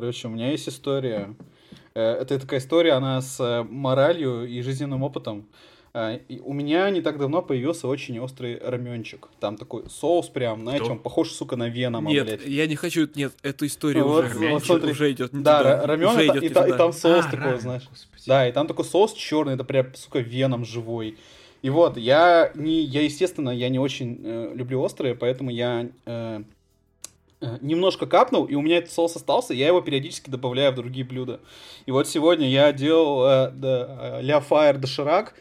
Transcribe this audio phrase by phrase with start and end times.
[0.00, 1.34] Короче, у меня есть история.
[1.94, 5.46] Э, это такая история, она с э, моралью и жизненным опытом.
[5.92, 9.28] Э, у меня не так давно появился очень острый раменчик.
[9.40, 10.92] Там такой соус прям, знаете, Кто?
[10.94, 12.46] он похож, сука, на венома, Нет, блядь.
[12.46, 15.86] я не хочу, нет, эту историю ну, уже, вот, смотри, уже идет не Да, туда,
[15.86, 17.86] рамен, уже идет и, и, и там соус а, такой, рамен, знаешь.
[17.90, 18.22] Господи.
[18.26, 21.18] Да, и там такой соус черный, это прям, сука, веном живой.
[21.60, 26.42] И вот, я, не, я естественно, я не очень э, люблю острые, поэтому я э,
[27.60, 31.40] немножко капнул, и у меня этот соус остался, я его периодически добавляю в другие блюда.
[31.86, 35.34] И вот сегодня я делал э, да, ля фаер доширак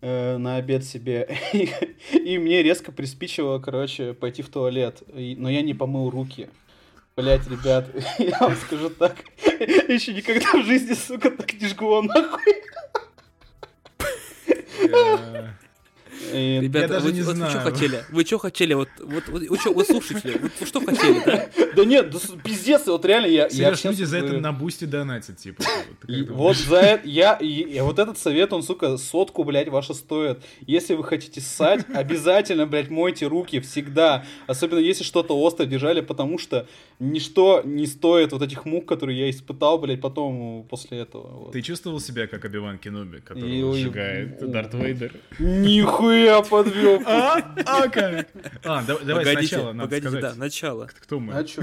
[0.00, 1.70] э, на обед себе, и,
[2.12, 6.48] и мне резко приспичило, короче, пойти в туалет, и, но я не помыл руки.
[7.16, 9.16] Блять, ребят, я вам скажу так,
[9.88, 12.54] еще никогда в жизни, сука, так не жгло нахуй.
[16.34, 16.60] И...
[16.60, 17.52] Ребята, я даже вы, не вот знаю.
[17.52, 18.04] Вы что хотели?
[18.10, 18.74] Вы что хотели?
[18.74, 21.48] Вот, вот, вот вы, что, вы слушатели, вот, вы что хотели, да?
[21.76, 23.48] Да нет, да, пиздец, вот реально я...
[23.48, 25.62] Сереж, я люди за это на бусте донатят, типа.
[26.30, 30.42] Вот за это, я, и, вот этот совет, он, сука, сотку, блядь, ваша стоит.
[30.66, 34.24] Если вы хотите ссать, обязательно, блядь, мойте руки всегда.
[34.46, 36.66] Особенно если что-то острое держали, потому что
[36.98, 41.52] ничто не стоит вот этих мук, которые я испытал, блядь, потом после этого.
[41.52, 45.12] Ты чувствовал себя как Оби-Ван Кеноби, который сжигает Дарт Вейдер?
[45.38, 46.23] Нихуя!
[46.24, 47.02] Нихуя подвел.
[47.06, 47.36] А?
[47.66, 48.28] А как?
[48.64, 50.22] А, давай погодите, сначала надо погодите, сказать.
[50.22, 50.88] да, начало.
[51.00, 51.34] Кто мы?
[51.34, 51.62] А чё?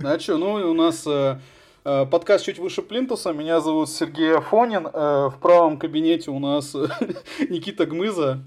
[0.00, 0.38] А чё?
[0.38, 1.40] Ну, у нас э,
[1.84, 3.32] э, подкаст чуть выше плинтуса.
[3.32, 4.86] Меня зовут Сергей Афонин.
[4.86, 6.74] Э, в правом кабинете у нас
[7.50, 8.44] Никита Гмыза.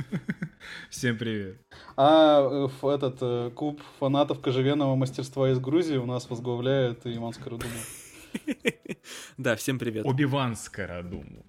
[0.90, 1.58] Всем привет.
[1.98, 7.88] А в этот клуб фанатов кожевенного мастерства из Грузии у нас возглавляет Иван Скородумов.
[9.38, 10.06] Да, всем привет.
[10.06, 11.48] Оби-Ван Скородумов.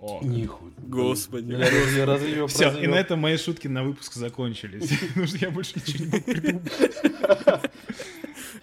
[0.00, 0.20] О.
[0.22, 0.72] Нихуя.
[0.78, 1.52] Господи.
[1.52, 4.98] Я разве Все, и на этом мои шутки на выпуск закончились.
[5.08, 7.70] Потому что я больше ничего не мог придумать.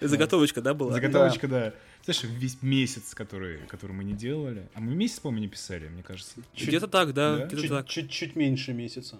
[0.00, 0.92] Заготовочка, да, была?
[0.92, 1.74] Заготовочка, да.
[2.04, 4.66] Знаешь, весь месяц, который, который мы не делали.
[4.74, 6.40] А мы месяц, по-моему, не писали, мне кажется.
[6.56, 7.46] Где-то так, да.
[7.46, 7.88] Где-то так.
[7.88, 9.16] Чуть-чуть меньше месяца.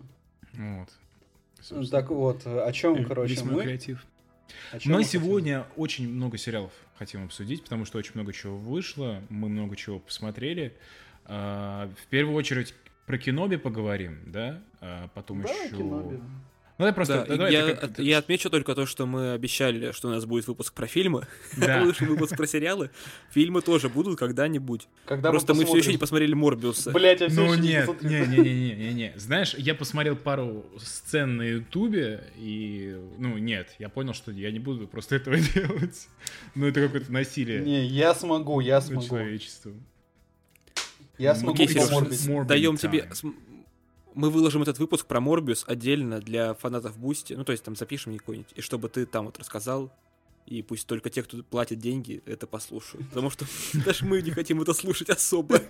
[0.54, 0.88] Вот.
[1.90, 3.62] Так вот, о чем, короче, мы...
[3.62, 4.04] креатив.
[4.84, 9.76] Мы сегодня очень много сериалов хотим обсудить, потому что очень много чего вышло, мы много
[9.76, 10.74] чего посмотрели.
[11.28, 12.74] А, в первую очередь
[13.06, 14.60] про Киноби поговорим, да?
[14.80, 15.76] А потом да, еще...
[15.76, 16.20] Киноби.
[16.78, 17.24] Ну, я просто...
[17.28, 17.98] Да, давай, я, как...
[17.98, 21.26] я отмечу только то, что мы обещали, что у нас будет выпуск про фильмы.
[21.56, 21.82] Да.
[21.84, 22.90] Вышел выпуск про сериалы.
[23.32, 24.86] Фильмы тоже будут когда-нибудь.
[25.04, 26.92] Когда просто мы, мы все еще не посмотрели Морбиуса.
[26.92, 29.14] Блять, я все Ну нет, не-не-не-не-не.
[29.16, 32.96] Знаешь, я посмотрел пару сцен на Ютубе, и...
[33.18, 36.08] Ну нет, я понял, что я не буду просто этого делать.
[36.54, 37.60] Ну это какое-то насилие.
[37.60, 39.04] Не, я смогу, я смогу.
[39.04, 39.72] Человечеству.
[41.18, 43.10] Я смогу Окей, Сереж, даем тебе...
[44.14, 47.34] Мы выложим этот выпуск про Морбиус отдельно для фанатов Boosty.
[47.34, 48.52] Ну, то есть там запишем какой-нибудь.
[48.56, 49.92] И чтобы ты там вот рассказал,
[50.46, 53.06] и пусть только те, кто платит деньги, это послушают.
[53.10, 53.44] Потому что
[53.84, 55.60] даже мы не хотим это слушать особо.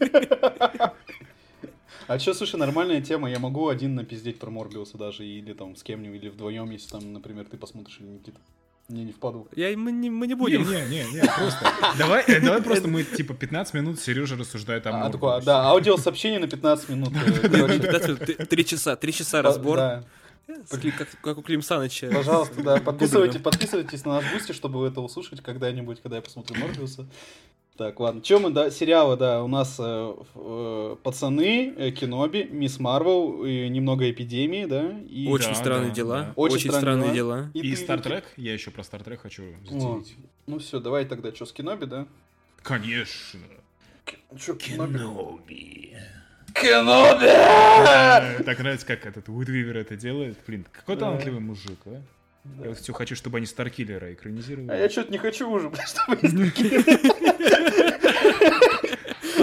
[2.06, 3.30] А что, слушай, нормальная тема.
[3.30, 7.12] Я могу один напиздеть про Морбиуса даже, или там с кем-нибудь, или вдвоем, если там,
[7.12, 8.40] например, ты посмотришь или Никита.
[8.88, 9.46] Не, не впаду.
[9.54, 10.62] Я, мы, не, мы не будем.
[10.62, 11.70] Не, не, не, не просто.
[11.98, 16.40] Давай, э, давай просто мы, типа, 15 минут Сережа рассуждает о а, такое, Да, аудиосообщение
[16.40, 17.10] на 15 минут.
[17.14, 19.76] Э, три часа, три часа разбор.
[19.76, 20.04] Да.
[20.70, 22.08] Как, как у Клим Саныча.
[22.10, 27.06] Пожалуйста, да, подписывайтесь, подписывайтесь на наш Boosty, чтобы это услышать когда-нибудь, когда я посмотрю Морбиуса.
[27.78, 28.20] Так, ладно.
[28.22, 33.68] Чем мы, да, сериалы, да, у нас э, э, пацаны, э, Киноби, Мисс Марвел, и
[33.68, 34.98] немного эпидемии, да.
[35.08, 35.28] И...
[35.28, 36.22] Очень да, странные да, дела.
[36.22, 36.32] Да.
[36.34, 37.36] Очень, Очень странные дела.
[37.36, 37.50] дела.
[37.54, 40.16] И, и Стартрек, я еще про Стартрек хочу заявить.
[40.48, 42.08] Ну все, давай тогда, что, с Киноби, да?
[42.64, 43.38] Конечно.
[44.36, 45.94] Чё, Киноби.
[46.54, 47.26] Киноби!
[48.44, 50.36] Так нравится, как этот Уидвивер это делает.
[50.48, 52.02] Блин, какой талантливый мужик, а?
[52.56, 52.64] Да.
[52.64, 54.70] Я вот все хочу, чтобы они Старкиллера экранизировали.
[54.70, 56.98] А я что-то не хочу уже, чтобы они Старкиллера.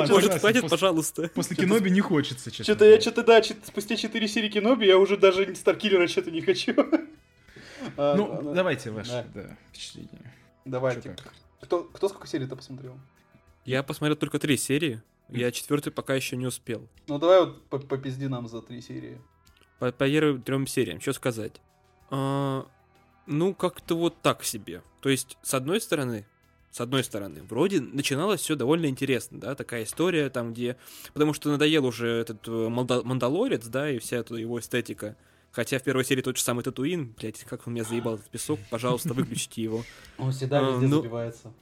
[0.07, 1.29] Может, хватит, пожалуйста.
[1.33, 2.65] После Киноби не хочется, честно.
[2.65, 6.73] Что-то я, что-то, да, спустя 4 серии Киноби я уже даже Старкиллера что-то не хочу.
[7.97, 9.25] А, ну, давайте ваши
[9.69, 10.33] впечатления.
[10.65, 11.15] Давайте.
[11.61, 12.97] Кто, кто сколько серий-то посмотрел?
[13.63, 15.01] Я посмотрел только три серии.
[15.29, 16.87] Я четвертый пока еще не успел.
[17.07, 19.19] Ну давай вот попизди нам за три серии.
[19.79, 21.61] По, по первым трем сериям, что сказать?
[22.09, 22.65] А,
[23.27, 24.81] ну, как-то вот так себе.
[25.01, 26.25] То есть, с одной стороны,
[26.71, 30.75] с одной стороны, вроде начиналось все довольно интересно, да, такая история там, где...
[31.13, 35.15] Потому что надоел уже этот э, Мандалорец, да, и вся эта его эстетика.
[35.51, 38.59] Хотя в первой серии тот же самый Татуин, блядь, как он меня заебал этот песок,
[38.69, 39.85] пожалуйста, выключите его.
[40.17, 41.53] Он всегда а, везде ну, забивается.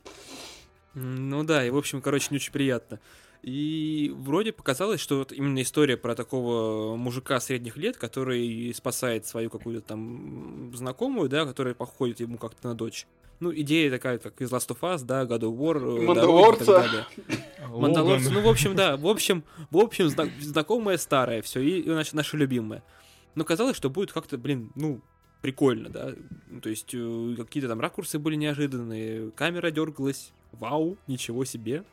[0.95, 2.99] Ну да, и в общем, короче, не очень приятно.
[3.43, 9.49] И вроде показалось, что вот именно история про такого мужика средних лет, который спасает свою
[9.49, 13.05] какую-то там знакомую, да, которая походит ему как-то на дочь.
[13.41, 17.05] Ну, идея такая, как из Last of Us, да, God of War, э, Мандалорца.
[17.67, 20.07] Мандалорца, ну, в общем, да, в общем, в общем,
[20.39, 22.81] знакомая старая, все, и, и наша, наша любимая.
[23.35, 25.01] Но казалось, что будет как-то, блин, ну,
[25.41, 26.13] прикольно, да.
[26.61, 31.83] То есть э, какие-то там ракурсы были неожиданные, камера дергалась, вау, ничего себе.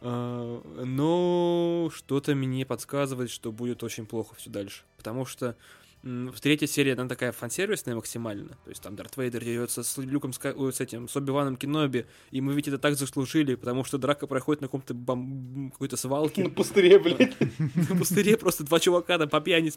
[0.00, 4.82] А, но что-то мне подсказывает, что будет очень плохо все дальше.
[4.96, 5.56] Потому что
[6.02, 8.48] в третьей серии она такая фансервисная максимально.
[8.64, 12.54] То есть там Дарт Вейдер дерется с Люком, с этим, с Оби-Ваном Кеноби, и мы
[12.54, 15.70] ведь это так заслужили, потому что драка проходит на каком-то бом...
[15.72, 16.44] какой-то свалке.
[16.44, 17.36] На пустыре, блядь.
[17.90, 19.72] На пустыре просто два чувака там по пьяни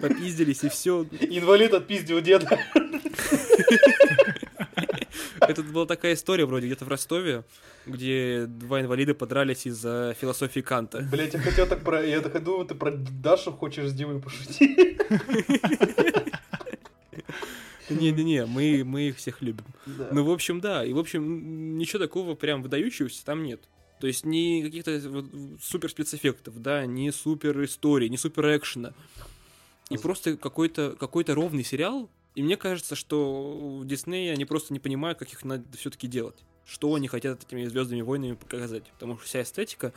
[0.00, 1.02] попиздились, и все.
[1.20, 2.58] Инвалид отпиздил деда.
[5.58, 7.44] Это была такая история вроде где-то в Ростове,
[7.86, 11.00] где два инвалида подрались из-за философии Канта.
[11.10, 12.04] Блять, я хотел так про...
[12.04, 14.78] Я так думаю, ты про Дашу хочешь с Димой пошутить.
[17.90, 19.64] Не-не-не, мы, мы их всех любим.
[19.84, 20.08] Да.
[20.12, 20.84] Ну, в общем, да.
[20.84, 23.62] И, в общем, ничего такого прям выдающегося там нет.
[24.00, 25.26] То есть ни каких-то вот,
[25.60, 28.94] супер спецэффектов, да, ни супер истории, ни супер экшена.
[29.90, 34.80] И просто какой-то какой ровный сериал, и мне кажется, что в Диснее они просто не
[34.80, 36.36] понимают, как их надо все-таки делать.
[36.64, 38.84] Что они хотят этими Звездными войнами показать.
[38.92, 39.92] Потому что вся эстетика,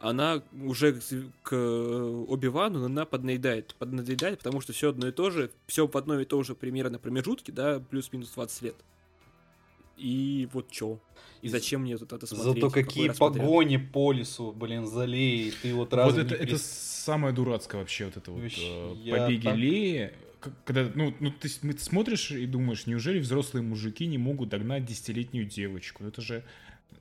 [0.00, 1.00] она уже
[1.42, 3.74] к Оби-Вану, она поднаедает.
[3.78, 6.98] Поднаедает, потому что все одно и то же, все в одной и то же примерно
[6.98, 8.76] промежутке, да, плюс-минус 20 лет.
[9.96, 10.98] И вот чё?
[11.42, 12.54] И зачем мне тут это смотреть?
[12.54, 17.80] Зато какие погони по лесу, блин, залей, ты вот раз Вот это, это самое дурацкое
[17.80, 19.56] вообще, вот это вот э, побеги так...
[19.56, 20.12] Леи,
[20.64, 25.46] когда, ну, ну ты, ты смотришь и думаешь, неужели взрослые мужики не могут догнать десятилетнюю
[25.46, 26.04] девочку?
[26.04, 26.44] Это же,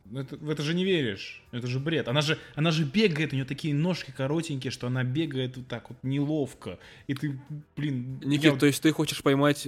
[0.05, 1.41] ну, это, в это же не веришь.
[1.51, 2.07] Это же бред.
[2.07, 5.89] Она же, она же бегает, у нее такие ножки коротенькие, что она бегает вот так
[5.89, 6.77] вот неловко.
[7.07, 7.39] И ты,
[7.77, 8.19] блин...
[8.23, 8.55] Никит, я...
[8.55, 9.67] то есть ты хочешь поймать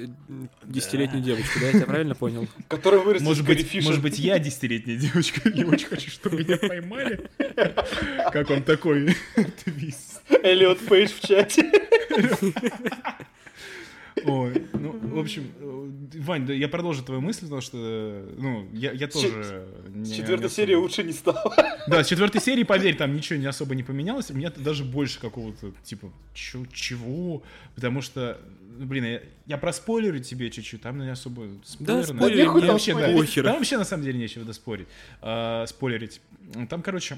[0.64, 1.26] десятилетнюю да.
[1.30, 1.68] девочку, да?
[1.68, 2.48] Я тебя правильно понял?
[2.68, 7.30] Которая вырастет может быть, может быть, я десятилетняя девочка, и очень хочу, чтобы меня поймали.
[8.32, 9.16] Как он такой
[9.64, 10.22] твист.
[10.44, 11.72] Эллиот Пейдж в чате.
[14.24, 17.78] Ой, ну, в общем, э, Вань, да, я продолжу твою мысль, потому что,
[18.38, 19.68] ну, я, я тоже...
[20.04, 21.54] С четвертой серии лучше не стало.
[21.88, 24.32] Да, с четвертой серии, поверь, там ничего не особо не поменялось.
[24.32, 27.44] У меня даже больше какого-то, типа, чё, чего?
[27.76, 28.40] Потому что,
[28.80, 32.02] блин, я, я проспойлерю тебе чуть-чуть, там не особо спойлеры.
[32.02, 34.88] Да, спойлеры, там, вообще, да, там вообще, на самом деле, нечего доспорить,
[35.22, 36.22] а, спойлерить.
[36.70, 37.18] Там, короче,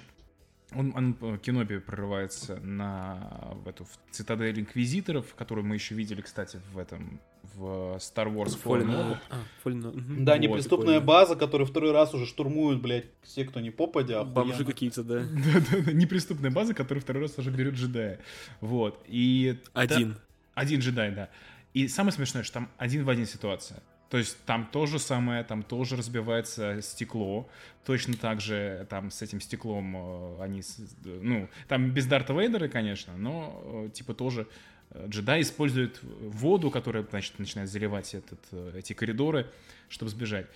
[0.74, 6.60] он, он Кеноби прорывается на в эту в цитадель инквизиторов, которую мы еще видели, кстати,
[6.74, 7.22] в этом
[7.56, 9.18] в Star Wars Fallen Order.
[9.30, 9.88] А, Fallen...
[9.88, 10.24] Угу.
[10.24, 11.08] Да, вот, неприступная прикольно.
[11.08, 14.24] база, которую второй раз уже штурмуют, блядь, все, кто не попадя.
[14.24, 15.20] Бомжи какие-то, да.
[15.54, 18.20] Да-да-да, неприступная база, которую второй раз уже берет джедая.
[18.62, 19.60] Вот, и...
[19.74, 20.18] Один.
[20.54, 21.30] Один джедай, да.
[21.74, 23.82] И самое смешное, что там один в один ситуация.
[24.10, 27.50] То есть там то же самое, там тоже разбивается стекло.
[27.86, 30.62] Точно так же там с этим стеклом э, они,
[31.04, 34.48] ну, там без Дарта Вейдера, конечно, но э, типа тоже
[34.92, 38.40] э, джедай использует воду, которая, значит, начинает заливать этот,
[38.76, 39.50] эти коридоры,
[39.90, 40.48] чтобы сбежать.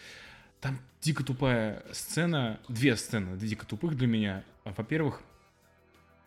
[0.61, 4.43] Там дико тупая сцена, две сцены дико тупых для меня.
[4.63, 5.21] Во-первых,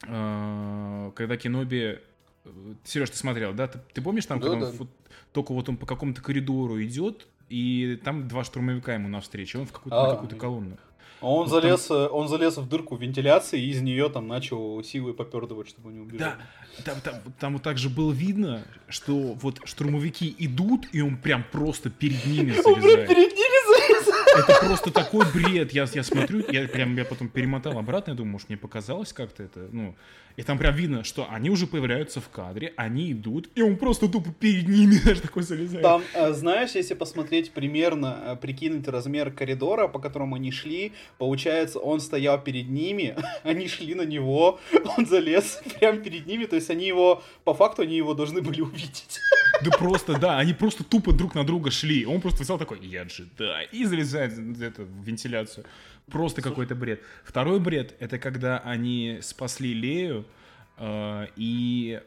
[0.00, 2.00] когда Кеноби
[2.84, 3.68] Сереж, ты смотрел, да?
[3.68, 4.76] Ты, ты помнишь там, да, когда да.
[4.78, 4.88] Он,
[5.32, 9.72] только вот он по какому-то коридору идет, и там два штурмовика ему навстречу, он в
[9.72, 10.76] какую-то, а, на какую-то колонну.
[11.20, 12.08] Он, вот залез, там...
[12.12, 16.34] он залез в дырку вентиляции и из нее там начал силой попердывать, чтобы не убежать.
[16.76, 21.16] Да, там, там, там вот так же было видно, что вот штурмовики идут, и он
[21.16, 22.66] прям просто перед ними залезает.
[22.66, 24.24] Он прям перед ними залезает.
[24.36, 25.72] Это просто такой бред.
[25.72, 29.44] Я, я смотрю, я прям я потом перемотал обратно, я думаю, может, мне показалось как-то
[29.44, 29.94] это, ну,
[30.36, 34.08] и там прям видно, что они уже появляются в кадре, они идут, и он просто
[34.08, 35.82] тупо перед ними даже такой залезает.
[35.82, 41.78] Там, э, знаешь, если посмотреть примерно, э, прикинуть размер коридора, по которому они шли, получается,
[41.78, 44.58] он стоял перед ними, они шли на него,
[44.98, 48.60] он залез прямо перед ними, то есть они его, по факту, они его должны были
[48.60, 49.20] увидеть.
[49.62, 52.04] Да просто, да, они просто тупо друг на друга шли.
[52.06, 55.64] Он просто взял такой, я джедай, и залезает в вентиляцию.
[56.10, 57.02] Просто какой-то бред.
[57.24, 60.26] Второй бред— это когда они спасли Лею,
[60.78, 62.00] э, и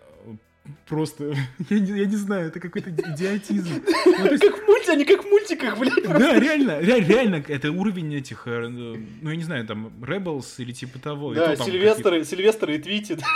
[0.88, 1.34] просто,
[1.70, 3.84] я не, я не знаю, это какой-то идиотизм.
[4.06, 4.44] Ну, есть...
[4.44, 6.04] Как в мультике, они как в мультиках, блядь.
[6.04, 10.72] Да, реально, реально, реально, это уровень этих, э, ну, я не знаю, там, Rebels или
[10.72, 11.34] типа того.
[11.34, 13.22] Да, Сильвестр, Сильвестр и Твитит.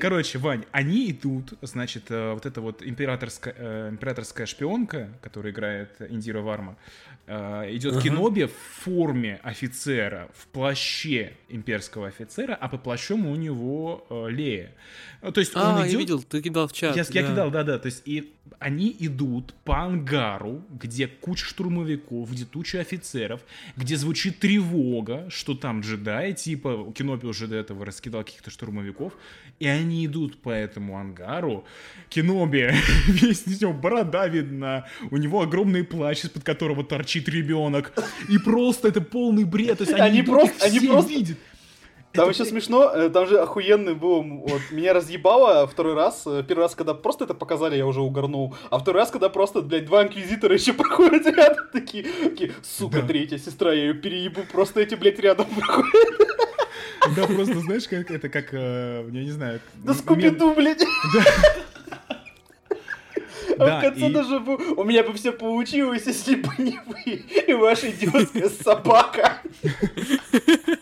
[0.00, 5.90] Короче, Вань, они идут, значит, э, вот эта вот императорская, э, императорская шпионка, которая играет
[6.08, 6.76] Индира Варма,
[7.28, 8.02] идет uh-huh.
[8.02, 14.74] Киноби в форме офицера, в плаще имперского офицера, а по плащом у него Лея.
[15.20, 15.92] То есть а, он идет...
[15.92, 16.96] я видел, ты кидал в чат.
[16.96, 17.10] Я, да.
[17.12, 17.78] я кидал, да-да.
[17.78, 23.40] То есть и они идут по ангару, где куча штурмовиков, где туча офицеров,
[23.76, 29.12] где звучит тревога, что там джедаи, типа Кинопи уже до этого раскидал каких-то штурмовиков,
[29.58, 31.64] и они идут по этому ангару.
[32.08, 32.70] Киноби,
[33.06, 37.92] весь из него борода видна, у него огромный плащ, из-под которого торчит ребенок,
[38.28, 41.10] и просто это полный бред, то есть они, они просто, они просто...
[41.10, 41.38] видят.
[42.18, 46.62] Там еще смешно, э, там же охуенный был, вот, меня разъебало второй раз, э, первый
[46.62, 50.02] раз, когда просто это показали, я уже угорнул, а второй раз, когда просто, блядь, два
[50.02, 53.06] инквизитора еще проходят рядом, такие, такие сука, да.
[53.06, 55.94] третья сестра, я ее переебу, просто эти, блядь, рядом проходят.
[57.14, 59.60] Да, просто, знаешь, как это, как, э, я не знаю...
[59.76, 60.84] Да скупиду, блядь.
[61.14, 61.24] Да.
[63.58, 64.12] А да, в конце и...
[64.12, 69.40] даже бы, у меня бы все получилось, если бы не вы и ваша идиотская собака.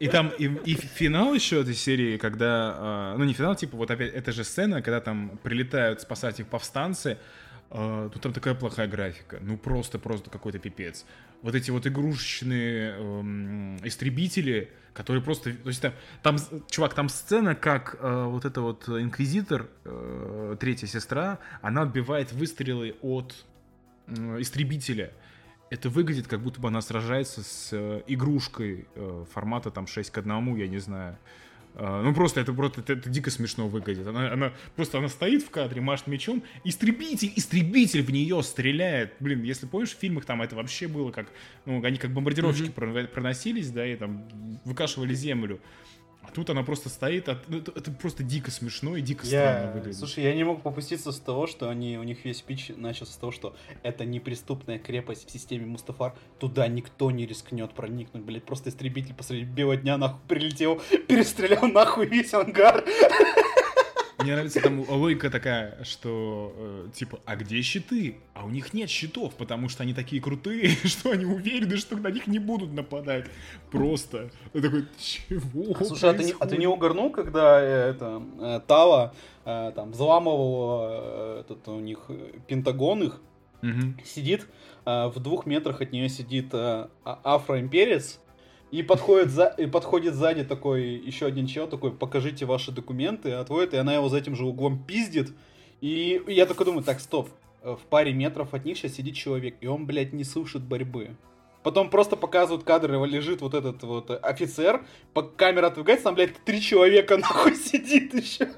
[0.00, 3.90] И там и, и финал еще этой серии, когда, э, ну не финал, типа вот
[3.90, 7.18] опять, это же сцена, когда там прилетают спасать их повстанцы,
[7.70, 11.04] э, тут там такая плохая графика, ну просто, просто какой-то пипец.
[11.42, 15.92] Вот эти вот игрушечные э, истребители, которые просто, то есть там,
[16.22, 16.36] там,
[16.70, 22.96] чувак, там сцена, как э, вот эта вот инквизитор, э, третья сестра, она отбивает выстрелы
[23.02, 23.34] от
[24.06, 25.12] э, истребителя
[25.70, 30.18] это выглядит, как будто бы она сражается с э, игрушкой э, формата там 6 к
[30.18, 31.16] 1, я не знаю.
[31.72, 34.04] Uh, ну просто это просто это, это дико смешно выглядит.
[34.04, 39.14] Она, она просто она стоит в кадре, машет мечом, истребитель, истребитель в нее стреляет.
[39.20, 41.28] Блин, если помнишь, в фильмах там это вообще было как,
[41.66, 43.06] ну они как бомбардировщики mm-hmm.
[43.06, 44.26] проносились, да, и там
[44.64, 45.60] выкашивали землю.
[46.22, 47.28] А тут она просто стоит.
[47.48, 49.30] Ну, это, это просто дико смешно и дико я...
[49.30, 49.98] странно выглядит.
[49.98, 53.16] Слушай, я не мог попуститься с того, что они, у них весь пич начался с
[53.16, 58.70] того, что это неприступная крепость в системе Мустафар, туда никто не рискнет проникнуть, блядь, просто
[58.70, 62.84] истребитель посреди белого дня нахуй прилетел, перестрелял нахуй весь ангар.
[64.22, 68.16] Мне нравится там логика такая, что э, типа, а где щиты?
[68.34, 72.08] А у них нет щитов, потому что они такие крутые, что они уверены, что на
[72.08, 73.26] них не будут нападать.
[73.70, 74.30] Просто.
[74.52, 75.74] Я такой, чего?
[75.78, 79.72] А, слушай, а ты, не, а ты не угорнул, когда э, это э, Тала э,
[79.74, 83.20] там взламывал э, этот у них э, Пентагон их,
[83.62, 83.94] угу.
[84.04, 84.46] сидит
[84.84, 88.20] э, в двух метрах от нее сидит э, а, афроимперец,
[88.70, 93.74] и подходит, за, и подходит сзади такой еще один чел, такой, покажите ваши документы, отводит,
[93.74, 95.32] и она его за этим же углом пиздит.
[95.80, 97.28] И я такой думаю, так, стоп,
[97.62, 101.16] в паре метров от них сейчас сидит человек, и он, блядь, не слышит борьбы.
[101.62, 104.84] Потом просто показывают кадры, его лежит вот этот вот офицер,
[105.36, 108.48] камера отвлекается, там, блядь, три человека нахуй сидит еще.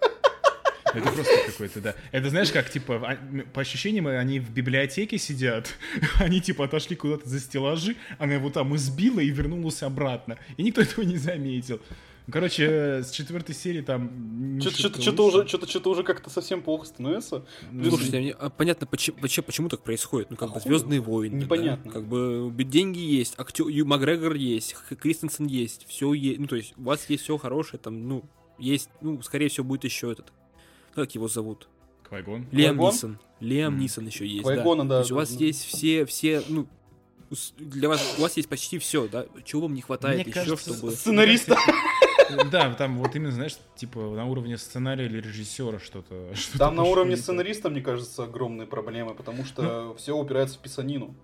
[0.94, 1.94] Это просто какой-то, да.
[2.10, 5.74] Это знаешь, как, типа, а, по ощущениям, они в библиотеке сидят,
[6.18, 10.38] они, типа, отошли куда-то за стеллажи, она его там избила и вернулась обратно.
[10.56, 11.80] И никто этого не заметил.
[12.30, 14.60] Короче, с четвертой серии там...
[14.60, 17.44] Что-то уже, что-то, что-то уже как-то совсем плохо становится.
[17.72, 20.30] Ну, слушайте, мне, а, понятно, почему, почему так происходит.
[20.30, 21.34] Ну, как а бы Звездные войны.
[21.34, 21.90] Непонятно.
[21.90, 21.98] Да?
[21.98, 26.38] Как бы деньги есть, актер, Ю Макгрегор есть, Кристенсен есть, все есть.
[26.38, 28.22] Ну, то есть, у вас есть все хорошее, там, ну,
[28.58, 30.32] есть, ну, скорее всего, будет еще этот
[30.94, 31.68] как его зовут?
[32.08, 32.46] Квайгон?
[32.52, 33.18] Лиам Нисон.
[33.40, 33.78] Лиам mm.
[33.78, 34.42] Нисон еще есть.
[34.42, 34.88] Квайгона, да.
[34.88, 34.94] да.
[34.96, 36.66] То есть у вас есть все, все, ну,
[37.58, 39.26] для вас, у вас есть почти все, да?
[39.44, 40.92] Чего вам не хватает Мне еще, кажется, чтобы...
[40.92, 41.56] Сценариста!
[42.50, 46.30] Да, там вот именно, знаешь, типа на уровне сценария или режиссера что-то.
[46.34, 50.62] Что там на уровне сценариста, мне кажется, огромные проблемы, потому что ну, все упирается в
[50.62, 51.14] писанину.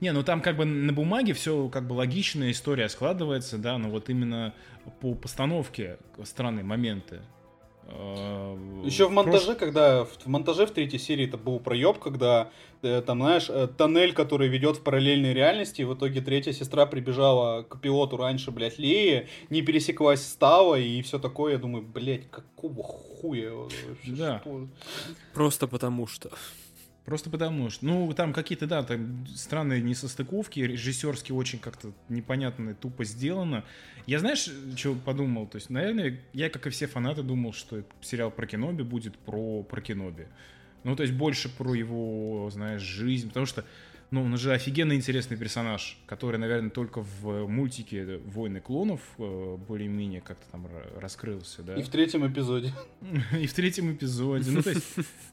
[0.00, 3.90] Не, ну там как бы на бумаге все как бы логичная история складывается, да, но
[3.90, 4.54] вот именно
[5.00, 7.20] по постановке странные моменты.
[7.88, 9.56] Э, Еще в монтаже, Прош...
[9.58, 12.50] когда в, монтаже в третьей серии это был проеб, когда
[12.82, 16.86] э, там, знаешь, э, тоннель, который ведет в параллельной реальности, и в итоге третья сестра
[16.86, 21.52] прибежала к пилоту раньше, блядь, Леи, не пересеклась с Тава и все такое.
[21.52, 23.52] Я думаю, блядь, какого хуя?
[24.06, 24.40] Да.
[24.40, 24.68] Что?
[25.34, 26.30] Просто потому что.
[27.04, 33.04] Просто потому что, ну, там какие-то, да, там странные несостыковки, режиссерски очень как-то непонятно, тупо
[33.04, 33.62] сделано.
[34.06, 35.46] Я, знаешь, что подумал?
[35.46, 39.62] То есть, наверное, я, как и все фанаты, думал, что сериал про Кеноби будет про,
[39.62, 40.28] про Кеноби.
[40.82, 43.66] Ну, то есть, больше про его, знаешь, жизнь, потому что
[44.14, 50.20] ну, он же офигенно интересный персонаж, который, наверное, только в мультике «Войны клонов» э, более-менее
[50.20, 51.74] как-то там раскрылся, да?
[51.74, 52.72] И в третьем эпизоде.
[53.40, 54.52] И в третьем эпизоде.
[54.52, 54.84] Ну, то есть,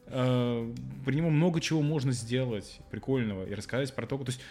[0.08, 0.74] э,
[1.06, 4.42] при нему много чего можно сделать прикольного и рассказать про то, то есть,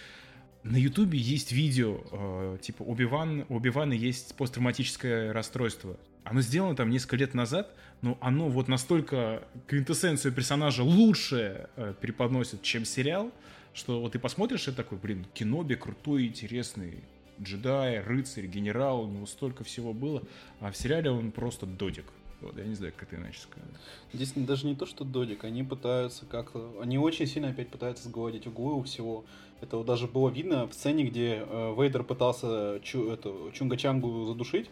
[0.62, 5.96] на Ютубе есть видео, э, типа, у Оби-Вана есть посттравматическое расстройство.
[6.22, 12.62] оно сделано там несколько лет назад, но оно вот настолько квинтэссенцию персонажа лучше э, преподносит,
[12.62, 13.32] чем сериал,
[13.72, 17.02] что вот ты посмотришь и такой, блин, Киноби крутой, интересный,
[17.40, 20.22] джедай, рыцарь, генерал, у него столько всего было,
[20.60, 22.06] а в сериале он просто додик.
[22.40, 23.68] Вот, я не знаю, как это иначе сказать.
[24.14, 26.74] Здесь даже не то, что додик, они пытаются как-то...
[26.80, 29.24] Они очень сильно опять пытаются сгладить углы у всего.
[29.60, 34.70] Это вот даже было видно в сцене, где э, Вейдер пытался чу, эту, Чунга-Чангу задушить.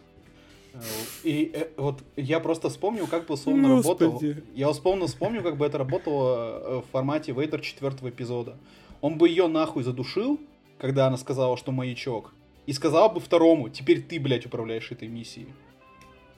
[0.73, 0.79] Э,
[1.23, 4.19] и э, вот я просто вспомнил, как бы условно работал.
[4.55, 8.57] Я условно вспомнил, как бы это работало э, в формате Вейдер четвертого эпизода.
[9.01, 10.39] Он бы ее нахуй задушил,
[10.77, 12.33] когда она сказала, что маячок.
[12.65, 15.47] И сказал бы второму, теперь ты, блядь, управляешь этой миссией.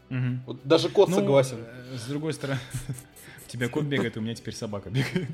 [0.09, 0.39] Угу.
[0.45, 1.57] Вот даже кот ну, согласен.
[1.93, 2.59] С другой стороны,
[3.47, 5.29] у тебя кот бегает, у меня теперь собака бегает.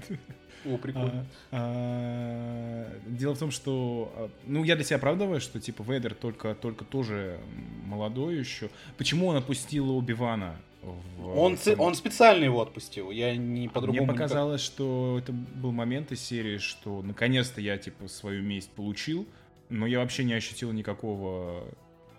[0.65, 1.25] О, прикольно.
[1.51, 6.13] А, а, дело в том, что, а, ну, я для себя оправдываю, что, типа, Вейдер
[6.13, 7.39] только, только тоже
[7.85, 8.69] молодой еще.
[8.97, 10.57] Почему он отпустил Оби-Вана?
[11.17, 11.37] В...
[11.37, 14.05] Он, он специально его отпустил, я не по-другому.
[14.05, 14.73] Мне показалось, никак...
[14.73, 19.25] что это был момент из серии, что наконец-то я, типа, свою месть получил,
[19.69, 21.63] но я вообще не ощутил никакого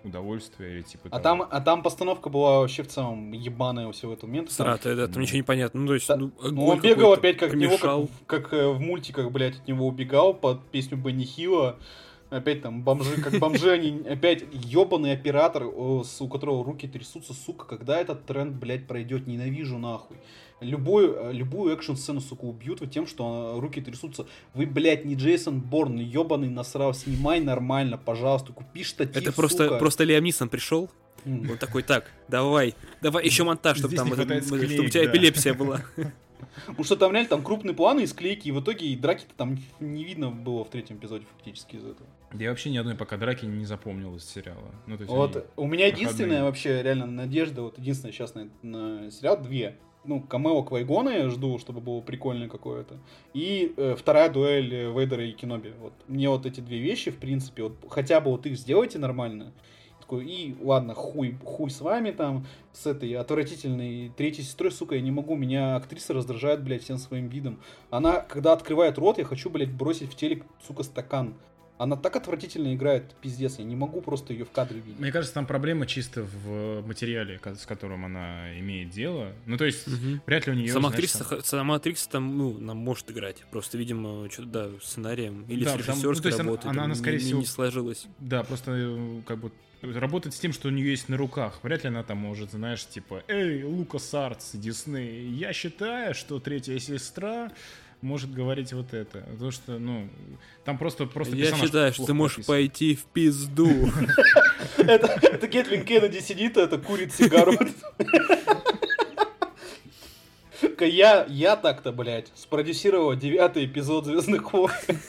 [0.05, 4.13] удовольствия или типа а там, а там постановка была вообще в целом ебаная у всего
[4.13, 4.53] этого момента.
[4.53, 5.81] Срата, да, там ничего не понятно.
[5.81, 8.01] Ну, то есть, ну, ну он бегал опять как помешал.
[8.01, 11.79] него, как, как э, в мультиках, блядь, от него убегал под песню Бенни Хилла.
[12.31, 17.99] Опять там бомжи, как бомжи, они опять ебаный оператор, у которого руки трясутся, сука, когда
[17.99, 20.19] этот тренд, блядь, пройдет, ненавижу нахуй.
[20.61, 24.27] Любую, э, любую экшн-сцену, сука, убьют вот тем, что э, руки трясутся.
[24.55, 29.79] Вы, блядь, не Джейсон Борн, ебаный насрал, снимай нормально, пожалуйста, купи штатив, Это просто, сука.
[29.79, 30.91] просто Лиам Нисон пришел,
[31.25, 35.11] он такой, так, давай, давай еще монтаж, чтобы там, это, чтобы у тебя да.
[35.11, 35.81] эпилепсия была.
[36.67, 39.59] Потому что там реально там крупные планы из клейки, и в итоге и драки-то там
[39.81, 42.09] не видно было в третьем эпизоде фактически из этого.
[42.33, 44.75] Я вообще ни одной пока драки не запомнил из сериала.
[44.87, 49.11] Ну, то есть вот у меня единственная вообще реально надежда, вот единственная сейчас на, на
[49.11, 52.97] сериал две ну, камео Квайгона я жду, чтобы было прикольное какое-то.
[53.35, 55.73] И э, вторая дуэль Вейдера и Киноби.
[55.81, 55.93] Вот.
[56.07, 59.53] Мне вот эти две вещи, в принципе, вот хотя бы вот их сделайте нормально.
[60.01, 65.03] Такой, и ладно, хуй, хуй с вами там, с этой отвратительной третьей сестрой, сука, я
[65.03, 67.61] не могу, меня актриса раздражает, блядь, всем своим видом.
[67.91, 71.35] Она, когда открывает рот, я хочу, блядь, бросить в телек, сука, стакан.
[71.79, 74.99] Она так отвратительно играет, пиздец, я не могу просто ее в кадре видеть.
[74.99, 79.33] Мне кажется, там проблема чисто в материале, с которым она имеет дело.
[79.47, 80.21] Ну, то есть, угу.
[80.27, 80.73] вряд ли у нее...
[80.73, 81.43] Сама, актриса, там...
[81.45, 83.45] сама актриса там, ну, она может играть.
[83.51, 87.25] Просто, видимо, что-то, да, сценарием или да, с режиссерской ну, работой она, она, скорее не,
[87.25, 88.07] всего, не сложилась.
[88.19, 89.53] Да, просто э, как бы
[89.83, 91.61] работать с тем, что у нее есть на руках.
[91.63, 96.79] Вряд ли она там может, знаешь, типа, эй, Лукас Артс, Дисней, я считаю, что третья
[96.79, 97.51] сестра
[98.01, 99.21] может говорить вот это.
[99.21, 100.09] Потому что, ну,
[100.65, 103.69] там просто, просто Я считаю, что ты можешь пойти в пизду.
[104.77, 107.53] Это Гетлин Кеннеди сидит, это курит сигару.
[110.81, 114.71] Я, я так-то, блядь, спродюсировал девятый эпизод Звездных войн.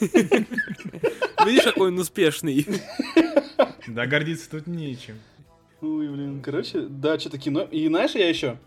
[1.46, 2.66] Видишь, какой он успешный.
[3.86, 5.18] Да, гордиться тут нечем.
[5.80, 7.62] Ой, блин, короче, да, что-то кино.
[7.62, 8.58] И знаешь, я еще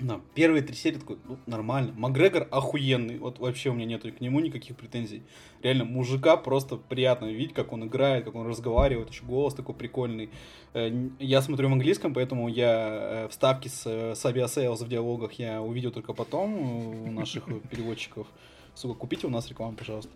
[0.00, 1.92] на первые три серии такой, ну, нормально.
[1.96, 3.18] Макгрегор охуенный.
[3.18, 5.22] Вот вообще у меня нету к нему никаких претензий.
[5.62, 10.30] Реально, мужика просто приятно видеть, как он играет, как он разговаривает, еще голос такой прикольный.
[10.74, 15.32] Э, я смотрю в английском, поэтому я э, вставки с, э, с Aviasales в диалогах
[15.34, 18.26] я увидел только потом у наших переводчиков.
[18.74, 20.10] Сука, купите у нас рекламу, пожалуйста.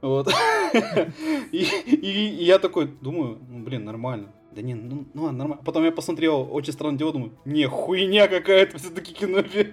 [0.00, 0.28] Вот.
[1.52, 5.62] И я такой думаю, ну, блин, нормально да не, ну, ну ладно, нормально.
[5.64, 9.72] Потом я посмотрел «Очень странное дело», думаю, не, хуйня какая-то все-таки киноби.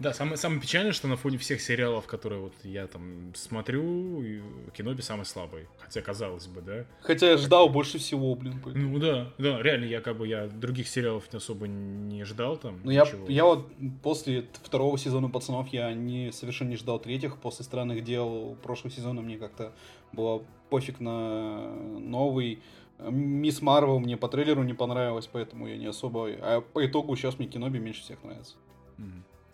[0.00, 4.24] Да, самое, самое печальное, что на фоне всех сериалов, которые вот я там смотрю,
[4.72, 5.66] Киноби самый слабый.
[5.78, 6.86] Хотя, казалось бы, да.
[7.02, 8.62] Хотя я ждал больше всего, блин.
[8.64, 12.80] Ну да, да, реально, я как бы я других сериалов особо не ждал там.
[12.82, 13.70] Ну я, я вот
[14.02, 17.36] после второго сезона «Пацанов» я не, совершенно не ждал третьих.
[17.36, 19.74] После «Странных дел» прошлого сезона мне как-то
[20.12, 22.62] было пофиг на новый
[23.08, 26.28] Мисс Марвел мне по трейлеру не понравилась, поэтому я не особо...
[26.40, 28.54] А по итогу сейчас мне Киноби меньше всех нравится.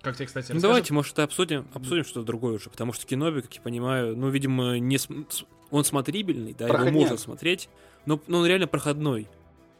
[0.03, 3.53] Как тебе, кстати, ну, Давайте, может, обсудим, обсудим что-то другое уже, потому что Киноби, как
[3.55, 5.27] я понимаю, ну, видимо, не см...
[5.71, 6.95] он смотрибельный, да, Проходняк.
[6.95, 7.69] его можно смотреть,
[8.05, 9.27] но, но он реально проходной.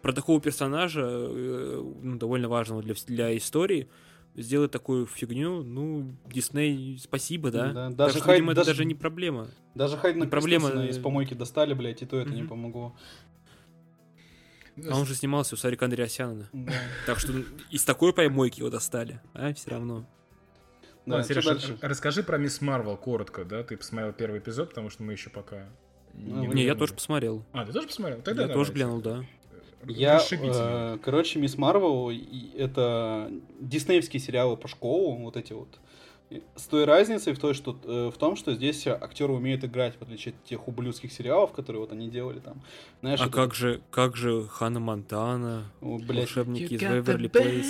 [0.03, 3.89] Про такого персонажа, э, ну, довольно важного для, для истории,
[4.35, 7.73] сделать такую фигню, ну, Дисней, спасибо, да?
[7.73, 9.47] да даже, так что, видимо, даже, это даже не проблема.
[9.75, 12.35] Даже Хайдена проблема из помойки достали, блядь, и то это mm-hmm.
[12.35, 12.97] не помогло.
[14.89, 16.49] А он же снимался у Сарика Андреасяна.
[16.53, 16.73] Да.
[17.07, 17.33] Так что
[17.71, 20.07] из такой помойки его достали, а все равно.
[21.07, 21.47] Да, Сереж,
[21.81, 23.63] расскажи про Мисс Марвел коротко, да?
[23.63, 25.67] Ты посмотрел первый эпизод, потому что мы еще пока...
[26.15, 27.45] Не, не я тоже посмотрел.
[27.53, 28.21] А, ты тоже посмотрел?
[28.23, 29.25] Тогда я тоже глянул, да.
[29.85, 32.11] Я, э, короче, Мисс Марвел
[32.57, 35.79] это диснеевские сериалы по школу, вот эти вот.
[36.57, 40.03] С той разницей в, той, что, э, в том, что здесь актеры умеют играть, в
[40.03, 42.63] отличие от тех ублюдских сериалов, которые вот они делали там.
[43.01, 43.33] Знаешь, а это...
[43.33, 47.67] как же, как же Ханна Монтана, О, волшебники из Веверли Плейс?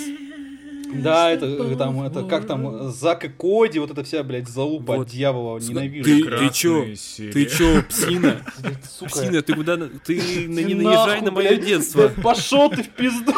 [0.93, 5.07] Да, это там, это как там, Зак и Коди, вот это вся, блядь, залупа вот.
[5.07, 6.29] дьявола, ненавижу.
[6.29, 6.85] Ты, ты чё?
[6.85, 8.41] Ты чё, псина?
[9.07, 12.09] Псина, ты куда, ты не наезжай на мое детство.
[12.23, 13.33] Пошел ты в пизду.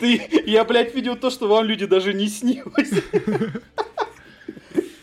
[0.00, 2.90] Ты, я, блядь, видел то, что вам люди даже не снилось.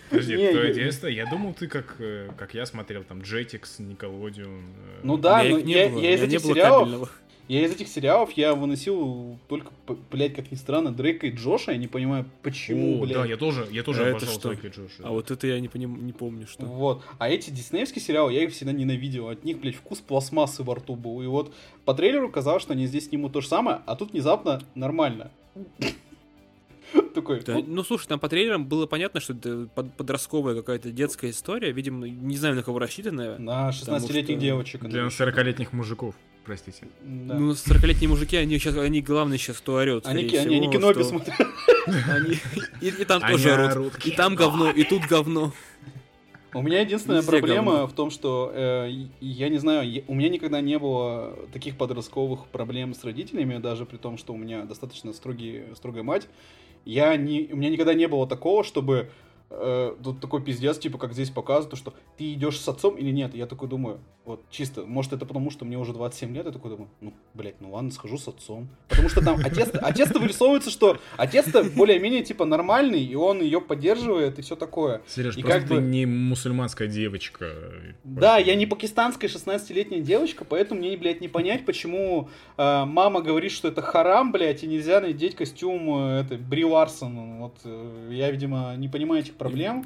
[0.10, 1.08] Подожди, не, твое детство?
[1.08, 4.62] Я думал, ты как, э, как я смотрел, там, Jetix, Nickelodeon.
[4.62, 5.00] Э.
[5.04, 7.12] Ну да, но я, я из этих сериалов...
[7.48, 9.72] Я из этих сериалов я выносил только,
[10.12, 11.72] блядь, как ни странно, Дрейка и Джоша.
[11.72, 13.14] Я не понимаю, почему, О, блядь.
[13.14, 14.50] Да, я тоже, я тоже а обожал что?
[14.50, 15.04] Дрейка и Джоша.
[15.04, 16.66] А вот это я не, поним, не помню, что.
[16.66, 17.04] Вот.
[17.20, 19.30] А эти диснеевские сериалы, я их всегда ненавидел.
[19.30, 21.22] От них, блядь, вкус пластмассы во рту был.
[21.22, 21.54] И вот
[21.86, 25.32] по трейлеру казалось, что они здесь снимут то же самое, а тут внезапно нормально.
[27.14, 27.42] Такой.
[27.42, 31.72] Да, ну слушай, там по трейлерам было понятно, что это подростковая какая-то детская история.
[31.72, 33.38] Видимо, не знаю, на кого рассчитанная.
[33.38, 34.42] На 16-летних что...
[34.42, 34.84] девочек.
[34.84, 36.16] Для 40-летних мужиков
[36.48, 36.88] простите.
[37.02, 37.36] Да.
[37.36, 40.08] Ну, 40-летние мужики, они сейчас, они главные сейчас, кто орет.
[40.08, 41.10] Они, всего, они, они киноби что...
[41.10, 41.36] смотрят.
[41.88, 42.38] Они,
[42.82, 44.06] и, и там тоже орут.
[44.06, 45.54] И там говно, и тут говно.
[46.54, 47.88] У меня единственная Везде проблема говно.
[47.88, 52.48] в том, что э, я не знаю, я, у меня никогда не было таких подростковых
[52.48, 56.28] проблем с родителями, даже при том, что у меня достаточно строгий, строгая мать.
[56.84, 59.10] Я не, у меня никогда не было такого, чтобы
[59.50, 63.36] э, тут такой пиздец, типа, как здесь показывают, что ты идешь с отцом или нет.
[63.36, 66.72] Я такой думаю, вот чисто, может это потому, что мне уже 27 лет, я такой
[66.72, 68.68] думаю, ну, блядь, ну ладно, схожу с отцом.
[68.90, 74.38] Потому что там отец, отец-то вырисовывается, что отец-то более-менее, типа, нормальный, и он ее поддерживает,
[74.38, 75.02] и все такое.
[75.08, 75.82] Сереж, и просто как ты бы...
[75.82, 77.54] не мусульманская девочка.
[78.04, 83.54] Да, я не пакистанская 16-летняя девочка, поэтому мне, блядь, не понять, почему э, мама говорит,
[83.54, 87.38] что это харам, блядь, и нельзя надеть костюм, э, это, Бри Ларсон.
[87.40, 89.86] Вот, э, я, видимо, не понимаю этих проблем.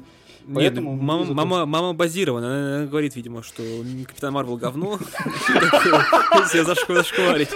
[0.52, 3.62] Поэтому Нет, мама, мама, мама базирована, она говорит, видимо, что
[4.06, 4.98] Капитан Марвел говно.
[6.48, 7.50] Все зашкварить.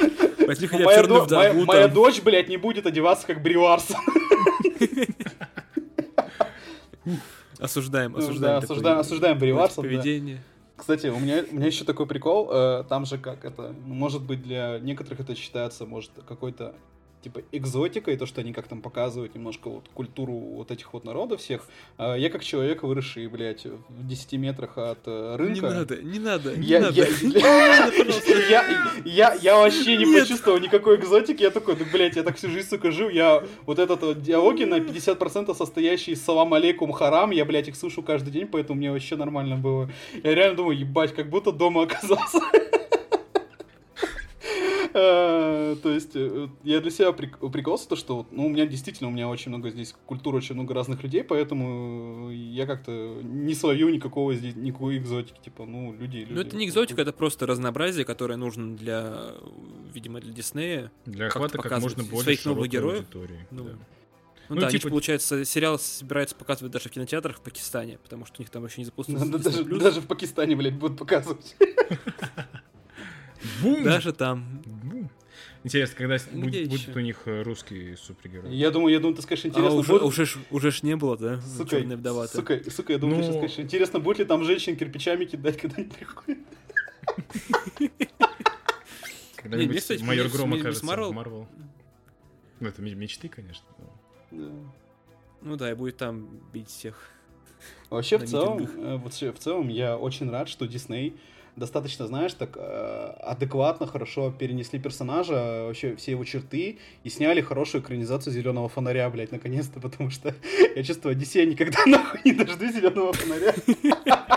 [1.66, 3.56] Моя дочь, блядь, не будет одеваться как Бри
[7.58, 8.58] Осуждаем, осуждаем.
[8.58, 10.42] осуждаем, осуждаем Бри Поведение.
[10.76, 14.42] Кстати, у меня, у меня еще такой прикол, э, там же как это, может быть
[14.42, 16.74] для некоторых это считается, может, какой-то
[17.22, 21.04] типа экзотика и то, что они как там показывают немножко вот культуру вот этих вот
[21.04, 21.66] народов всех.
[21.98, 25.66] А я как человек, выросший, блядь, в 10 метрах от э, рынка...
[25.66, 27.06] Не надо, не надо, не я, надо.
[28.48, 28.64] Я,
[29.04, 31.42] я, я, вообще не почувствовал никакой экзотики.
[31.42, 33.08] Я такой, да, блядь, я так всю жизнь, сука, жил.
[33.08, 37.76] Я вот этот вот диалоги на 50% состоящие из салам алейкум харам, я, блядь, их
[37.76, 39.90] слышу каждый день, поэтому мне вообще нормально было.
[40.22, 42.40] Я реально думаю, ебать, как будто дома оказался.
[44.98, 49.12] Э, то есть э, я для себя прикололся, то, что ну, у меня действительно, у
[49.12, 54.34] меня очень много здесь культуры, очень много разных людей, поэтому я как-то не словил никакого
[54.34, 56.32] здесь, никакой экзотики, типа, ну, люди, люди.
[56.32, 59.32] Ну, это не экзотика, это просто разнообразие, которое нужно для,
[59.92, 60.90] видимо, для Диснея.
[61.04, 63.04] Для охвата как можно больше своих новых героев.
[63.50, 63.64] Ну.
[64.48, 64.86] Ну, ну да, типа...
[64.86, 68.64] они, получается, сериал собираются показывать даже в кинотеатрах в Пакистане, потому что у них там
[68.64, 69.26] еще не запустился.
[69.26, 71.54] Даже, даже в Пакистане, блядь, будут показывать.
[73.62, 73.84] Бум!
[73.84, 74.62] Даже там.
[74.64, 75.10] Бум.
[75.64, 78.54] Интересно, когда ну, будет, будет у них э, русский супергерой?
[78.54, 80.02] Я думаю, я думаю, ты скажешь, интересно, а, уже, будет...
[80.02, 81.40] уже, ж, уже ж не было, да?
[81.40, 83.22] Сука, Черная вдова сука, сука, я думаю, ну...
[83.22, 86.38] ты сейчас скажешь, интересно, будет ли там женщин кирпичами кидать, когда они приходят?
[89.36, 91.48] Когда-нибудь майор Гром окажется в Марвел.
[92.60, 93.66] Ну, это мечты, конечно.
[94.30, 97.10] Ну да, и будет там бить всех.
[97.90, 101.16] Вообще, в целом, э, вообще, в целом, я очень рад, что Дисней
[101.56, 107.82] достаточно, знаешь, так э, адекватно, хорошо перенесли персонажа, вообще все его черты, и сняли хорошую
[107.82, 110.34] экранизацию зеленого фонаря, блядь, наконец-то, потому что
[110.74, 113.54] я чувствую, Одиссея никогда нахуй не дожду зеленого фонаря.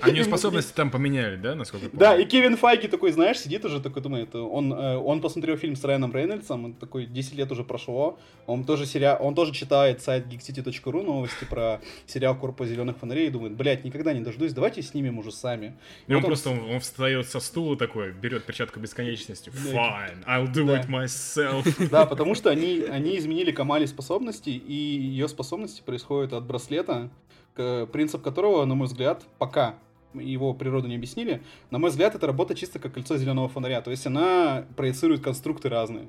[0.00, 1.98] Они способности там поменяли, да, насколько помню?
[1.98, 5.76] Да, и Кевин Файги такой, знаешь, сидит уже, такой думает, он, э, он посмотрел фильм
[5.76, 10.02] с Райаном Рейнольдсом, он такой, 10 лет уже прошло, он тоже, сериал, он тоже читает
[10.02, 14.82] сайт geekcity.ru новости про сериал Корпус зеленых фонарей и думает, блядь, никогда не дождусь, давайте
[14.82, 15.74] снимем уже сами.
[16.06, 20.52] И он, он просто, он, он встает со стула такой, берет перчатку бесконечности, fine, I'll
[20.52, 20.80] do да.
[20.80, 21.64] it myself.
[21.94, 27.10] Да, потому что они, они изменили Камали способности, и ее способности происходят от браслета,
[27.54, 29.76] принцип которого, на мой взгляд, пока
[30.14, 33.80] его природу не объяснили, на мой взгляд, это работа чисто как кольцо зеленого фонаря.
[33.80, 36.06] То есть она проецирует конструкты разные.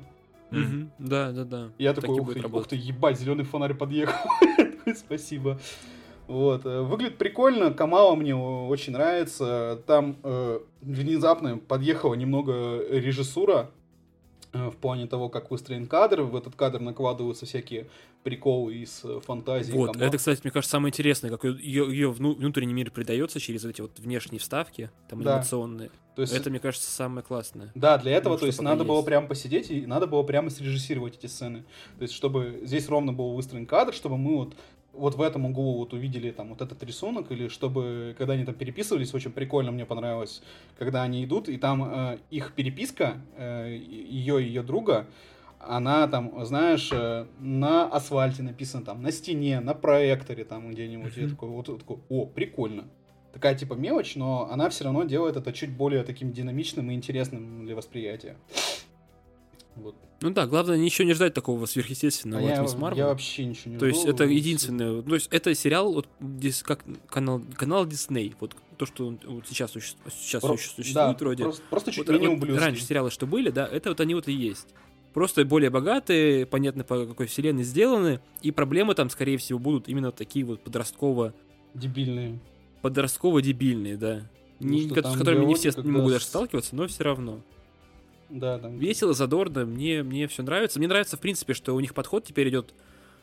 [0.51, 0.89] Mm-hmm.
[0.99, 1.69] Да, да, да.
[1.77, 4.29] Я такой, ух ты, ух ты, ебать, зеленый фонарь подъехал.
[4.95, 5.60] Спасибо.
[6.27, 6.65] Вот.
[6.65, 9.81] Э, выглядит прикольно, Камала мне очень нравится.
[9.86, 13.71] Там э, внезапно подъехала немного режиссура
[14.55, 16.21] в плане того, как выстроен кадр.
[16.21, 17.87] В этот кадр накладываются всякие
[18.23, 19.71] приколы из э, фантазии.
[19.73, 20.07] Вот, Камала.
[20.07, 23.99] это, кстати, мне кажется, самое интересное, как ее, ее внутренний мир придается через эти вот
[23.99, 25.33] внешние вставки, там да.
[25.33, 25.91] анимационные.
[26.15, 27.71] То есть, это, мне кажется, самое классное.
[27.75, 28.87] Да, для этого, ну, то есть, надо есть.
[28.87, 31.65] было прямо посидеть и надо было прямо срежиссировать эти сцены.
[31.97, 34.55] То есть, чтобы здесь ровно был выстроен кадр, чтобы мы вот
[34.97, 38.55] вот в этом углу вот увидели там вот этот рисунок, или чтобы, когда они там
[38.55, 40.41] переписывались, очень прикольно мне понравилось,
[40.77, 45.08] когда они идут, и там э, их переписка, э, ее и ее друга,
[45.60, 51.17] она там, знаешь, э, на асфальте написана, там, на стене, на проекторе там где-нибудь.
[51.17, 52.86] Я такой, вот, такой, о, прикольно.
[53.34, 57.65] Такая типа мелочь, но она все равно делает это чуть более таким динамичным и интересным
[57.65, 58.38] для восприятия.
[59.75, 59.95] Вот.
[60.21, 62.97] Ну да, главное ничего не ждать такого сверхъестественного а от Мисс Марвел.
[62.97, 66.83] Я вообще ничего не То есть это единственное, то есть это сериал вот здесь как
[67.07, 70.57] канал канал Дисней, вот то, что вот сейчас, сейчас Про...
[70.57, 71.43] существует да, вроде.
[71.43, 74.27] Просто, просто чуть вот, менее вот Раньше сериалы, что были, да, это вот они вот
[74.27, 74.67] и есть.
[75.13, 80.11] Просто более богатые, понятно, по какой вселенной сделаны, и проблемы там, скорее всего, будут именно
[80.11, 81.33] такие вот подростково...
[81.73, 82.39] Дебильные.
[82.81, 84.29] Подростково-дебильные, да.
[84.59, 87.39] Не, с которыми не все не могут даже сталкиваться, но все равно.
[88.29, 88.69] Да, да.
[88.69, 90.79] Весело, задорно, мне, мне все нравится.
[90.79, 92.73] Мне нравится, в принципе, что у них подход теперь идет,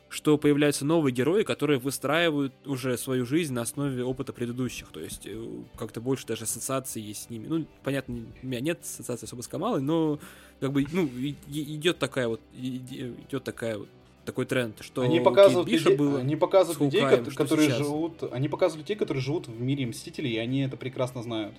[0.09, 4.89] что появляются новые герои, которые выстраивают уже свою жизнь на основе опыта предыдущих.
[4.89, 5.45] То есть э,
[5.77, 7.47] как-то больше даже ассоциаций есть с ними.
[7.49, 10.21] Ну, понятно, у меня нет ассоциации особо с Камалой, но
[10.61, 11.07] как бы, ну,
[11.49, 13.89] идет такая вот, идет такая вот
[14.25, 17.79] такой тренд, что они показывают людей, было они показывают людей, Хукаем, которые сейчас.
[17.79, 21.55] живут, они показывают людей, которые живут в мире Мстителей, и они это прекрасно знают.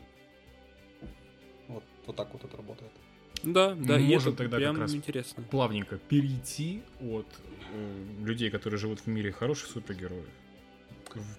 [1.68, 2.92] Вот, вот так вот это работает.
[3.44, 5.44] Да, да, Мы можем тогда как раз интересно.
[5.44, 7.28] плавненько перейти от
[7.74, 10.26] э, людей, которые живут в мире хороших супергероев,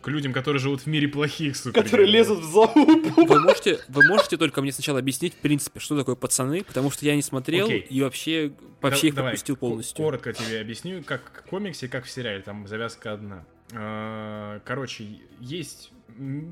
[0.02, 1.90] к людям, которые живут в мире плохих супергероев.
[1.90, 3.26] Которые лезут в залупу.
[3.26, 7.04] Вы можете, вы можете только мне сначала объяснить, в принципе, что такое пацаны, потому что
[7.06, 7.78] я не смотрел okay.
[7.78, 9.96] и вообще вообще да, их давай, пропустил полностью.
[9.96, 13.44] Коротко тебе объясню, как в комиксе, как в сериале, там завязка одна.
[13.74, 15.04] А, короче,
[15.40, 15.90] есть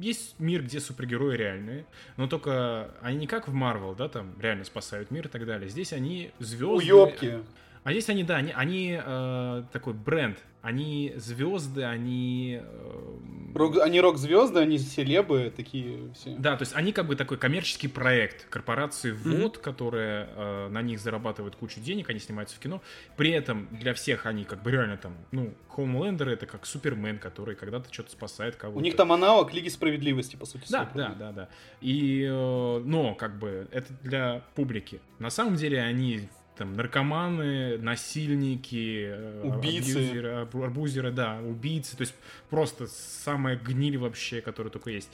[0.00, 4.64] есть мир, где супергерои реальные, но только они не как в Марвел, да, там реально
[4.64, 5.68] спасают мир и так далее.
[5.68, 6.92] Здесь они звезды.
[6.92, 7.44] Уёбки.
[7.84, 12.60] А здесь они, да, они, они э, такой бренд, они звезды, они...
[12.62, 13.18] Э,
[13.54, 16.36] рок, они рок-звезды, они селебы, такие все.
[16.38, 19.60] Да, то есть они как бы такой коммерческий проект корпорации ВОД, mm-hmm.
[19.60, 22.80] которая э, на них зарабатывает кучу денег, они снимаются в кино.
[23.16, 27.56] При этом для всех они как бы реально там, ну, Хоумлендер это как Супермен, который
[27.56, 28.78] когда-то что-то спасает кого-то.
[28.78, 30.70] У них там аналог Лиги Справедливости, по сути.
[30.70, 31.48] Да, да, да, да.
[31.80, 35.00] И, э, но как бы это для публики.
[35.18, 42.14] На самом деле они там наркоманы, насильники, э, убийцы, абьюзеры, арбузеры, да, убийцы, то есть
[42.50, 45.10] просто самая гниль вообще, которая только есть.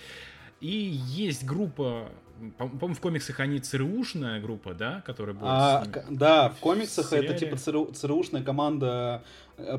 [0.60, 2.10] И есть группа,
[2.56, 5.82] по-моему, в комиксах они ЦРУшная группа, да, которая была.
[5.82, 9.22] А, да, в комиксах это типа ЦРУ, ЦРУшная команда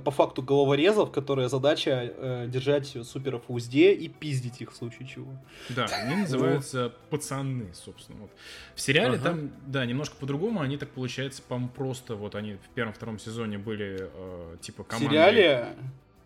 [0.04, 5.08] по факту головорезов, которая задача э, держать суперов в узде и пиздить их в случае
[5.08, 5.32] чего.
[5.70, 8.20] Да, они называются пацаны, собственно.
[8.20, 8.32] Вот.
[8.76, 9.24] В сериале ага.
[9.30, 14.10] там, да, немножко по-другому, они так получается, по-моему, просто вот они в первом-втором сезоне были
[14.14, 15.08] э, типа командой.
[15.08, 15.76] В сериале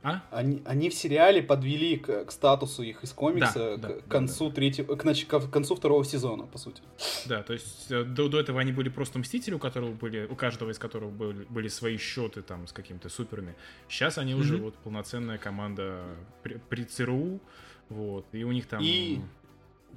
[0.04, 0.22] а?
[0.32, 4.08] Они, они в сериале подвели к, к статусу их из комикса да, к, да, к
[4.10, 6.82] концу да, третьего, к, нач, к концу второго сезона, по сути.
[7.26, 10.36] Да, то есть э, до, до этого они были просто мстители, у которого были, у
[10.36, 13.56] каждого из которых были, были свои счеты там с какими-то суперами.
[13.88, 14.40] Сейчас они mm-hmm.
[14.40, 16.04] уже вот полноценная команда
[16.44, 17.40] при, при ЦРУ,
[17.88, 18.82] вот, и у них там.
[18.84, 19.22] И...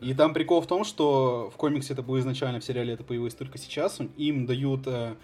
[0.02, 3.34] И там прикол в том, что в комиксе это было изначально, в сериале это появилось
[3.34, 3.98] только сейчас.
[4.18, 5.16] Им дают э,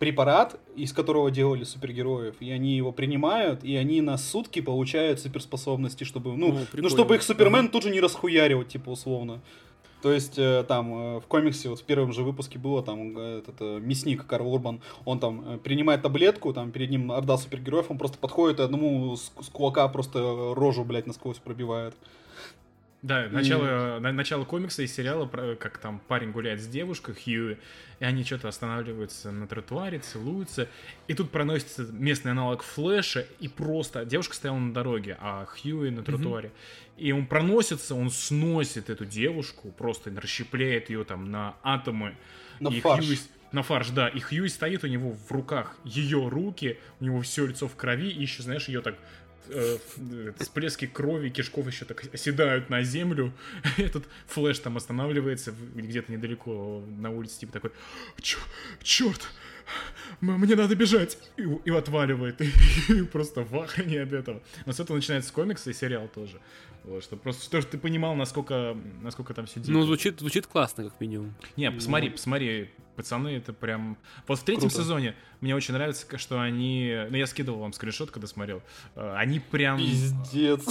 [0.00, 6.04] препарат, из которого делали супергероев, и они его принимают, и они на сутки получают суперспособности,
[6.04, 7.68] чтобы, ну, О, ну чтобы их Супермен ага.
[7.68, 9.42] тут же не расхуяривать, типа, условно.
[10.00, 13.38] То есть э, там э, в комиксе вот в первом же выпуске было там э,
[13.40, 18.16] этот мясник Карл Урбан, он там принимает таблетку, там перед ним орда супергероев, он просто
[18.16, 21.94] подходит и одному с, с кулака просто рожу, блядь, насквозь пробивает.
[23.02, 24.12] Да, начало, и...
[24.12, 27.56] начало комикса и сериала, как там парень гуляет с девушкой, Хьюи,
[27.98, 30.68] и они что-то останавливаются на тротуаре, целуются,
[31.08, 36.02] и тут проносится местный аналог Флэша, и просто девушка стояла на дороге, а Хьюи на
[36.02, 36.48] тротуаре.
[36.48, 37.00] Mm-hmm.
[37.00, 42.16] И он проносится, он сносит эту девушку, просто расщепляет ее там на атомы.
[42.60, 43.06] На и фарш.
[43.06, 43.16] Хьюи,
[43.52, 44.08] на фарш, да.
[44.08, 48.10] И Хьюи стоит у него в руках ее руки, у него все лицо в крови,
[48.10, 48.96] и еще, знаешь, ее так
[49.52, 53.32] э, всплески крови, кишков еще так оседают на землю.
[53.76, 57.70] Этот флэш там останавливается где-то недалеко на улице, типа такой,
[58.82, 59.28] черт,
[60.20, 62.52] мне надо бежать, и, и отваливает, и,
[62.92, 64.42] и просто в ахране от этого.
[64.66, 66.40] Но с этого начинается комикс и сериал тоже.
[66.90, 69.70] Вот, что просто что ты понимал, насколько, насколько там все дико.
[69.70, 71.36] Ну, звучит, звучит классно, как минимум.
[71.56, 72.14] Не, посмотри, ну...
[72.16, 73.96] посмотри, пацаны, это прям...
[74.26, 74.82] Вот в третьем Круто.
[74.82, 77.06] сезоне мне очень нравится, что они...
[77.08, 78.60] Ну, я скидывал вам скриншот, когда смотрел.
[78.96, 79.78] Э, они прям...
[79.78, 80.66] Пиздец.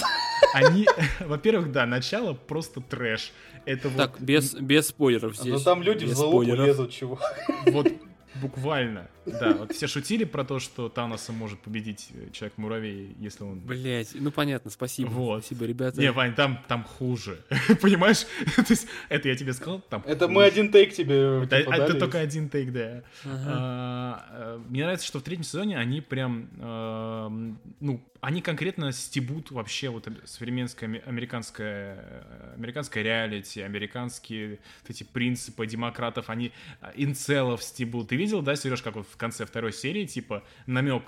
[0.53, 0.85] Они,
[1.21, 3.31] во-первых, да, начало просто трэш.
[3.63, 4.21] Это так, вот...
[4.21, 5.53] без, без спойлеров здесь.
[5.53, 7.21] Ну, там люди без в залупу лезут, чувак.
[7.67, 7.87] Вот
[8.41, 9.07] Буквально.
[9.25, 13.59] Да, вот все шутили про то, что Таноса может победить э, Человек-муравей, если он...
[13.59, 15.09] Блять, ну понятно, спасибо.
[15.09, 15.45] Вот.
[15.45, 15.99] Спасибо, ребята.
[15.99, 17.39] Не, Вань, там, там хуже.
[17.81, 18.25] Понимаешь?
[18.55, 20.35] то есть, это я тебе сказал, там Это хуже.
[20.35, 23.03] мы один тейк тебе Это, типа, это только один тейк, да.
[23.23, 23.43] Ага.
[23.45, 27.29] А, э, мне нравится, что в третьем сезоне они прям, а,
[27.79, 36.29] ну, они конкретно стебут вообще вот современское американское, американское реалити, американские вот эти принципы демократов,
[36.29, 36.51] они
[36.81, 38.09] а, инцелов стебут.
[38.09, 41.03] Ты видел, да, Сереж, как вот в конце второй серии, типа, намек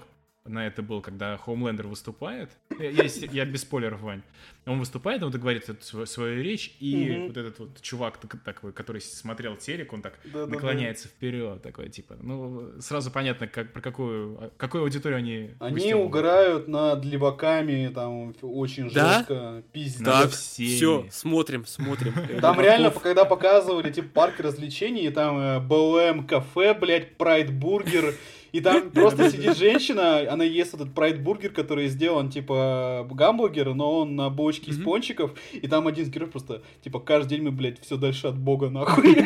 [0.45, 2.49] на это был, когда Хоумлендер выступает.
[2.79, 4.23] Я, я без спойлеров, Вань.
[4.65, 7.27] Он выступает, он говорит эту свою, речь, и mm-hmm.
[7.27, 11.15] вот этот вот чувак, такой, который смотрел телек, он так да, наклоняется да, да.
[11.15, 15.51] вперед, такой, типа, ну, сразу понятно, как, про какую, какую аудиторию они...
[15.59, 16.05] Они выстилают.
[16.05, 19.19] угорают над леваками, там, очень да?
[19.19, 20.05] жестко, пиздец.
[20.05, 22.13] Так, все, смотрим, смотрим.
[22.41, 28.15] Там реально, когда показывали, типа, парк развлечений, там э, БЛМ кафе, блядь, Прайд бургер,
[28.51, 34.15] и там просто сидит женщина, она ест этот прайд-бургер, который сделан, типа, гамбургер, но он
[34.15, 37.81] на бочке из пончиков, и там один из героев просто, типа, каждый день мы, блядь,
[37.81, 39.17] все дальше от бога, нахуй.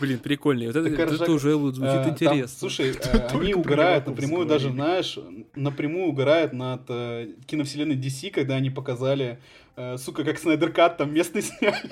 [0.00, 0.66] Блин, прикольно.
[0.66, 2.38] Вот это, это уже звучит а, интересно.
[2.38, 5.18] Там, слушай, а, они угорают напрямую, даже, знаешь,
[5.54, 9.40] напрямую угорают над э, киновселенной DC, когда они показали,
[9.76, 11.90] э, сука, как Снайдер Кат там местный сняли.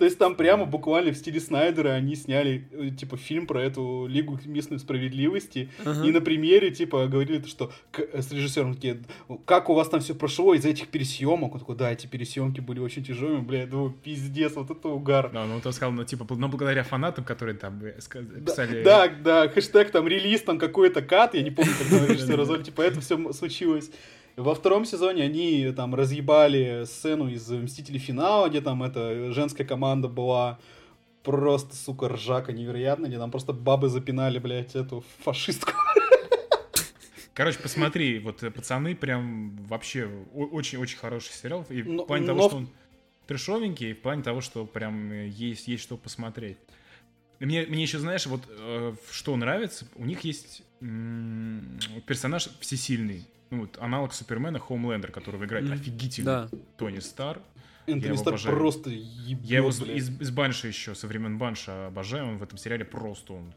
[0.00, 4.06] То есть там прямо буквально в стиле Снайдера они сняли, э, типа, фильм про эту
[4.08, 5.68] Лигу местной справедливости.
[5.84, 6.08] Uh-huh.
[6.08, 9.02] И на примере, типа, говорили, что э, с режиссером такие,
[9.44, 11.52] как у вас там все прошло из этих пересъемок?
[11.52, 15.30] Он такой, да, эти пересъемки были очень тяжелыми, блядь, ну, пиздец, вот это угар.
[15.34, 17.92] Да, ну, он сказал, ну, типа, ну, благодаря фанатам, которые там э,
[18.40, 18.82] писали...
[18.82, 22.80] Да, да, да, хэштег там релиз, там какой-то кат, я не помню, как режиссер типа,
[22.80, 23.90] это все случилось.
[24.36, 30.08] Во втором сезоне они там разъебали сцену из Мстителей Финала, где там эта женская команда
[30.08, 30.58] была
[31.22, 35.72] просто, сука, ржака невероятно, где там просто бабы запинали, блядь, эту фашистку.
[37.34, 41.64] Короче, посмотри, вот э, пацаны прям вообще очень-очень хороший сериал.
[41.70, 42.34] И но, в плане но...
[42.34, 42.68] того, что он
[43.26, 46.58] трешовенький, и в плане того, что прям э, есть, есть что посмотреть.
[47.38, 53.60] Мне, мне еще, знаешь, вот э, что нравится, у них есть м- персонаж всесильный ну,
[53.62, 55.72] вот, аналог Супермена Хоумлендер, которого играет mm.
[55.72, 56.48] офигительный да.
[56.76, 57.40] Тони Стар.
[57.86, 59.96] Энтони Стар просто ебет, Я его блядь.
[59.96, 63.52] из, из Банша еще, со времен Банша обожаю, он в этом сериале просто он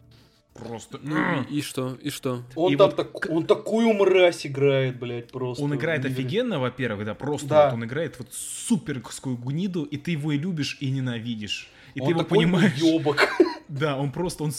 [0.53, 0.99] Просто.
[1.01, 1.97] Ну, и, и что?
[1.99, 2.43] И что?
[2.55, 2.95] Он и там вот...
[2.95, 5.63] так, он такую мразь играет, блядь, просто.
[5.63, 7.65] Он играет офигенно, во-первых, да, просто да.
[7.65, 11.69] Вот он играет вот суперскую гниду, и ты его и любишь, и ненавидишь.
[11.95, 12.75] И он ты его понимаешь.
[12.75, 13.27] Ёбок.
[13.69, 14.51] Да, он просто, он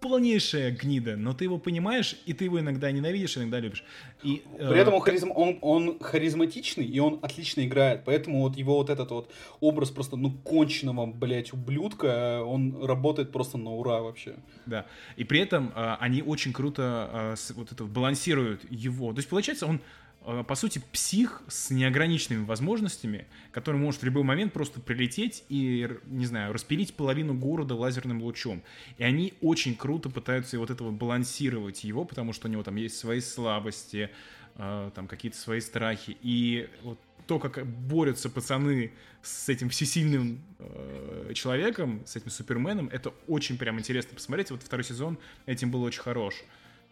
[0.00, 3.84] полнейшая гнида, но ты его понимаешь, и ты его иногда ненавидишь, иногда любишь.
[4.22, 8.56] И, При э, этом он, харизм, он, он харизматичный, и он отлично играет, поэтому вот
[8.56, 14.00] его вот этот вот образ просто, ну, конченного, блядь, ублюдка, он работает просто на ура
[14.00, 14.36] вообще.
[14.66, 14.86] Да,
[15.16, 19.12] и при этом э, они очень круто э, вот это балансируют его.
[19.12, 20.09] То есть, получается, он Э,
[20.46, 26.26] по сути, псих с неограниченными возможностями, который может в любой момент просто прилететь и, не
[26.26, 28.62] знаю, распилить половину города лазерным лучом.
[28.98, 32.98] И они очень круто пытаются вот этого балансировать его, потому что у него там есть
[32.98, 34.10] свои слабости,
[34.56, 36.16] э, там какие-то свои страхи.
[36.22, 43.14] И вот то, как борются пацаны с этим всесильным э, человеком, с этим суперменом, это
[43.28, 44.50] очень прям интересно посмотреть.
[44.50, 46.34] Вот второй сезон этим был очень хорош.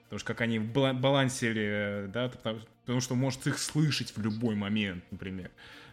[0.08, 5.50] Потому что как они балансили, да, потому что может их слышать в любой момент, например.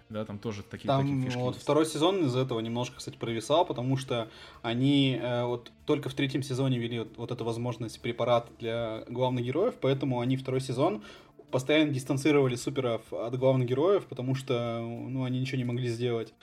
[0.08, 1.64] Да, там тоже такие, там, такие фишки вот есть.
[1.64, 4.30] второй сезон из этого немножко, кстати, провисал, потому что
[4.62, 9.44] они э, вот только в третьем сезоне ввели вот, вот эту возможность препарата для главных
[9.44, 11.04] героев, поэтому они второй сезон
[11.50, 16.34] постоянно дистанцировали суперов от главных героев, потому что ну, они ничего не могли сделать.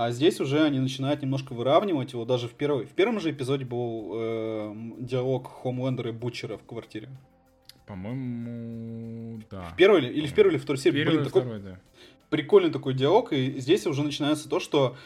[0.00, 2.24] А здесь уже они начинают немножко выравнивать его.
[2.24, 7.08] Даже в, первой, в первом же эпизоде был э, диалог Хомлендера и Бутчера в квартире.
[7.84, 9.62] По-моему, да.
[9.62, 10.98] В первой или, или в первой или второй серии.
[10.98, 11.80] Первый Блин, такой, второй, да.
[12.30, 14.96] Прикольный такой диалог, и здесь уже начинается то, что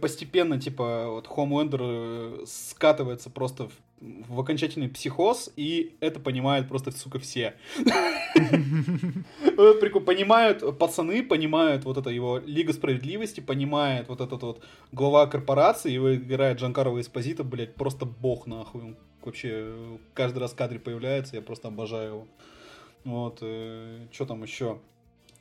[0.00, 6.90] постепенно, типа, вот Homelander э, скатывается просто в в окончательный психоз, и это понимают просто,
[6.90, 7.54] сука, все.
[10.04, 16.14] Понимают пацаны, понимают вот это его Лига Справедливости, понимает вот этот вот глава корпорации, его
[16.14, 18.96] играет Джанкарова Эспозита, блядь, просто бог нахуй.
[19.22, 19.72] Вообще,
[20.14, 22.26] каждый раз в кадре появляется, я просто обожаю его.
[23.04, 24.80] Вот, э, что там еще?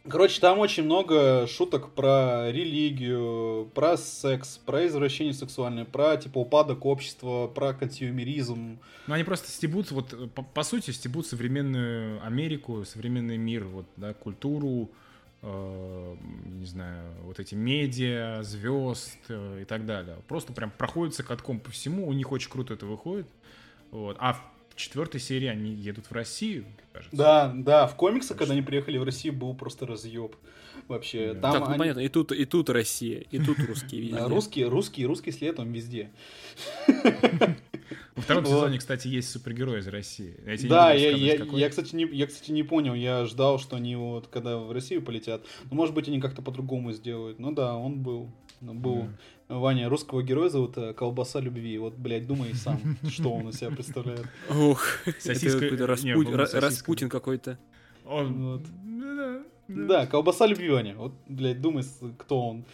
[0.10, 6.86] Короче, там очень много шуток про религию, про секс, про извращение сексуальное, про типа упадок
[6.88, 8.80] общества, про консюмеризм.
[9.06, 14.16] Ну, они просто стебут, вот по, по сути, стебут современную Америку, современный мир, вот, да,
[14.16, 14.90] культуру,
[15.44, 20.18] э, не знаю, вот эти медиа, звезд э, и так далее.
[20.28, 23.28] Просто прям проходятся катком по всему, у них очень круто это выходит.
[23.92, 24.18] Вот.
[24.20, 24.42] А
[24.82, 27.16] четвертой серии они едут в Россию, кажется.
[27.16, 30.36] Да, да, в комиксах, когда они приехали в Россию, был просто разъеб.
[30.88, 31.42] Вообще, да.
[31.42, 31.80] там так, ну, они...
[31.80, 34.26] понятно, и тут, и тут Россия, и тут русские везде.
[34.28, 36.10] Русский, русский, русский след, он везде.
[38.16, 40.36] Во втором сезоне, кстати, есть супергерой из России.
[40.68, 42.94] да, я, я, я, кстати, не, я, кстати, не понял.
[42.94, 46.92] Я ждал, что они вот, когда в Россию полетят, ну, может быть, они как-то по-другому
[46.92, 47.40] сделают.
[47.40, 48.32] Ну да, он был.
[48.60, 49.08] Был
[49.60, 51.78] Ваня, русского героя зовут э, Колбаса Любви.
[51.78, 52.80] Вот, блядь, думай сам,
[53.10, 54.26] что он из себя представляет.
[54.50, 57.58] Ух, это Распутин какой-то.
[59.68, 60.96] Да, Колбаса Любви, Ваня.
[60.96, 61.84] Вот, блядь, думай,
[62.18, 62.66] кто он.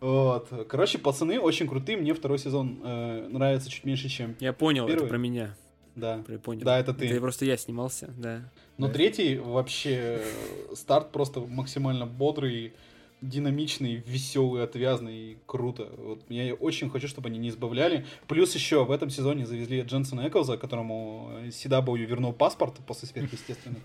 [0.00, 0.48] Вот.
[0.68, 1.98] Короче, пацаны очень крутые.
[1.98, 5.00] Мне второй сезон э, нравится чуть меньше, чем Я понял, первый.
[5.00, 5.56] это про меня.
[5.96, 6.22] Да.
[6.28, 6.64] Я понял.
[6.64, 7.08] Да, это ты.
[7.08, 8.48] Это просто я снимался, да.
[8.76, 8.92] Но да.
[8.92, 12.74] третий вообще э, старт просто максимально бодрый
[13.20, 15.88] динамичный, веселый, отвязный круто.
[15.96, 18.06] Вот я очень хочу, чтобы они не избавляли.
[18.26, 23.82] Плюс еще в этом сезоне завезли Дженсона Эклза, которому CW вернул паспорт после сверхъестественных.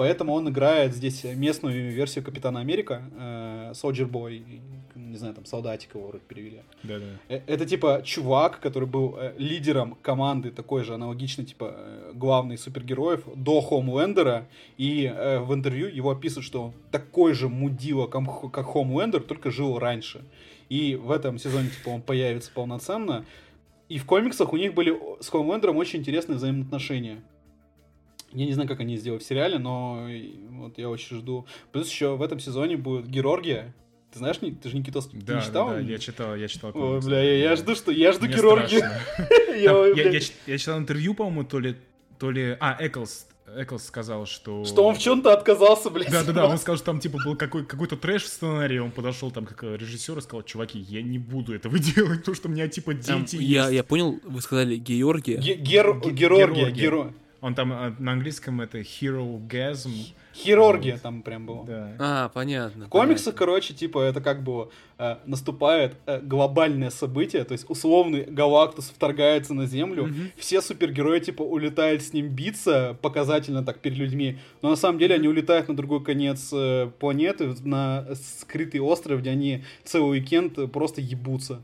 [0.00, 4.42] Поэтому он играет здесь местную версию Капитана Америка, э, Soldier Boy,
[4.94, 6.62] не знаю, там, солдатик его вроде перевели.
[6.82, 7.04] Да, да.
[7.28, 11.76] Э, это, типа, чувак, который был э, лидером команды, такой же аналогичный, типа,
[12.14, 14.48] главный супергероев до Хомлендера,
[14.78, 15.06] и
[15.46, 18.22] в интервью его описывают, что он такой же мудила, как,
[18.52, 20.22] как Хомлендер, только жил раньше.
[20.70, 23.26] И в этом сезоне, типа, он появится полноценно.
[23.90, 27.20] И в комиксах у них были с Хомлендером очень интересные взаимоотношения.
[28.32, 30.06] Я не знаю, как они сделают в сериале, но
[30.50, 31.46] вот я очень жду.
[31.72, 33.74] Плюс еще в этом сезоне будет Георгия.
[34.12, 35.68] Ты знаешь, ты же Никитос да, не читал?
[35.68, 36.72] Да, да, я читал, я читал.
[36.74, 38.90] Ой, бля, я, я жду, что я жду Мне Георгия.
[40.46, 41.76] я, читал интервью, по-моему, то ли,
[42.18, 42.56] то ли...
[42.58, 43.26] А, Эклс,
[43.56, 44.64] Эклс сказал, что...
[44.64, 46.10] Что он в чем-то отказался, блядь.
[46.10, 49.46] Да-да-да, он сказал, что там, типа, был какой- какой-то трэш в сценарии, он подошел там
[49.46, 52.94] как режиссер и сказал, чуваки, я не буду этого делать, потому что у меня, типа,
[52.94, 53.34] дети там, есть.
[53.34, 55.36] Я, я понял, вы сказали Георгия.
[55.36, 57.14] Ге- Гер- Георгия, Георгия.
[57.40, 60.12] Он там э, на английском это hero gasm.
[60.34, 61.02] Хирургия вот.
[61.02, 61.64] там прям было.
[61.66, 61.96] Да.
[61.98, 62.86] А, понятно.
[62.86, 63.38] В комиксах, понятно.
[63.38, 69.54] короче, типа, это как бы э, наступает э, глобальное событие, то есть условный Галактус вторгается
[69.54, 70.14] на Землю, угу.
[70.36, 75.16] все супергерои, типа, улетают с ним биться, показательно так перед людьми, но на самом деле
[75.16, 81.00] они улетают на другой конец э, планеты, на скрытый остров, где они целый уикенд просто
[81.00, 81.62] ебутся.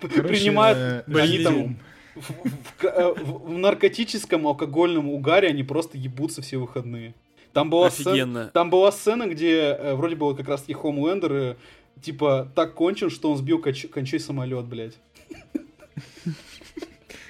[0.00, 1.78] Принимают, они там
[2.14, 7.14] в, в, э, в, в наркотическом алкогольном угаре они просто ебутся все выходные.
[7.52, 11.56] Там была, сцена, там была сцена, где э, вроде было как раз таки Хомлендер, э,
[12.02, 14.94] типа, так кончен, что он сбил конч, кончой самолет, блядь.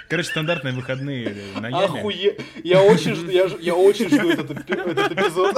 [0.08, 1.84] Короче, стандартные выходные на яме.
[1.84, 2.38] Охуе...
[2.62, 5.56] Я очень жду, я, я очень жду этот, этот эпизод.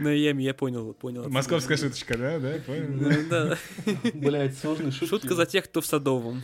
[0.00, 1.28] На яме, я понял, понял.
[1.28, 2.38] Московская шуточка, да?
[2.38, 3.28] Да, понял.
[3.30, 3.58] Да.
[4.14, 5.06] Блять, сложные шутки.
[5.06, 6.42] Шутка за тех, кто в Садовом.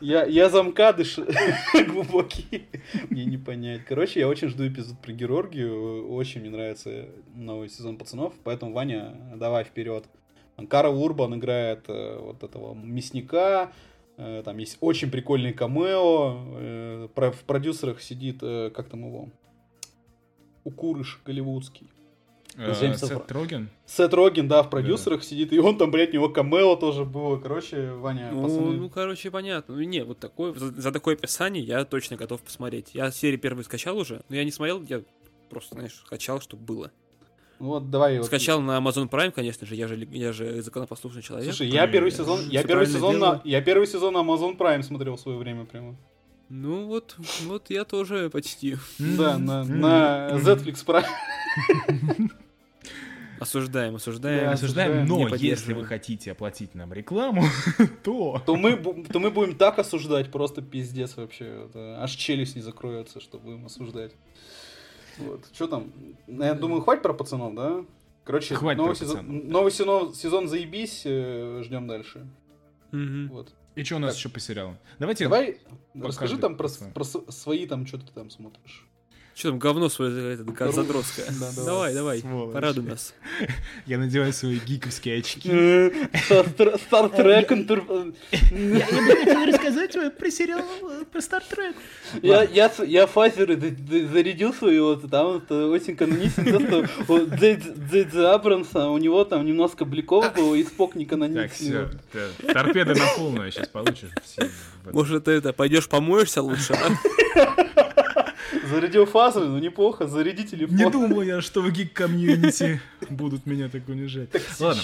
[0.00, 1.04] Я, я замкады
[1.88, 2.62] глубокие.
[3.10, 3.84] Мне не понять.
[3.86, 6.08] Короче, я очень жду эпизод про Георгию.
[6.12, 8.34] Очень мне нравится новый сезон пацанов.
[8.44, 10.04] Поэтому, Ваня, давай вперед.
[10.66, 13.72] Карл Урбан играет э, вот этого мясника.
[14.16, 16.36] Э, там есть очень прикольный камео.
[16.56, 19.28] Э, в продюсерах сидит, как там его,
[20.64, 21.88] Укурыш голливудский.
[22.58, 23.70] Э, Сет Роген?
[23.86, 25.26] Сет Роген, да, в продюсерах да.
[25.26, 27.38] сидит, и он там, блядь, у него камео тоже было.
[27.38, 28.76] Короче, Ваня, ну, пацаны...
[28.76, 29.76] Ну, короче, понятно.
[29.76, 32.90] Ну, не, вот такое, за, за такое описание я точно готов посмотреть.
[32.94, 35.02] Я серию первую скачал уже, но я не смотрел, я
[35.48, 36.90] просто, знаешь, скачал, чтобы было.
[37.60, 38.22] Ну вот, давай.
[38.24, 38.66] Скачал вот...
[38.66, 41.54] на Amazon Prime, конечно же, я же, я же законопослушный человек.
[41.54, 45.14] Слушай, я первый сезон, я первый сезон, на, я первый сезон на Amazon Prime смотрел
[45.14, 45.96] в свое время прямо.
[46.48, 48.78] Ну вот, вот я тоже почти.
[48.98, 51.06] Да, на, на Netflix Prime.
[53.40, 54.44] Осуждаем, осуждаем.
[54.44, 57.44] Да, осуждаем, но если вы хотите оплатить нам рекламу,
[58.04, 58.42] то...
[58.44, 61.66] То мы, то мы будем так осуждать, просто пиздец вообще.
[61.66, 64.12] Это, аж челюсть не закроется, что будем осуждать.
[65.18, 65.44] Вот.
[65.52, 65.92] Что там?
[66.26, 67.84] Я думаю, хватит про пацанов, да?
[68.24, 72.28] Короче, Хватит новый, сезон, новый сезон, сезон заебись, э, ждем дальше.
[72.92, 73.32] Угу.
[73.34, 73.54] Вот.
[73.74, 74.18] И что у нас так.
[74.18, 74.76] еще по сериалам?
[74.98, 75.24] Давайте.
[75.24, 75.60] Давай,
[75.94, 78.87] расскажи там про, про свои там, что ты там смотришь.
[79.38, 81.26] Что там, говно свое это, задротское?
[81.64, 83.14] давай, давай, порадуй нас.
[83.86, 85.48] Я надеваю свои гиковские очки.
[86.88, 91.76] Стартрек Я бы хотел рассказать про сериал э, про Стартрек.
[92.20, 93.56] Я фазеры
[94.12, 96.66] зарядил свои, вот там очень каноничен,
[97.04, 101.72] что Джейдзи Абрамса, у него там немножко бликов было, и Спок не каноничный.
[101.72, 104.10] Так, все, торпеда на полную сейчас получишь.
[104.92, 106.74] Может, ты это, пойдешь помоешься лучше,
[108.68, 110.76] Зарядил фазу, ну неплохо, заряди телефон.
[110.76, 114.28] Не думал я, что в гик-комьюнити будут меня так унижать.
[114.60, 114.82] Ладно,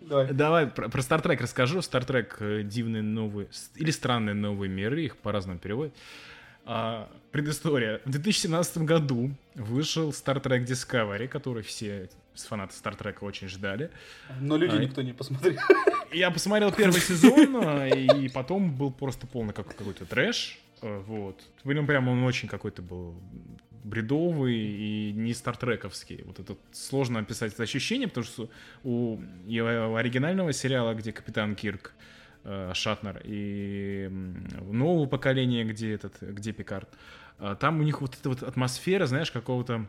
[0.00, 0.32] давай.
[0.32, 1.78] давай про, про Star Trek расскажу.
[1.78, 5.94] Star Trek э, дивные новые, или странные новые миры, их по-разному переводят.
[6.64, 8.00] А, предыстория.
[8.04, 13.90] В 2017 году вышел Star Trek Discovery, который все фанаты Star Trek очень ждали.
[14.40, 15.58] Но люди а, никто не посмотрел.
[16.12, 20.58] Я посмотрел первый сезон, а, и потом был просто полный какой-то трэш.
[20.82, 21.42] Э, вот.
[21.64, 23.14] Ну, прям он очень какой-то был
[23.84, 26.22] бредовый и не стартрековский.
[26.24, 28.50] Вот это сложно описать это ощущение, потому что
[28.82, 31.94] у, оригинального сериала, где капитан Кирк,
[32.44, 34.08] э, Шатнер, и
[34.60, 36.88] нового поколения, где этот, где Пикард,
[37.38, 39.86] э, там у них вот эта вот атмосфера, знаешь, какого-то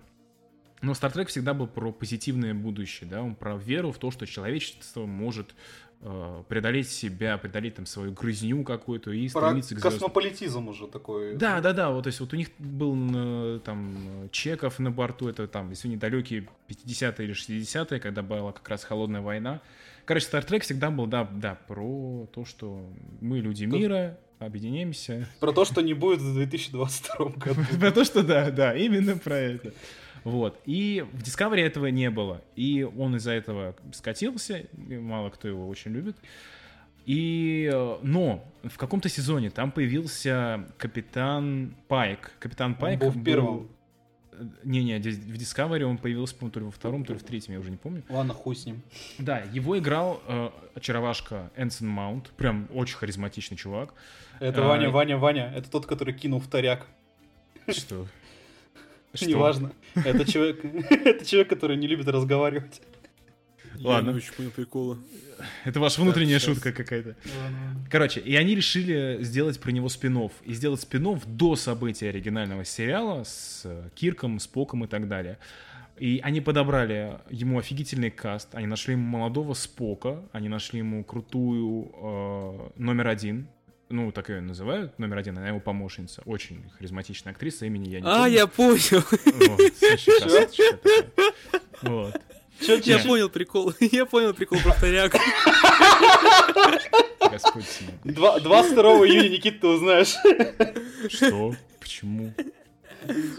[0.81, 4.27] но Star Trek всегда был про позитивное будущее, да, он про веру в то, что
[4.27, 5.55] человечество может
[6.01, 9.91] Э, преодолеть себя, преодолеть там свою грызню какую-то и Про стремиться к звездам.
[9.93, 11.35] космополитизм уже такой.
[11.35, 15.27] Да, да, да, вот, то есть вот у них был э, там Чеков на борту,
[15.27, 19.59] это там, если недалекие 50-е или 60-е, когда была как раз холодная война.
[20.05, 22.85] Короче, Star Trek всегда был, да, да, про то, что
[23.19, 25.27] мы люди мира, объединимся.
[25.39, 27.61] Про то, что не будет в 2022 году.
[27.79, 29.73] Про то, что да, да, именно про это.
[30.27, 30.59] Вот.
[30.65, 32.41] И в Discovery этого не было.
[32.57, 34.65] И он из-за этого скатился.
[34.75, 36.17] Мало кто его очень любит.
[37.05, 42.33] И, э, но в каком-то сезоне там появился капитан Пайк.
[42.39, 43.69] Капитан Пайк он был в первом.
[44.65, 47.61] Не-не, в Discovery он появился, по-моему, то ли во втором, то ли в третьем, я
[47.61, 48.03] уже не помню.
[48.09, 48.83] Ладно, хуй с ним.
[49.19, 52.31] Да, его играл э, очаровашка Энсон Маунт.
[52.31, 53.93] Прям очень харизматичный чувак.
[54.41, 55.53] Это а, Ваня, Ваня, Ваня.
[55.55, 56.85] Это тот, который кинул вторяк.
[57.69, 58.07] Что?
[59.17, 59.29] Что?
[59.29, 59.71] Неважно.
[59.95, 62.81] Это человек, это человек, который не любит разговаривать.
[63.79, 64.09] Ладно.
[64.09, 64.97] Я не очень понял прикола.
[65.65, 67.15] Это ваша внутренняя шутка какая-то.
[67.91, 73.23] Короче, и они решили сделать про него спин И сделать спин до событий оригинального сериала
[73.23, 73.65] с
[73.95, 75.37] Кирком, Споком и так далее.
[75.97, 78.49] И они подобрали ему офигительный каст.
[78.53, 83.47] Они нашли ему молодого Спока, они нашли ему крутую э, номер один
[83.89, 88.03] ну, так ее называют, номер один, она его помощница, очень харизматичная актриса, имени я не
[88.03, 88.23] помню.
[88.23, 89.03] А, я понял.
[91.83, 92.21] Вот,
[92.83, 95.13] Я понял прикол, я понял прикол про вторяк.
[97.31, 97.65] Господь
[98.03, 100.15] 22 июня, Никита, ты узнаешь.
[101.09, 101.55] Что?
[101.79, 102.33] Почему?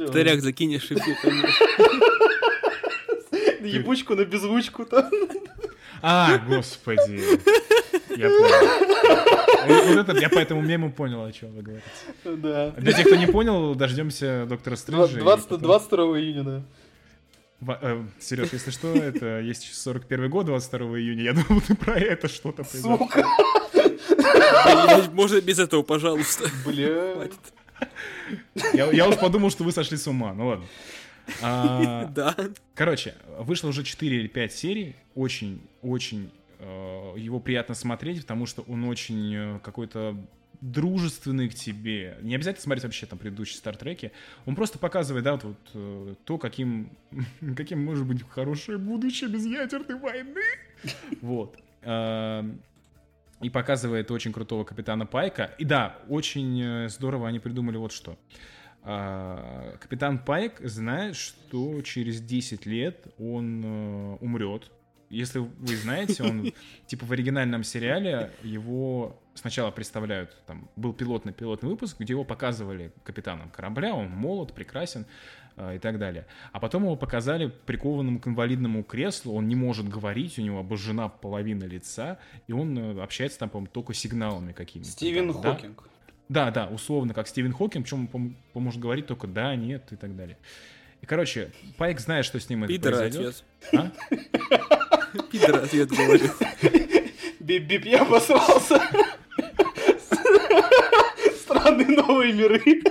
[0.09, 1.17] Вторяк закинешь и все
[3.61, 5.11] Ебучку на беззвучку там.
[6.01, 7.23] А, господи.
[8.17, 9.38] Я понял.
[9.69, 11.87] Вот это, я по этому мему понял, о чем вы говорите.
[12.25, 12.71] Да.
[12.71, 15.19] Для тех, кто не понял, дождемся доктора Стрэнджа.
[15.19, 15.63] 20, потом...
[15.63, 16.63] 22 июня, да.
[17.81, 21.23] Э, Сереж, если что, это есть 41 год, 22 июня.
[21.23, 23.27] Я думал, ты про это что-то Сука!
[25.13, 26.49] Можно без этого, пожалуйста.
[26.65, 27.29] Бля.
[28.73, 30.33] Я, я уж подумал, что вы сошли с ума.
[30.35, 30.67] Ну ладно.
[31.43, 32.35] А, да.
[32.75, 34.97] Короче, вышло уже 4 или 5 серий.
[35.15, 40.17] Очень, очень э, его приятно смотреть, потому что он очень э, какой-то
[40.61, 42.19] дружественный к тебе.
[42.23, 44.13] Не обязательно смотреть вообще там предыдущие стартреки.
[44.45, 46.91] Он просто показывает, да, вот, вот э, то, каким,
[47.57, 50.43] каким может быть хорошее будущее без ядерной войны.
[51.21, 51.57] Вот.
[51.83, 52.43] Э,
[53.41, 55.55] и показывает очень крутого капитана Пайка.
[55.59, 58.19] И да, очень э, здорово они придумали вот что.
[58.83, 64.71] А, капитан Пайк знает, что через 10 лет он э, умрет.
[65.11, 66.53] Если вы знаете, он
[66.87, 72.93] типа в оригинальном сериале его сначала представляют, там был пилотный пилотный выпуск, где его показывали
[73.05, 75.07] капитаном корабля, он молод, прекрасен
[75.57, 76.27] э, и так далее.
[76.53, 81.09] А потом его показали прикованным к инвалидному креслу, он не может говорить, у него обожжена
[81.09, 84.91] половина лица, и он э, общается там, по-моему, только сигналами какими-то.
[84.91, 85.83] Стивен там, Хокинг.
[85.83, 85.89] Да?
[86.29, 90.15] Да, да, условно, как Стивен Хокинг, причем он может говорить только да, нет и так
[90.15, 90.37] далее.
[91.03, 93.45] И, короче, Пайк знает, что с ним это Пидор произойдет.
[93.73, 93.93] ответ.
[94.11, 95.23] А?
[95.31, 96.31] Пидор ответ говорю.
[97.41, 98.81] Бип-бип, я обосрался.
[101.41, 102.83] Странные новые миры.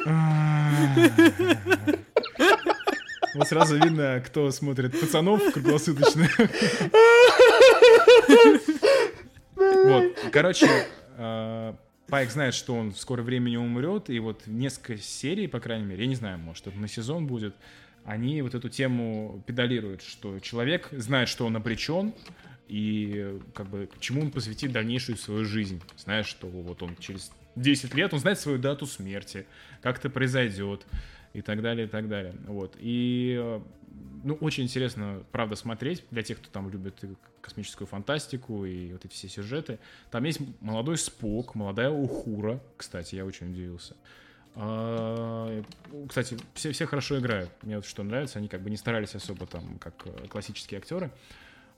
[3.35, 6.27] Вот сразу видно, кто смотрит пацанов круглосуточно.
[9.55, 10.67] Вот, короче,
[11.17, 11.73] э,
[12.07, 16.03] Пайк знает, что он в скором времени умрет, и вот несколько серий, по крайней мере,
[16.03, 17.55] я не знаю, может, это на сезон будет,
[18.07, 22.13] они вот эту тему педалируют, что человек знает, что он обречен,
[22.69, 27.93] и как бы чему он посвятит дальнейшую свою жизнь, зная, что вот он через 10
[27.95, 29.45] лет, он знает свою дату смерти,
[29.81, 30.85] как это произойдет,
[31.33, 32.33] и так далее, и так далее.
[32.47, 32.77] Вот.
[32.79, 33.59] И
[34.23, 37.03] ну, очень интересно, правда, смотреть для тех, кто там любит
[37.41, 39.79] космическую фантастику и вот эти все сюжеты.
[40.11, 43.97] Там есть молодой Спок, молодая Ухура, кстати, я очень удивился.
[44.59, 45.63] А,
[46.09, 47.51] кстати, все, все хорошо играют.
[47.61, 51.11] Мне вот что нравится, они как бы не старались особо там, как э, классические актеры.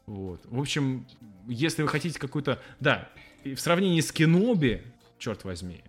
[0.05, 0.41] Вот.
[0.45, 1.05] В общем,
[1.45, 2.61] если вы хотите какую-то...
[2.79, 3.09] Да,
[3.43, 4.81] в сравнении с Кеноби,
[5.17, 5.83] черт возьми,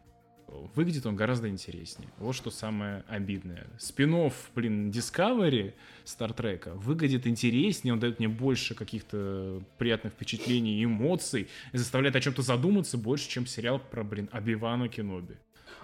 [0.75, 2.09] выглядит он гораздо интереснее.
[2.19, 3.69] Вот что самое обидное.
[3.79, 5.75] Спинов, блин, Discovery
[6.05, 12.21] Стартрека выглядит интереснее, он дает мне больше каких-то приятных впечатлений и эмоций и заставляет о
[12.21, 15.37] чем-то задуматься больше, чем сериал про, блин, Обивану Кеноби.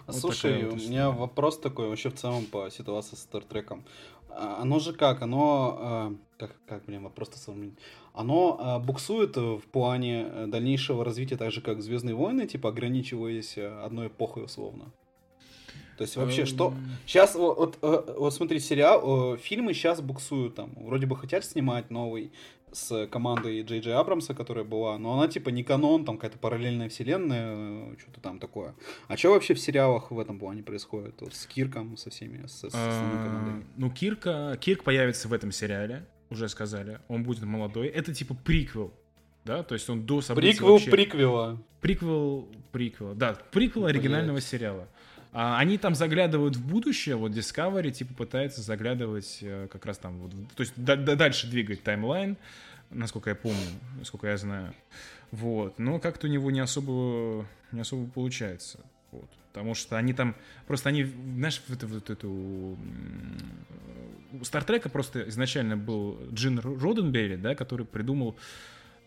[0.06, 3.84] Вот Слушай, вот у меня вопрос такой вообще в целом по ситуации с Стартреком.
[4.36, 5.22] А, оно же как?
[5.22, 5.78] Оно...
[5.80, 7.76] А, как, как блин, вопрос-то сам...
[8.12, 13.58] Оно а, буксует в плане э, дальнейшего развития так же, как Звездные войны, типа ограничиваясь
[13.58, 14.92] э, одной эпохой условно.
[15.98, 16.74] То есть вообще что...
[17.06, 20.72] Сейчас, вот, вот, э, вот смотри, сериал, фильмы сейчас буксуют там.
[20.76, 22.32] Вроде бы хотят снимать новый
[22.76, 26.88] с командой Джей Джей Абрамса, которая была, но она типа не канон, там какая-то параллельная
[26.88, 28.74] вселенная, что-то там такое.
[29.08, 31.20] А что вообще в сериалах в этом плане происходит?
[31.20, 36.06] Вот с Кирком, со всеми, с, с, а, Ну, Кирка, Кирк появится в этом сериале,
[36.28, 37.00] уже сказали.
[37.08, 37.88] Он будет молодой.
[37.88, 38.92] Это типа приквел,
[39.44, 39.62] да?
[39.62, 40.90] То есть он до событий Приквел вообще...
[40.90, 41.62] приквела.
[41.80, 43.38] Приквел приквела, да.
[43.52, 44.86] Приквел оригинального сериала.
[45.38, 50.16] А, они там заглядывают в будущее, вот Discovery типа пытается заглядывать э, как раз там,
[50.16, 52.38] вот, то есть да, да, дальше двигать таймлайн,
[52.88, 53.60] насколько я помню,
[53.98, 54.72] насколько я знаю.
[55.32, 55.78] Вот.
[55.78, 58.80] Но как-то у него не особо, не особо получается.
[59.12, 59.28] Вот.
[59.52, 60.34] Потому что они там,
[60.66, 62.78] просто они, знаешь, вот, вот эту...
[64.32, 68.38] У Стартрека просто изначально был Джин Роденберри, да, который придумал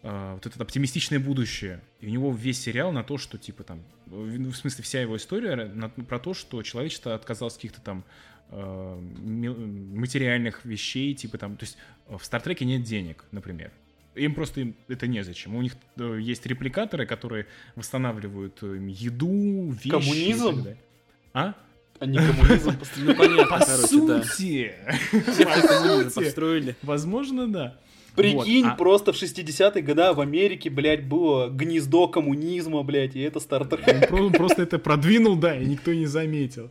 [0.04, 1.82] э, вот это оптимистичное будущее.
[2.00, 5.56] И у него весь сериал на то, что, типа, там, в смысле, вся его история
[5.56, 8.04] на, про то, что человечество отказалось от каких-то там
[8.50, 11.78] э, материальных вещей, типа там, то есть
[12.08, 13.72] в Стартреке нет денег, например.
[14.16, 15.56] Им просто это незачем.
[15.56, 17.46] У них э, есть репликаторы, которые
[17.76, 19.90] восстанавливают э, еду, вещи.
[19.90, 20.68] Коммунизм?
[21.34, 21.54] А?
[22.00, 22.74] А не коммунизм.
[22.98, 24.74] Ну, понятно, По сути.
[25.32, 26.76] Все построили.
[26.82, 27.78] Возможно, да.
[28.20, 28.76] Прикинь, вот, а...
[28.76, 34.12] просто в 60-е годы в Америке, блядь, было гнездо коммунизма, блядь, и это Стартрек.
[34.12, 36.70] Он просто это продвинул, да, и никто не заметил.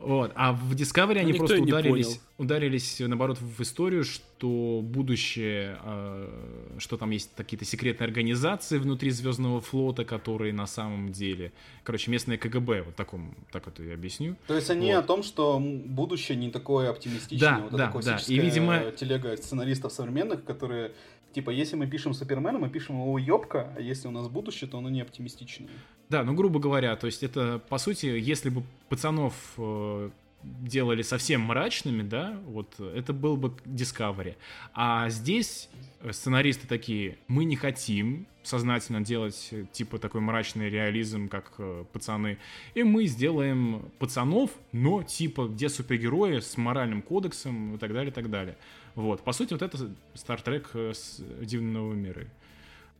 [0.00, 0.32] Вот.
[0.34, 7.10] А в Discovery они просто ударились, ударились, наоборот, в историю, что будущее, э, что там
[7.10, 11.52] есть какие-то секретные организации внутри Звездного флота, которые на самом деле,
[11.84, 14.36] короче, местное КГБ, вот таком, так это я объясню.
[14.46, 15.00] То есть они вот.
[15.00, 18.18] о том, что будущее не такое оптимистичное, да, вот да, да.
[18.26, 18.92] И, видимо...
[18.92, 20.92] телега сценаристов современных, которые
[21.32, 24.78] Типа, если мы пишем Супермена, мы пишем его ёбка, а если у нас будущее, то
[24.78, 25.68] оно не оптимистичное.
[26.10, 30.10] Да, ну, грубо говоря, то есть это, по сути, если бы пацанов э,
[30.42, 34.34] делали совсем мрачными, да, вот это был бы Discovery.
[34.74, 35.68] А здесь
[36.10, 42.38] сценаристы такие, мы не хотим сознательно делать типа такой мрачный реализм, как э, пацаны,
[42.74, 48.14] и мы сделаем пацанов, но типа где супергерои с моральным кодексом и так далее, и
[48.14, 48.56] так далее.
[48.96, 49.76] Вот, по сути, вот это
[50.14, 52.30] Star Trek э, с Дивные новые миры.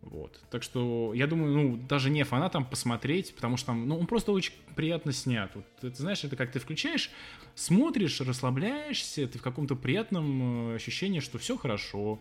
[0.02, 0.40] Вот.
[0.50, 4.32] Так что, я думаю, ну, даже не фанатам посмотреть, потому что там, ну, он просто
[4.32, 5.50] очень приятно снят.
[5.54, 7.10] Вот, ты, знаешь, это как ты включаешь,
[7.54, 12.18] смотришь, расслабляешься, ты в каком-то приятном э, ощущении, что все хорошо.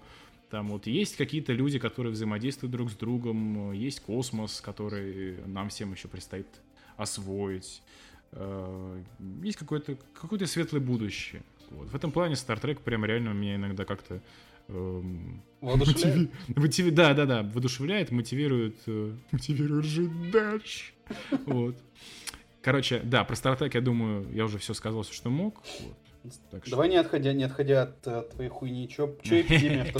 [0.50, 5.94] Там вот есть какие-то люди, которые взаимодействуют друг с другом, есть космос, который нам всем
[5.94, 6.48] еще предстоит
[6.98, 7.82] освоить.
[8.34, 9.02] Э,
[9.42, 11.44] есть какое-то какое светлое будущее.
[11.70, 11.90] Вот.
[11.90, 14.22] В этом плане Star Trek прям реально меня иногда как-то
[14.70, 15.44] эм?
[15.62, 16.90] Мотиви...
[16.92, 20.94] Да, да, да, воодушевляет, мотивирует, э, мотивирует жить дальше.
[21.46, 21.76] Вот.
[22.62, 25.62] Короче, да, про Trek, я думаю, я уже все сказал, все, что мог.
[25.82, 26.34] Вот.
[26.52, 26.72] Так что...
[26.72, 29.94] Давай не отходя, не отходя от, от твоей хуйни, чё, чё эпидемия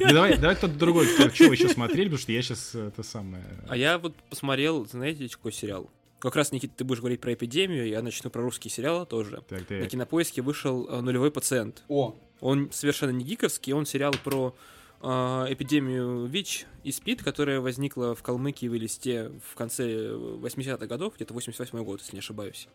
[0.12, 3.44] Давай, давай кто-то другой, что вы еще смотрели, потому что я сейчас это самое...
[3.68, 5.90] А я вот посмотрел, знаете, какой сериал?
[6.18, 9.42] Как раз, Никита, ты будешь говорить про эпидемию, я начну про русские сериалы тоже.
[9.48, 9.80] Так, так.
[9.80, 11.84] На кинопоиске вышел э, нулевой пациент.
[11.88, 12.16] О!
[12.40, 14.54] Он совершенно не гиковский, он сериал про
[15.00, 21.16] э, эпидемию ВИЧ и СПИД, которая возникла в Калмыкии в Элисте в конце 80-х годов,
[21.16, 22.68] где-то 88 год, если не ошибаюсь.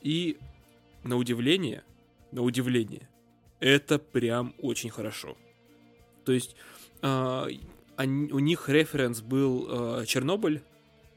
[0.00, 0.38] И
[1.02, 1.82] на удивление,
[2.30, 3.08] на удивление,
[3.60, 5.36] это прям очень хорошо.
[6.24, 6.56] То есть
[7.02, 7.46] э,
[7.96, 10.62] они, у них референс был э, Чернобыль,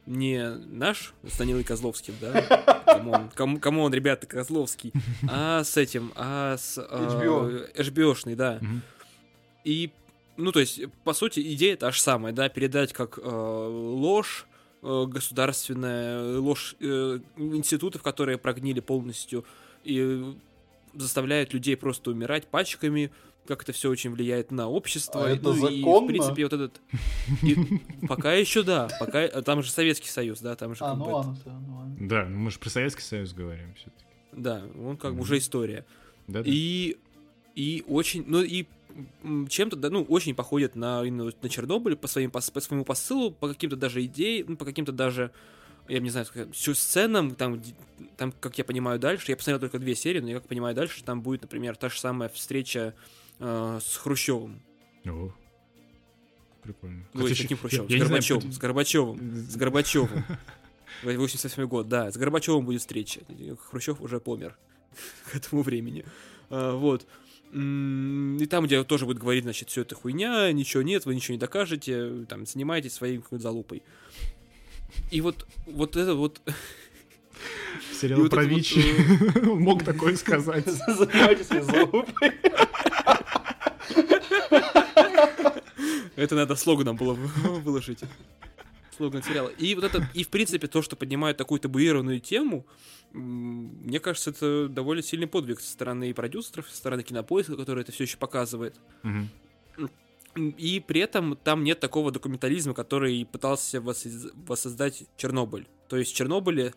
[0.07, 2.83] не наш с Данилой Козловским, да?
[2.85, 4.93] Come on, кому, кому он, ребята, Козловский,
[5.29, 6.77] а с этим, а с...
[6.77, 7.75] Э, HBO.
[7.75, 8.59] HBO -шный, да.
[9.63, 9.91] И,
[10.37, 14.47] ну, то есть, по сути, идея та же самая, да, передать как э, ложь,
[14.81, 19.43] э, государственная ложь э, институтов, которые прогнили полностью
[19.83, 20.23] и
[20.93, 23.11] заставляют людей просто умирать пачками,
[23.47, 25.25] как это все очень влияет на общество.
[25.25, 25.75] А это ну, законно?
[25.75, 26.81] И, в принципе, вот этот...
[27.41, 28.87] И, пока еще да.
[28.99, 29.27] Пока...
[29.41, 30.83] Там же Советский Союз, да, там же...
[30.83, 31.97] А, ну ладно, все, ну ладно.
[31.99, 34.05] Да, ну мы же про Советский Союз говорим все-таки.
[34.33, 35.85] Да, он как бы уже история.
[36.27, 36.49] Да, да.
[36.49, 36.97] И,
[37.55, 38.23] и очень...
[38.27, 38.65] Ну и
[39.49, 43.47] чем-то, да, ну, очень походит на, на Чернобыль по, своим, по, по своему посылу, по
[43.47, 45.31] каким-то даже идеям, ну, по каким-то даже
[45.87, 47.61] я не знаю, сценам, там,
[48.17, 51.03] там, как я понимаю дальше, я посмотрел только две серии, но я как понимаю дальше,
[51.03, 52.93] там будет, например, та же самая встреча
[53.39, 54.61] э, с Хрущевым.
[55.05, 55.31] О,
[56.63, 57.05] прикольно.
[57.13, 57.87] Ой, с каким Хрущевым?
[57.89, 59.17] Я, с, Горбачевым, знаю, с Горбачевым.
[59.49, 60.25] С Горбачевым.
[61.03, 63.21] 88 год, да, с Горбачевым будет встреча.
[63.69, 64.57] Хрущев уже помер
[65.31, 66.05] к этому времени.
[66.49, 67.05] А, вот.
[67.53, 71.39] И там, где тоже будет говорить, значит, все это хуйня, ничего нет, вы ничего не
[71.39, 73.83] докажете, там, занимайтесь своей какой-то залупой.
[75.11, 76.41] И вот, вот это вот...
[77.93, 80.65] Сериал вот про ВИЧ вот, э, мог такое сказать.
[80.65, 82.33] Занимайтесь залупой.
[86.15, 87.13] Это надо слоганом было
[87.63, 87.99] выложить.
[88.95, 89.49] Слоган сериала.
[89.49, 92.65] И вот это, и в принципе то, что поднимает такую табуированную тему,
[93.13, 98.03] мне кажется, это довольно сильный подвиг со стороны продюсеров, со стороны кинопоиска, который это все
[98.05, 98.75] еще показывает.
[100.35, 105.67] И при этом там нет такого документализма, который пытался воссоздать Чернобыль.
[105.87, 106.73] То есть в Чернобыле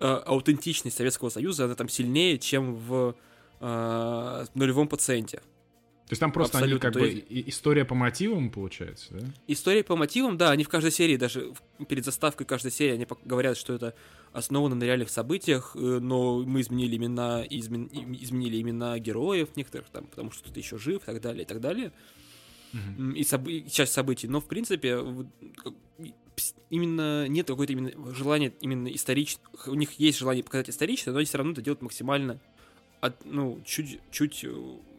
[0.00, 3.14] э, аутентичность Советского Союза, она там сильнее, чем в
[3.60, 5.42] э, нулевом пациенте.
[6.08, 6.88] То есть там просто Абсолютно.
[6.88, 7.28] они как есть...
[7.28, 9.26] бы история по мотивам получается, да?
[9.46, 11.52] История по мотивам, да, они в каждой серии, даже
[11.86, 13.94] перед заставкой каждой серии они говорят, что это
[14.32, 17.90] основано на реальных событиях, э, но мы изменили имена, измен...
[17.92, 21.60] изменили имена героев некоторых там, потому что кто-то еще жив и так далее, и так
[21.60, 21.92] далее.
[22.72, 23.14] Uh-huh.
[23.14, 23.46] И, соб...
[23.46, 24.28] и часть событий.
[24.28, 25.04] Но в принципе
[26.70, 29.42] именно нет какой-то именно желания именно исторично.
[29.66, 32.40] У них есть желание показать исторично, но они все равно это делают максимально
[33.00, 34.52] от, ну, чуть, чуть э,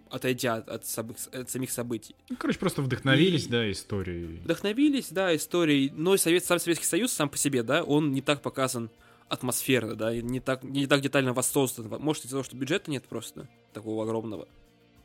[0.10, 2.16] отойдя от, от, собы- от самих событий.
[2.30, 3.50] Ну, короче, просто вдохновились, и...
[3.50, 4.40] да, историей.
[4.44, 5.92] Вдохновились, да, историей.
[5.96, 8.90] Но Совет, сам Советский Союз сам по себе, да, он не так показан
[9.28, 11.88] атмосферно, да, не так, не так детально воссоздан.
[12.00, 14.48] Может, из-за того, что бюджета нет просто такого огромного.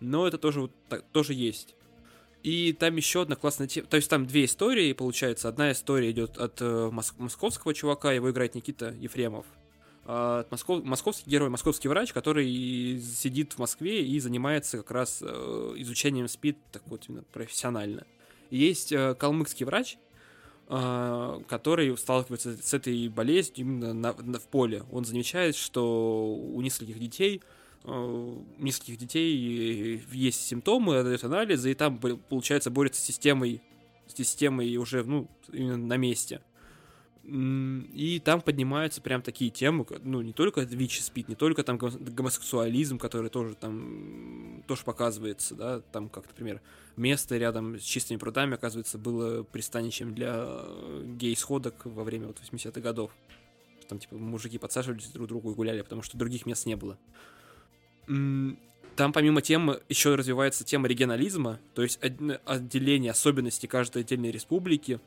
[0.00, 1.74] Но это тоже, так, тоже есть.
[2.42, 3.86] И там еще одна классная тема.
[3.88, 5.48] То есть там две истории, получается.
[5.48, 9.46] Одна история идет от э, моск- московского чувака, его играет Никита Ефремов.
[10.06, 15.74] А, Москов, московский герой, московский врач, который сидит в Москве и занимается как раз э,
[15.76, 18.06] изучением СПИД так вот именно профессионально.
[18.50, 19.96] есть э, калмыцкий врач,
[20.68, 24.84] э, который сталкивается с этой болезнью именно на, на, в поле.
[24.92, 27.42] Он замечает, что у нескольких детей
[27.86, 33.60] нескольких детей есть симптомы, дает анализы, и там, получается, борется с системой,
[34.06, 36.40] с системой уже, ну, именно на месте.
[37.26, 42.98] И там поднимаются прям такие темы, ну, не только ВИЧ спит, не только там гомосексуализм,
[42.98, 46.60] который тоже там тоже показывается, да, там, как, например,
[46.96, 50.66] место рядом с чистыми прудами, оказывается, было пристанищем для
[51.02, 53.10] гей-сходок во время вот 80-х годов.
[53.88, 56.98] Там, типа, мужики подсаживались друг другу и гуляли, потому что других мест не было.
[58.06, 61.98] Там помимо темы еще развивается тема регионализма, то есть
[62.44, 65.00] отделение особенностей каждой отдельной республики,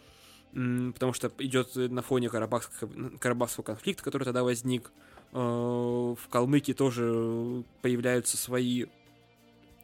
[0.51, 4.91] потому что идет на фоне Карабахского, Карабахского конфликта, который тогда возник.
[5.33, 8.85] Э, в Калмыкии тоже появляются свои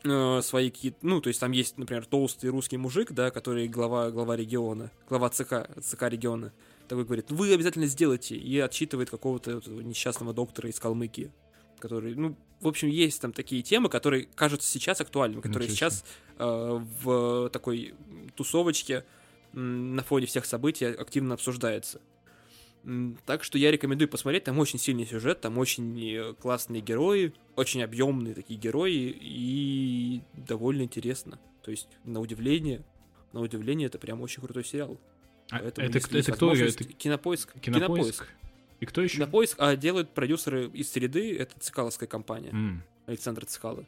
[0.03, 4.09] э, свои какие ну, то есть там есть, например, толстый русский мужик, да, который глава,
[4.11, 6.53] глава региона, глава ЦК, ЦК региона,
[6.87, 11.31] такой говорит, вы обязательно сделайте, и отчитывает какого-то несчастного доктора из Калмыкии,
[11.79, 16.05] который, ну, в общем, есть там такие темы, которые кажутся сейчас актуальными, которые сейчас
[16.37, 17.93] э, в такой
[18.35, 19.03] тусовочке
[19.53, 22.01] на фоне всех событий активно обсуждается.
[23.25, 28.33] Так что я рекомендую посмотреть, там очень сильный сюжет, там очень классные герои, очень объемные
[28.33, 31.39] такие герои и довольно интересно.
[31.61, 32.83] То есть, на удивление,
[33.31, 34.99] на удивление, это прям очень крутой сериал.
[35.49, 36.53] А Поэтому, это, это, кто?
[36.53, 36.83] Это...
[36.83, 37.53] Кинопоиск.
[37.59, 37.61] Кинопоиск.
[37.61, 38.27] Кинопоиск.
[38.81, 39.15] И кто еще?
[39.15, 42.49] Кинопоиск, а делают продюсеры из среды, это Цикаловская компания.
[42.49, 42.79] Mm.
[43.05, 43.85] Александр Цикало.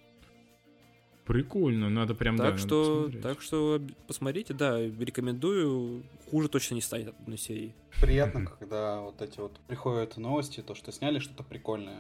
[1.26, 6.04] Прикольно, надо прям так да, что, так что посмотрите, да, рекомендую.
[6.30, 7.74] Хуже точно не станет от одной серии.
[8.00, 8.58] Приятно, mm-hmm.
[8.60, 12.00] когда вот эти вот приходят новости, то, что сняли что-то прикольное.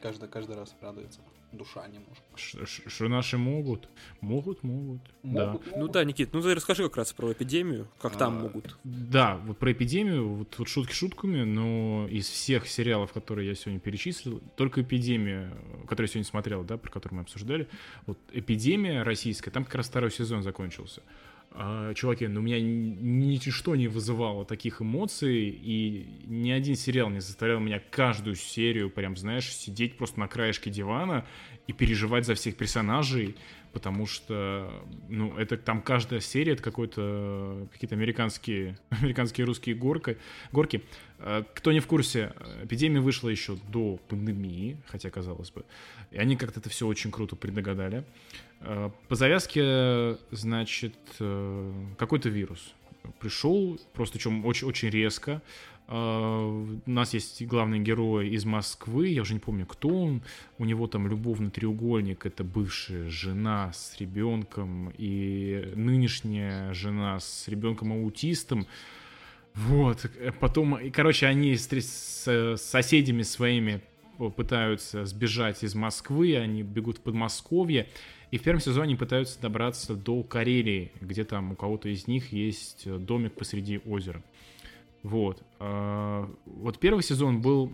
[0.00, 1.20] Каждый, каждый раз радуется.
[1.52, 2.24] Душа немножко.
[2.36, 3.88] Что наши могут?
[4.20, 5.02] Могут, могут.
[5.22, 5.52] могут да.
[5.52, 5.76] Могут.
[5.76, 8.78] Ну да, Никит, ну ты расскажи как раз про эпидемию, как а, там могут.
[8.84, 13.80] Да, вот про эпидемию, вот, вот шутки шутками, но из всех сериалов, которые я сегодня
[13.80, 17.68] перечислил, только эпидемия, которую я сегодня смотрел, да, про которую мы обсуждали,
[18.06, 21.02] вот эпидемия российская, там как раз второй сезон закончился.
[21.52, 27.20] А, чуваки, ну у меня ничто не вызывало таких эмоций, и ни один сериал не
[27.20, 31.26] заставлял меня каждую серию, прям, знаешь, сидеть просто на краешке дивана
[31.66, 33.34] и переживать за всех персонажей,
[33.72, 40.18] потому что, ну, это там каждая серия, это какой-то, какие-то американские, американские русские горки,
[40.52, 40.82] горки.
[41.18, 45.64] А, кто не в курсе, эпидемия вышла еще до пандемии, хотя, казалось бы,
[46.10, 48.04] и они как-то это все очень круто предугадали.
[48.60, 52.74] А, по завязке, значит, э, какой-то вирус
[53.18, 55.42] пришел, просто чем очень, очень резко.
[55.92, 56.46] А,
[56.86, 60.22] у нас есть главный герой из Москвы, я уже не помню, кто он.
[60.56, 68.68] У него там любовный треугольник, это бывшая жена с ребенком и нынешняя жена с ребенком-аутистом.
[69.54, 73.82] Вот, потом, короче, они с, с соседями своими
[74.36, 77.88] пытаются сбежать из Москвы, они бегут в Подмосковье,
[78.30, 82.86] и в первом сезоне пытаются добраться до Карелии, где там у кого-то из них есть
[82.86, 84.22] домик посреди озера.
[85.02, 85.42] Вот.
[85.58, 87.72] А, вот первый сезон был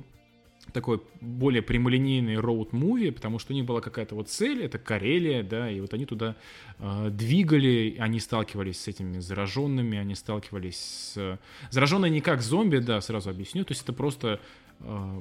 [0.72, 5.70] такой более прямолинейный роуд-муви, потому что у них была какая-то вот цель, это Карелия, да,
[5.70, 6.36] и вот они туда
[6.78, 10.78] э, двигали, они сталкивались с этими зараженными, они сталкивались
[11.14, 11.38] с...
[11.70, 14.40] Зараженные не как зомби, да, сразу объясню, то есть это просто
[14.80, 15.18] э,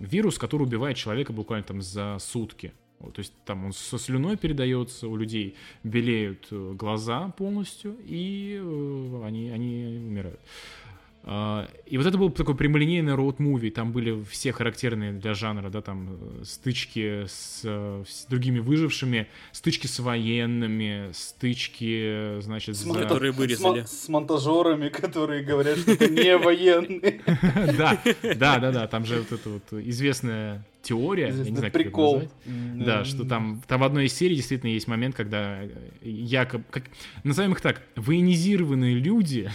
[0.00, 2.72] вирус, который убивает человека буквально там за сутки.
[3.00, 9.22] То есть там он со слюной передается, у людей белеют э, глаза полностью, и э,
[9.26, 10.40] они, они умирают.
[10.40, 10.83] А,
[11.26, 16.18] и вот это был такой прямолинейный роуд-муви, там были все характерные для жанра, да, там
[16.20, 22.92] э, стычки с, с другими выжившими, стычки с военными, стычки, значит, с, за...
[22.92, 23.84] которые вырезали.
[23.84, 27.22] С, с монтажерами, которые говорят, что это не военные.
[27.78, 31.72] Да, да, да, да, там же вот эта вот известная теория, Здесь я не знаю,
[31.72, 32.20] прикол.
[32.20, 32.86] как это назвать.
[32.86, 35.60] Да, что там, там в одной из серий действительно есть момент, когда
[36.02, 36.84] якобы, как,
[37.24, 39.50] назовем их так, военизированные люди.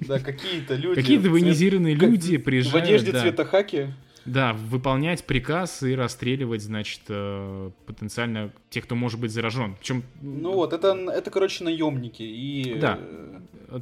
[0.00, 1.00] Да, какие-то люди.
[1.00, 2.74] Какие-то военизированные люди приезжают.
[2.74, 3.86] В одежде цвета хаки.
[4.24, 9.76] Да, выполнять приказ и расстреливать, значит, э, потенциально тех, кто может быть заражен.
[9.78, 10.02] Причем...
[10.22, 12.98] Ну вот, это, это короче, наемники и да.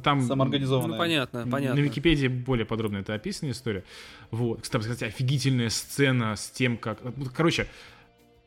[0.03, 0.93] Там, самоорганизованные.
[0.93, 1.79] Ну, понятно, понятно.
[1.79, 3.83] На Википедии более подробно это описана история.
[4.31, 6.99] Вот, кстати, офигительная сцена с тем, как...
[7.35, 7.67] Короче,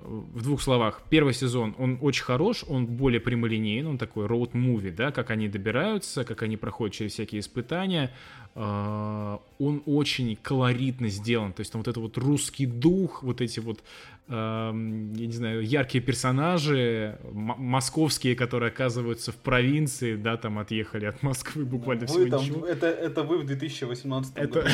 [0.06, 5.10] в двух словах, первый сезон, он очень хорош, он более прямолинейный, он такой роуд-муви, да,
[5.10, 8.12] как они добираются, как они проходят через всякие испытания,
[8.54, 13.60] а, он очень колоритно сделан, то есть там вот это вот русский дух, вот эти
[13.60, 13.82] вот,
[14.28, 21.64] я не знаю, яркие персонажи, московские, которые оказываются в провинции, да, там отъехали от Москвы
[21.64, 22.66] буквально вы всего там, ничего.
[22.66, 24.62] Это, это вы в 2018 это...
[24.62, 24.68] году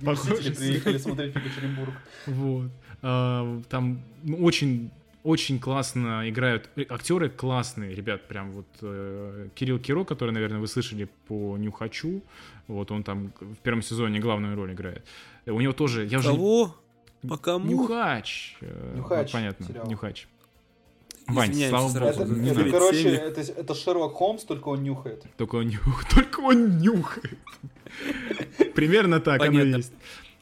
[0.58, 1.92] приехали смотреть Екатеринбург.
[2.26, 2.70] Вот.
[3.02, 4.90] А, там ну, очень
[5.24, 10.68] очень классно играют э, актеры классные, ребят, прям вот э, Кирилл Киро, который, наверное, вы
[10.68, 12.22] слышали по Нюхачу,
[12.66, 15.04] вот он там в первом сезоне главную роль играет.
[15.46, 16.76] У него тоже, я уже кого?
[17.28, 17.68] По кому?
[17.68, 18.56] Нюхач.
[18.60, 19.18] Э, Нюхач.
[19.18, 19.86] Вот, понятно, сериал.
[19.86, 20.28] Нюхач.
[21.26, 22.04] Вань, слава богу.
[22.06, 25.24] Это, не это короче, это, это Шерлок Холмс, только он нюхает.
[25.36, 26.08] Только он нюхает.
[26.14, 27.38] Только он нюхает.
[28.74, 29.92] Примерно так оно и есть.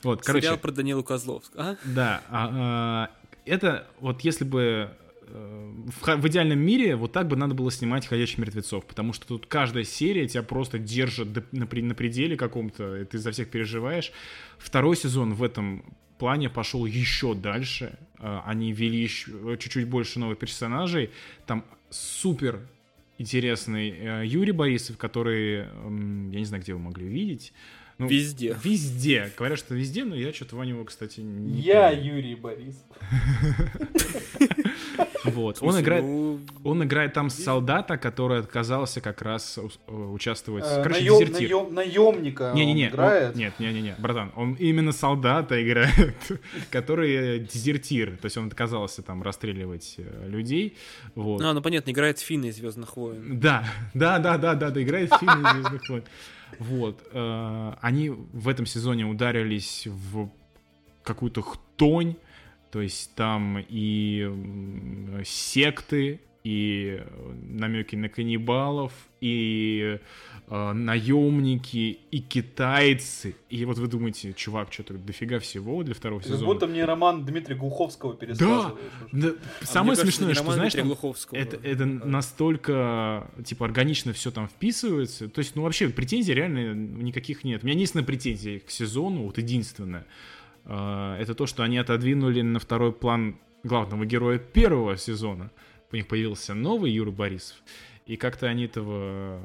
[0.03, 0.47] Вот, короче.
[0.47, 1.62] Сериал про Данилу Козловского.
[1.62, 1.76] А?
[1.84, 2.22] Да.
[2.28, 3.11] А, а,
[3.44, 4.90] это вот если бы
[5.22, 9.26] э, в, в идеальном мире вот так бы надо было снимать «Ходячих мертвецов», потому что
[9.26, 14.12] тут каждая серия тебя просто держит на, на пределе каком-то, и ты за всех переживаешь.
[14.59, 15.84] Второй сезон в этом
[16.18, 17.99] плане пошел еще дальше.
[18.18, 21.11] Э, они ввели еще, чуть-чуть больше новых персонажей.
[21.47, 22.61] Там супер
[23.18, 27.53] интересный э, Юрий Борисов, который, я не знаю, где вы могли увидеть,
[27.99, 28.57] ну, везде.
[28.62, 29.32] Везде.
[29.36, 32.16] Говорят, что везде, но я что-то Ваню, кстати, не Я помню.
[32.16, 32.84] Юрий Борис.
[35.24, 35.59] Вот.
[35.61, 40.64] Он играет, ну, он играет там солдата, который отказался как раз э, участвовать.
[40.64, 41.70] Э, Короче, дезертир.
[41.70, 43.34] Наемника не-не-не, играет.
[43.34, 46.16] Нет, не-не-не, братан, он именно солдата играет,
[46.70, 48.16] который дезертир.
[48.18, 50.76] То есть он отказался там расстреливать э, людей.
[51.14, 51.42] Вот.
[51.42, 53.40] А, ну понятно, играет Финн из Звездных войн.
[53.40, 56.05] Да, да, да, да, да, да, играет Финн из Звездных войн.
[56.59, 57.07] Вот.
[57.12, 60.30] Э, они в этом сезоне ударились в
[61.03, 62.16] какую-то хтонь,
[62.70, 67.03] то есть там и секты, и
[67.49, 69.99] намеки на каннибалов, и
[70.47, 73.34] э, наемники, и китайцы.
[73.51, 76.38] И вот вы думаете, чувак, что-то дофига всего для второго сезона.
[76.38, 78.78] Как будто мне роман Дмитрия Глуховского пересказываешь.
[79.11, 79.34] Да, да.
[79.61, 80.92] А самое смешное, кажется, что, знаешь, там,
[81.32, 85.28] это, это настолько, типа, органично все там вписывается.
[85.28, 87.64] То есть, ну, вообще, претензий реально никаких нет.
[87.64, 90.07] У меня единственная претензия к сезону, вот единственная,
[90.64, 95.51] э, это то, что они отодвинули на второй план главного героя первого сезона.
[95.93, 97.57] У них появился новый Юра Борисов.
[98.07, 99.41] И как-то они этого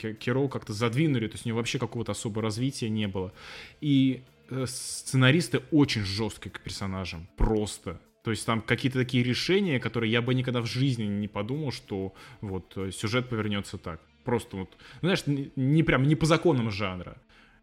[0.00, 3.32] э, Кероу как-то задвинули, то есть у него вообще какого-то особого развития не было.
[3.80, 8.00] И э, сценаристы очень жесткие к персонажам, просто.
[8.22, 12.14] То есть там какие-то такие решения, которые я бы никогда в жизни не подумал, что
[12.40, 14.00] вот э, сюжет повернется так.
[14.22, 17.16] Просто вот, знаешь, не прям не по законам жанра.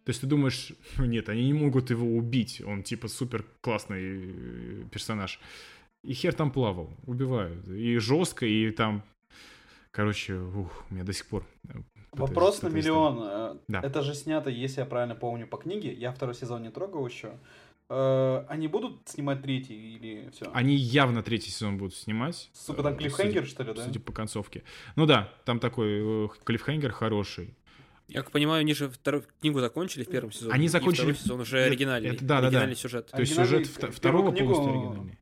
[0.04, 5.40] То есть ты думаешь, нет, они не могут его убить, он типа супер классный персонаж.
[6.06, 7.68] И хер там плавал, убивают.
[7.68, 9.04] И жестко, и там
[9.96, 11.48] Короче, ух, у меня до сих пор...
[11.70, 11.78] Э,
[12.12, 13.20] Вопрос на миллион.
[13.22, 13.80] Э, да.
[13.80, 15.94] Это же снято, если я правильно помню, по книге.
[15.94, 17.40] Я второй сезон не трогал еще.
[17.90, 20.52] Э, они будут снимать третий или все?
[20.54, 22.50] Они явно третий сезон будут снимать.
[22.52, 23.86] Сука, там клиффхенгер, что ли, да?
[23.86, 24.64] Судя по концовке.
[24.98, 27.56] Ну да, там такой клиффхенгер хороший.
[28.10, 30.54] Я как понимаю, они же вторую книгу закончили в первом сезоне.
[30.54, 31.04] Они закончили.
[31.04, 32.10] второй сезон уже оригинальный.
[32.10, 32.82] Это, да, оригинальный да, да.
[32.82, 33.12] сюжет.
[33.12, 34.54] То есть сюжет второго книгу...
[34.54, 35.20] полностью оригинальный.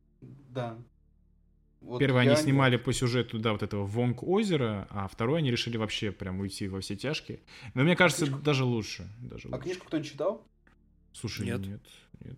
[0.54, 0.78] Да.
[1.82, 5.76] Вот Первое они снимали по сюжету, да, вот этого Вонг озера, а второе они решили
[5.76, 7.42] вообще прям уйти во все тяжкие.
[7.74, 8.42] Но мне кажется, книжку...
[8.42, 9.10] даже лучше.
[9.20, 9.64] Даже а лучше.
[9.64, 10.48] книжку кто-нибудь читал?
[11.12, 11.82] Слушай, нет, нет.
[12.24, 12.38] нет.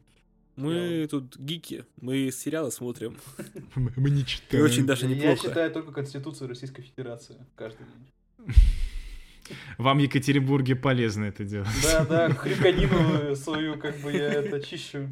[0.56, 1.08] Мы Я...
[1.08, 3.18] тут гики, мы сериалы смотрим.
[3.76, 4.64] Мы не читаем.
[4.64, 5.30] очень даже неплохо.
[5.30, 8.56] Я читаю только Конституцию Российской Федерации каждый день.
[9.78, 11.68] Вам в Екатеринбурге полезно это делать.
[11.84, 15.10] Да, да, хрюканину свою, как бы я это чищу.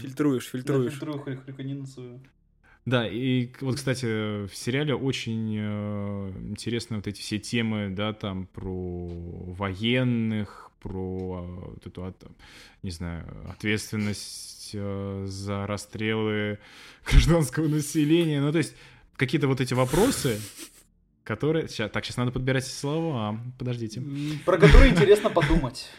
[0.00, 0.92] Фильтруешь, фильтруешь.
[0.92, 2.20] Да, фильтрую хрюканину свою.
[2.86, 8.46] Да, и вот, кстати, в сериале очень э, интересны вот эти все темы, да, там
[8.46, 12.14] про военных, про э, вот эту,
[12.84, 16.60] не знаю, ответственность э, за расстрелы
[17.10, 18.40] гражданского населения.
[18.40, 18.76] Ну, то есть
[19.16, 20.38] какие-то вот эти вопросы,
[21.24, 21.66] которые...
[21.66, 23.40] Сейчас, так, сейчас надо подбирать слова.
[23.58, 24.00] Подождите.
[24.44, 25.90] Про которые интересно подумать.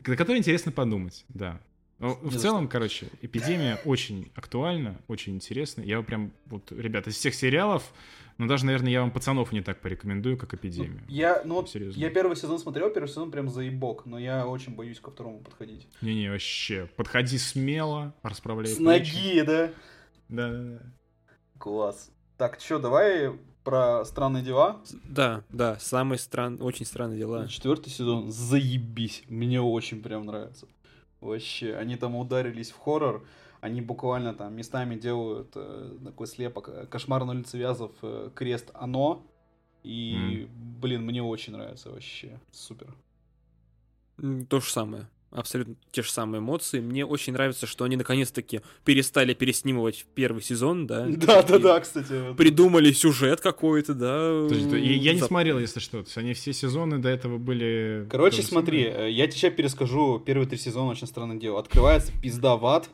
[0.00, 1.60] Про которые интересно подумать, да.
[1.98, 5.82] Ну, в целом, короче, эпидемия очень актуальна, очень интересна.
[5.82, 7.82] Я прям, вот, ребята, из всех сериалов,
[8.38, 11.02] ну, даже, наверное, я вам пацанов не так порекомендую, как эпидемию.
[11.08, 11.98] Ну, я, ну, вот, Серьезно.
[11.98, 15.88] я первый сезон смотрел, первый сезон прям заебок, но я очень боюсь ко второму подходить.
[16.02, 19.72] Не-не, вообще, подходи смело, расправляй С ноги, да?
[20.28, 20.82] Да-да-да.
[21.58, 22.10] Класс.
[22.36, 23.32] Так, что, давай
[23.64, 24.82] про странные дела?
[25.08, 26.60] Да, да, самые стран...
[26.60, 27.48] очень странные дела.
[27.48, 30.68] Четвертый сезон, заебись, мне очень прям нравится.
[31.26, 33.26] Вообще, они там ударились в хоррор,
[33.60, 38.70] они буквально там местами делают э, такой слепок э, «Кошмар на улице Вязов», э, «Крест
[38.74, 39.22] Оно»,
[39.82, 40.80] и, mm.
[40.80, 42.94] блин, мне очень нравится вообще, супер.
[44.48, 46.80] То же самое абсолютно те же самые эмоции.
[46.80, 51.06] Мне очень нравится, что они наконец-таки перестали переснимывать первый сезон, да.
[51.26, 52.34] Да, да, да, кстати.
[52.34, 54.54] Придумали сюжет какой-то, да.
[54.54, 56.02] есть, я не смотрел, если что.
[56.02, 58.06] То есть они все сезоны до этого были.
[58.10, 58.84] Короче, смотри.
[58.84, 60.22] Э, я тебе перескажу.
[60.24, 61.58] Первые три сезона очень странное дело.
[61.58, 62.88] Открывается пизда в ад.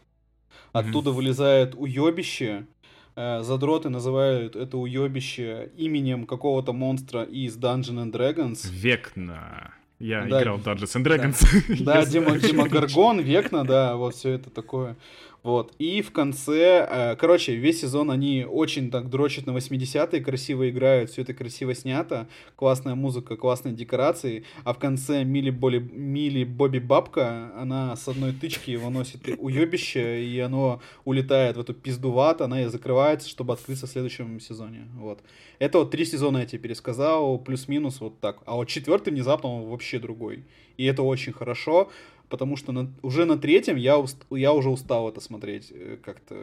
[0.72, 1.14] Оттуда mm-hmm.
[1.14, 2.66] вылезает уебище.
[3.14, 8.66] Э, задроты называют это уебище именем какого-то монстра из Dungeons and Dragons.
[8.70, 9.74] Векна.
[10.02, 11.84] Я да, играл в Dungeons and Dragons.
[11.84, 14.96] Да, да Дима, Дима Гаргон, Векна, да, вот все это такое.
[15.42, 15.74] Вот.
[15.78, 21.10] И в конце, э, короче, весь сезон они очень так дрочат на 80-е, красиво играют,
[21.10, 26.78] все это красиво снято, классная музыка, классные декорации, а в конце Мили, Боли, Мили Бобби
[26.78, 32.40] Бабка, она с одной тычки выносит уебище, и оно улетает в эту пизду в ад,
[32.40, 34.86] она и закрывается, чтобы открыться в следующем сезоне.
[34.94, 35.20] Вот.
[35.58, 38.42] Это вот три сезона я тебе пересказал, плюс-минус вот так.
[38.46, 40.44] А вот четвертый внезапно он вообще другой.
[40.76, 41.90] И это очень хорошо
[42.32, 46.34] потому что на, уже на третьем я, уст, я уже устал это смотреть э, как-то.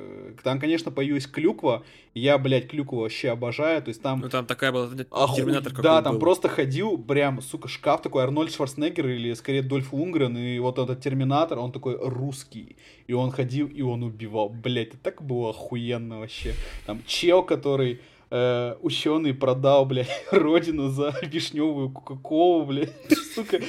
[0.43, 1.83] Там, конечно, появилась клюква,
[2.13, 4.19] я, блядь, клюкву вообще обожаю, то есть там...
[4.19, 5.35] Ну, там такая была Оху...
[5.35, 6.19] терминатор Да, там был.
[6.19, 11.01] просто ходил прям, сука, шкаф такой Арнольд Шварценеггер или, скорее, Дольф Лунгрен, и вот этот
[11.01, 12.75] терминатор, он такой русский,
[13.07, 14.49] и он ходил, и он убивал.
[14.49, 16.53] Блядь, это так было охуенно вообще.
[16.85, 17.99] Там чел, который
[18.31, 22.93] э, ученый продал, блядь, родину за вишневую кока-колу, блядь.
[23.35, 23.59] Сука,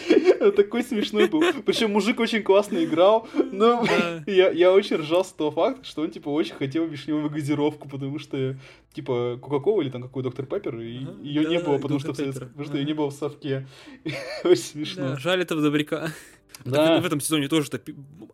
[0.57, 1.43] такой смешной был.
[1.65, 3.85] Причем мужик очень классно играл, но
[4.27, 8.19] я, я очень ржал с того факта, что он, типа, очень хотел вишневую газировку, потому
[8.19, 8.57] что,
[8.93, 12.13] типа, кока-кола или там какой доктор Пеппер, и ага, ее да, не было, потому что,
[12.13, 13.67] потому что ее не было в совке.
[14.45, 15.11] очень смешно.
[15.11, 16.13] Да, жаль этого добряка.
[16.65, 17.01] Да.
[17.01, 17.81] В этом сезоне тоже что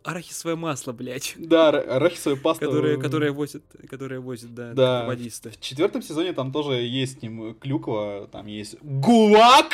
[0.03, 1.35] арахисовое масло, блядь.
[1.37, 2.65] Да, арахисовое паста.
[2.65, 5.05] Которое, которое возит, которое возит, да, да.
[5.05, 5.51] водисты.
[5.51, 9.67] В четвертом сезоне там тоже есть с ним клюква, там есть гулаг!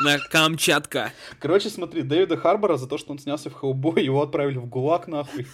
[0.00, 1.12] На Камчатка.
[1.38, 5.06] Короче, смотри, Дэвида Харбора за то, что он снялся в Хеллбой, его отправили в ГУЛАГ
[5.06, 5.46] нахуй.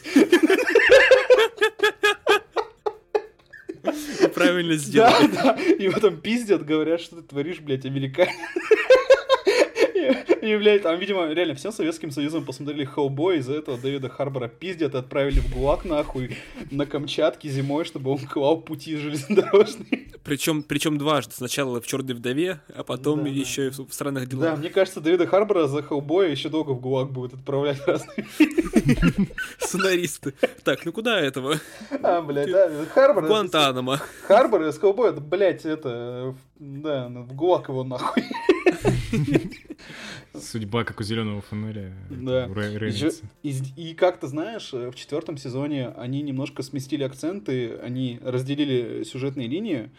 [4.35, 5.27] Правильно сделали.
[5.29, 5.63] Да, да.
[5.63, 8.35] Его там пиздят, говорят, что ты творишь, блядь, американец.
[10.43, 14.95] И, блядь, там, видимо, реально всем Советским Союзом посмотрели Хеллбой, из-за этого Дэвида Харбора пиздят
[14.95, 16.37] и отправили в ГУЛАГ нахуй
[16.71, 20.09] на Камчатке зимой, чтобы он клал пути железнодорожные.
[20.25, 21.35] Причем, причем дважды.
[21.35, 23.83] Сначала в Черной вдове, а потом да, еще да.
[23.83, 24.45] и в странных делах.
[24.45, 28.27] Да, мне кажется, Дэвида Харбора за Хеллбоя еще долго в ГУЛАГ будет отправлять разные
[29.59, 30.35] Сценаристы.
[30.65, 31.57] Так, ну куда этого?
[32.03, 33.27] А, блядь, да, Харбор...
[33.27, 34.01] Гуантанамо.
[34.27, 36.35] Харбор из Хеллбоя, блядь, это...
[36.59, 38.25] Да, в ГУЛАГ его нахуй.
[40.35, 41.93] Судьба, как у зеленого фонаря.
[42.11, 42.47] Да.
[43.43, 49.49] И, и как то знаешь, в четвертом сезоне они немножко сместили акценты, они разделили сюжетные
[49.49, 49.91] линии,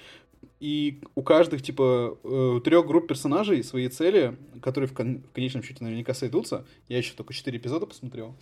[0.59, 5.63] и у каждых, типа, э, трех групп персонажей свои цели, которые в, кон- в конечном
[5.63, 6.65] счете наверняка сойдутся.
[6.89, 8.35] Я еще только четыре эпизода посмотрел.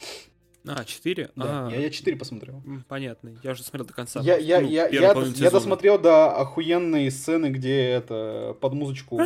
[0.65, 1.29] А, 4?
[1.35, 2.61] Да, а, я, я 4 посмотрел.
[2.87, 4.21] Понятно, я уже смотрел до конца.
[4.21, 9.17] Я, я, ну, я, я, я досмотрел до охуенной сцены, где это под музычку.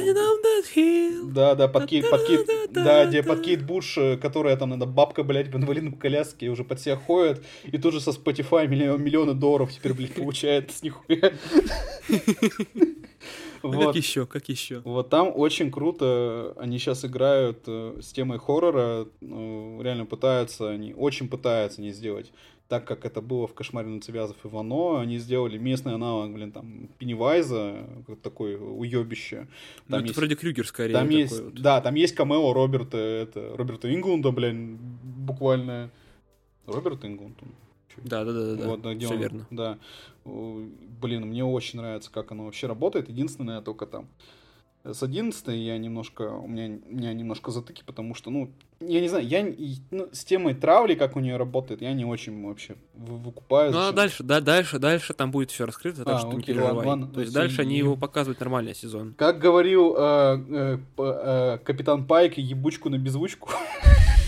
[1.33, 4.85] Да, да, под Кейт, под Кейт, да, где под Кейт Буш, э, которая там, надо
[4.85, 9.01] бабка, блядь, в инвалидной коляске уже под себя ходит, и тут же со Spotify миллион,
[9.01, 11.31] миллионы долларов теперь, блядь, получает с нихуя.
[13.63, 13.87] Вот.
[13.87, 14.81] Как еще, как еще?
[14.85, 20.93] Вот там очень круто, они сейчас играют э, с темой хоррора, э, реально пытаются, они
[20.93, 22.31] очень пытаются не сделать
[22.71, 26.53] так, как это было в «Кошмаре на Цивязов и Вано», они сделали местный аналог, блин,
[26.53, 27.85] там, Пеннивайза,
[28.23, 29.49] такое уебище.
[29.89, 30.93] Ну, это есть, Фредди Крюгер скорее.
[30.93, 31.55] Там есть, вот.
[31.55, 35.91] Да, там есть камео Роберта, это, Роберта Инглунда, блин, буквально.
[36.65, 37.37] Роберт Инглунд,
[37.97, 38.67] да, да, да, да.
[38.67, 39.47] Вот, да, Все он, верно.
[39.51, 39.77] Да.
[40.25, 43.09] Блин, мне очень нравится, как оно вообще работает.
[43.09, 44.07] Единственное, только там
[44.83, 49.07] с 11 я немножко, у меня, у меня немножко затыки, потому что, ну, я не
[49.09, 49.45] знаю, я
[49.91, 53.71] ну, с темой травли, как у нее работает, я не очень вообще выкупаю.
[53.71, 56.43] Ну, а дальше, да, дальше, дальше там будет все раскрыто, так а, что окей, не
[56.43, 56.87] переживай.
[56.87, 59.13] Ладно, То есть дальше они его показывают нормальный сезон.
[59.17, 63.49] Как говорил э, э, э, капитан Пайк, ебучку на беззвучку.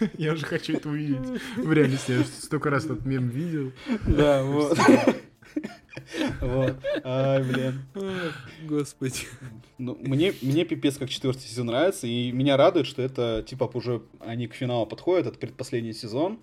[0.18, 1.40] Я уже хочу это увидеть.
[1.56, 3.72] В реальности я столько раз этот мем видел.
[4.06, 4.78] Да, вот.
[6.40, 6.76] Вот.
[7.04, 7.82] Ай, блин.
[8.64, 9.20] Господи.
[9.78, 14.02] Ну, мне, мне пипец как четвертый сезон нравится, и меня радует, что это, типа, уже
[14.20, 16.40] они к финалу подходят, это предпоследний сезон.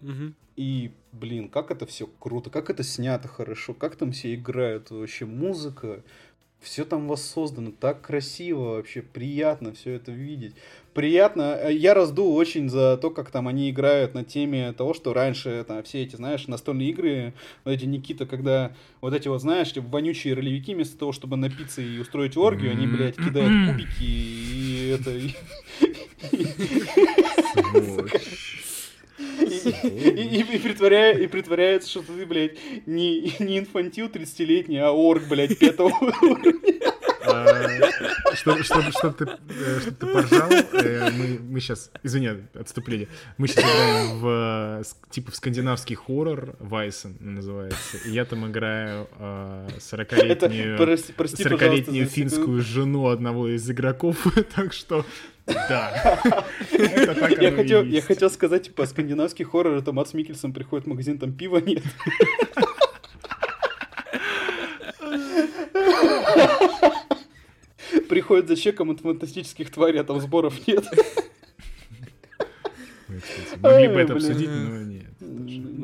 [0.00, 0.34] Угу.
[0.56, 5.26] И, блин, как это все круто, как это снято хорошо, как там все играют, вообще
[5.26, 6.02] музыка,
[6.60, 10.54] все там воссоздано так красиво, вообще приятно все это видеть.
[10.94, 15.12] Приятно, э, я раздул очень за то, как там они играют на теме того, что
[15.12, 17.34] раньше там все эти, знаешь, настольные игры,
[17.64, 21.82] вот эти Никита, когда вот эти вот, знаешь, типа, вонючие ролевики вместо того, чтобы напиться
[21.82, 25.10] и устроить оргию, они, блядь, кидают кубики и это...
[29.40, 35.26] И, и, и, притворяя, и притворяется, что ты, блядь, не, не инфантил 30-летний, а орг,
[35.28, 36.93] блядь, пятого уровня.
[38.34, 38.62] Чтобы
[39.14, 43.08] ты э, ты поржал, э, мы сейчас, извини, отступление,
[43.38, 50.76] мы сейчас играем в, типа, в скандинавский хоррор, Вайсен называется, и я там играю 40-летнюю
[50.76, 55.04] э, 40 финскую жену одного из игроков, так что
[55.46, 56.42] да.
[56.72, 61.32] я, хотел, я хотел сказать, типа, скандинавский хоррор, это Мац Микельсон приходит в магазин, там
[61.32, 61.82] пива нет.
[68.08, 70.84] Приходит за чеком от фантастических тварей, а там сборов нет.
[73.60, 75.04] Могли бы это обсудить, но нет.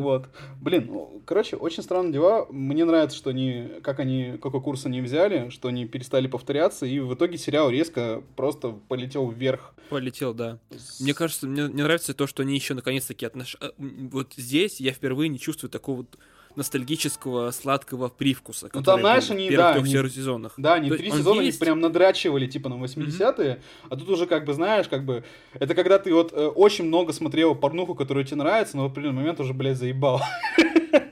[0.01, 0.29] Вот.
[0.61, 2.47] Блин, ну, короче, очень странные дела.
[2.51, 6.99] Мне нравится, что они, как они, какой курс они взяли, что они перестали повторяться, и
[7.01, 9.75] в итоге сериал резко просто полетел вверх.
[9.91, 10.59] Полетел, да.
[11.01, 13.57] Мне кажется, мне, мне нравится то, что они еще наконец-таки отнош...
[13.61, 16.19] Э, вот здесь я впервые не чувствую такого вот
[16.57, 18.71] ностальгического сладкого привкуса.
[18.73, 20.55] Ну там, знаешь, они, да, трех они, сезонах.
[20.57, 21.59] Да, они три сезона есть...
[21.59, 23.61] прям надрачивали, типа, на 80-е, mm-hmm.
[23.89, 25.25] а тут уже, как бы, знаешь, как бы,
[25.55, 29.21] это когда ты вот э, очень много смотрел порнуху, которая тебе нравится, но в определенный
[29.21, 30.21] момент уже, блядь, заебал.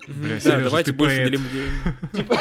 [0.08, 1.42] Бля, да, давайте больше делим
[2.14, 2.34] типа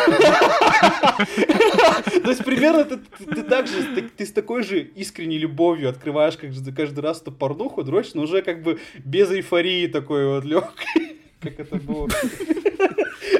[2.23, 7.21] То есть примерно ты так же, ты с такой же искренней любовью открываешь каждый раз
[7.21, 11.16] эту порнуху, дрочь, но уже как бы без эйфории такой вот легкой.
[11.49, 12.09] Как это было.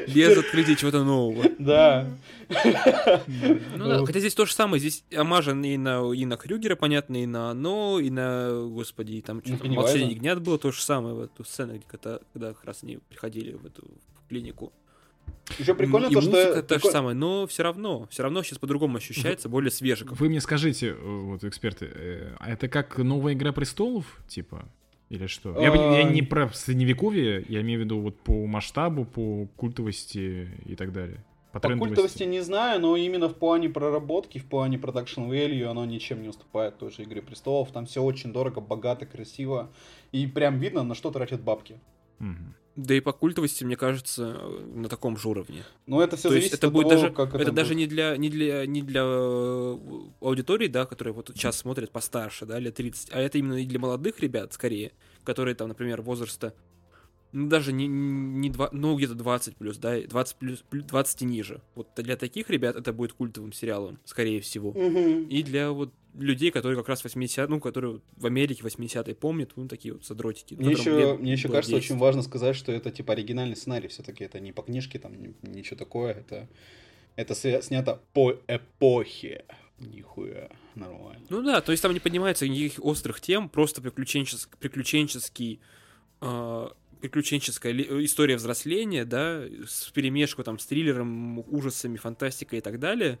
[0.06, 1.44] Без открытия чего-то нового.
[1.58, 2.08] Да.
[2.48, 7.22] Ну да, хотя здесь то же самое, здесь омажен и на, и на Крюгера, понятно,
[7.22, 11.14] и на Оно, и на, господи, и там что-то «Молчание ягнят» было то же самое,
[11.14, 13.82] в эту сцену, где, когда, когда как раз они приходили в эту
[14.24, 14.72] в клинику.
[15.58, 16.62] Еще прикольно и то, музыка что...
[16.62, 20.14] та же самая, но все равно, все равно сейчас по-другому ощущается, более свеженько.
[20.14, 24.68] Вы мне скажите, вот эксперты, э, а это как новая «Игра престолов», типа?
[25.10, 25.58] Или что?
[25.60, 30.76] Я, я не про средневековье, я имею в виду вот по масштабу, по культовости и
[30.76, 31.24] так далее.
[31.52, 35.86] По, по культовости не знаю, но именно в плане проработки, в плане продакшн value оно
[35.86, 37.72] ничем не уступает той же Игре Престолов.
[37.72, 39.70] Там все очень дорого, богато, красиво.
[40.12, 41.80] И прям видно, на что тратят бабки.
[42.20, 42.54] Угу.
[42.78, 44.38] Да и по культовости, мне кажется,
[44.72, 45.64] на таком же уровне.
[45.86, 47.54] Ну, это все То зависит есть это от будет того, даже, как это, это будет.
[47.56, 49.78] даже не для, не для, не для э,
[50.20, 53.80] аудитории, да, которые вот сейчас смотрят постарше, да, лет 30, а это именно и для
[53.80, 54.92] молодых ребят, скорее,
[55.24, 56.54] которые там, например, возраста,
[57.32, 61.60] ну, даже не, не 2, ну, где-то 20 плюс, да, 20 плюс, 20 и ниже.
[61.74, 64.68] Вот для таких ребят это будет культовым сериалом, скорее всего.
[64.68, 65.26] Угу.
[65.28, 69.68] И для вот людей, которые как раз 80 ну, которые в Америке 80-е помнят, ну,
[69.68, 70.54] такие вот задротики.
[70.54, 71.84] Мне еще, мне еще кажется 10.
[71.84, 75.12] очень важно сказать, что это, типа, оригинальный сценарий все-таки, это не по книжке, там,
[75.42, 76.48] ничего такое, это,
[77.16, 79.44] это снято по эпохе.
[79.78, 81.24] Нихуя, нормально.
[81.28, 85.60] Ну да, то есть там не поднимается никаких острых тем, просто приключенческий, приключенческий
[86.20, 86.68] э,
[87.00, 87.72] приключенческая
[88.04, 93.20] история взросления, да, с перемешку там с триллером, ужасами, фантастикой и так далее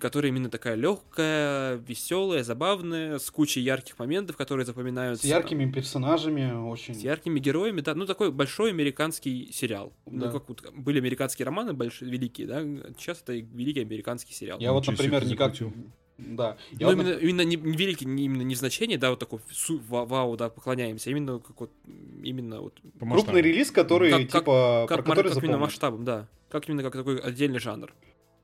[0.00, 5.26] которая именно такая легкая, веселая, забавная, с кучей ярких моментов, которые запоминаются.
[5.26, 6.94] С яркими персонажами очень.
[6.94, 7.94] С яркими героями, да.
[7.94, 9.92] Ну, такой большой американский сериал.
[10.06, 10.26] Да.
[10.26, 12.62] Ну, как вот были американские романы большие, великие, да.
[12.98, 14.58] Сейчас это великий американский сериал.
[14.60, 15.54] Я вот, например, никак...
[16.18, 16.58] Да.
[16.72, 17.06] Я ну, вот...
[17.06, 20.50] именно, именно не, не великий, не, именно не значение, да, вот такой су, вау, да,
[20.50, 21.70] поклоняемся, а именно как вот,
[22.22, 22.78] именно вот...
[22.98, 26.28] Крупный релиз, который, как, типа, как, про который как именно масштабом, да.
[26.50, 27.94] Как именно как такой отдельный жанр.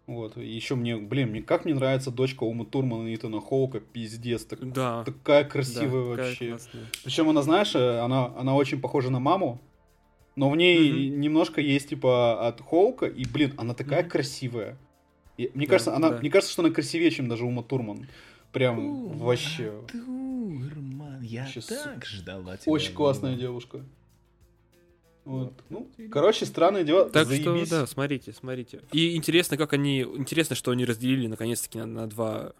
[0.06, 0.36] Вот.
[0.36, 4.44] Еще мне, блин, мне как мне нравится дочка Умы Турмана и Итана Хоука, пиздец.
[4.44, 5.02] Так, да.
[5.04, 6.58] Такая красивая да, вообще.
[7.02, 9.60] Причем она, знаешь, она, она очень похожа на маму,
[10.36, 11.16] но в ней mm-hmm.
[11.16, 14.08] немножко есть типа от Хоука, и, блин, она такая mm-hmm.
[14.08, 14.78] красивая.
[15.38, 16.18] И, мне, да, кажется, она, да.
[16.18, 18.06] мне кажется, что она красивее, чем даже Ума Турман.
[18.52, 19.72] Прям Ума вообще.
[19.90, 21.66] Турман, я Сейчас...
[21.66, 22.72] так ждала тебя.
[22.72, 23.84] Очень классная девушка.
[25.26, 25.52] Вот.
[25.70, 27.10] Ну, короче, странное дело.
[27.10, 27.66] Так Заебись.
[27.66, 28.80] что, да, смотрите, смотрите.
[28.92, 30.02] И интересно, как они.
[30.02, 32.52] Интересно, что они разделили наконец-таки на, на два.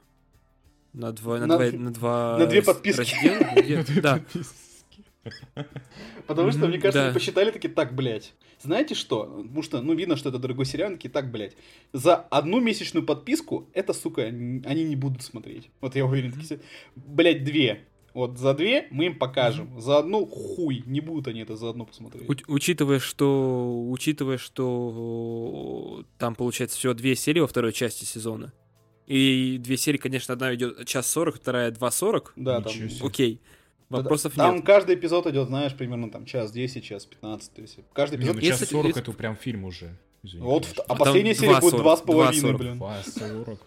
[0.92, 1.38] На два.
[1.38, 2.38] На, на, два, на два.
[2.38, 2.98] На две подписки.
[2.98, 4.20] Раздела, да.
[6.26, 7.12] Потому что, мне кажется, да.
[7.12, 8.34] посчитали таки так, блядь.
[8.60, 9.22] Знаете что?
[9.24, 11.56] Потому что, ну, видно, что это дорогой сериал, такие так, блядь.
[11.92, 15.70] За одну месячную подписку, это, сука, они не будут смотреть.
[15.80, 16.58] Вот я уверен, такие,
[16.96, 17.84] блядь, две.
[18.16, 21.84] Вот за две мы им покажем, за одну хуй, не будут они это за одну
[21.84, 22.26] посмотреть.
[22.26, 28.54] У- учитывая, что, учитывая, что там получается всего две серии во второй части сезона,
[29.06, 32.32] и две серии, конечно, одна идет час сорок, вторая два сорок.
[32.36, 32.72] Да, там.
[33.02, 33.42] Окей.
[33.90, 34.64] Вопросов там нет.
[34.64, 37.52] каждый эпизод идет, знаешь, примерно там час 10, час 15.
[37.52, 38.36] То есть каждый эпизод...
[38.36, 39.94] Не, ну, час 40 это прям фильм уже.
[40.22, 42.78] Извините, вот, а, а последняя серия будет два с половиной, блин.
[42.80, 43.58] 2.40.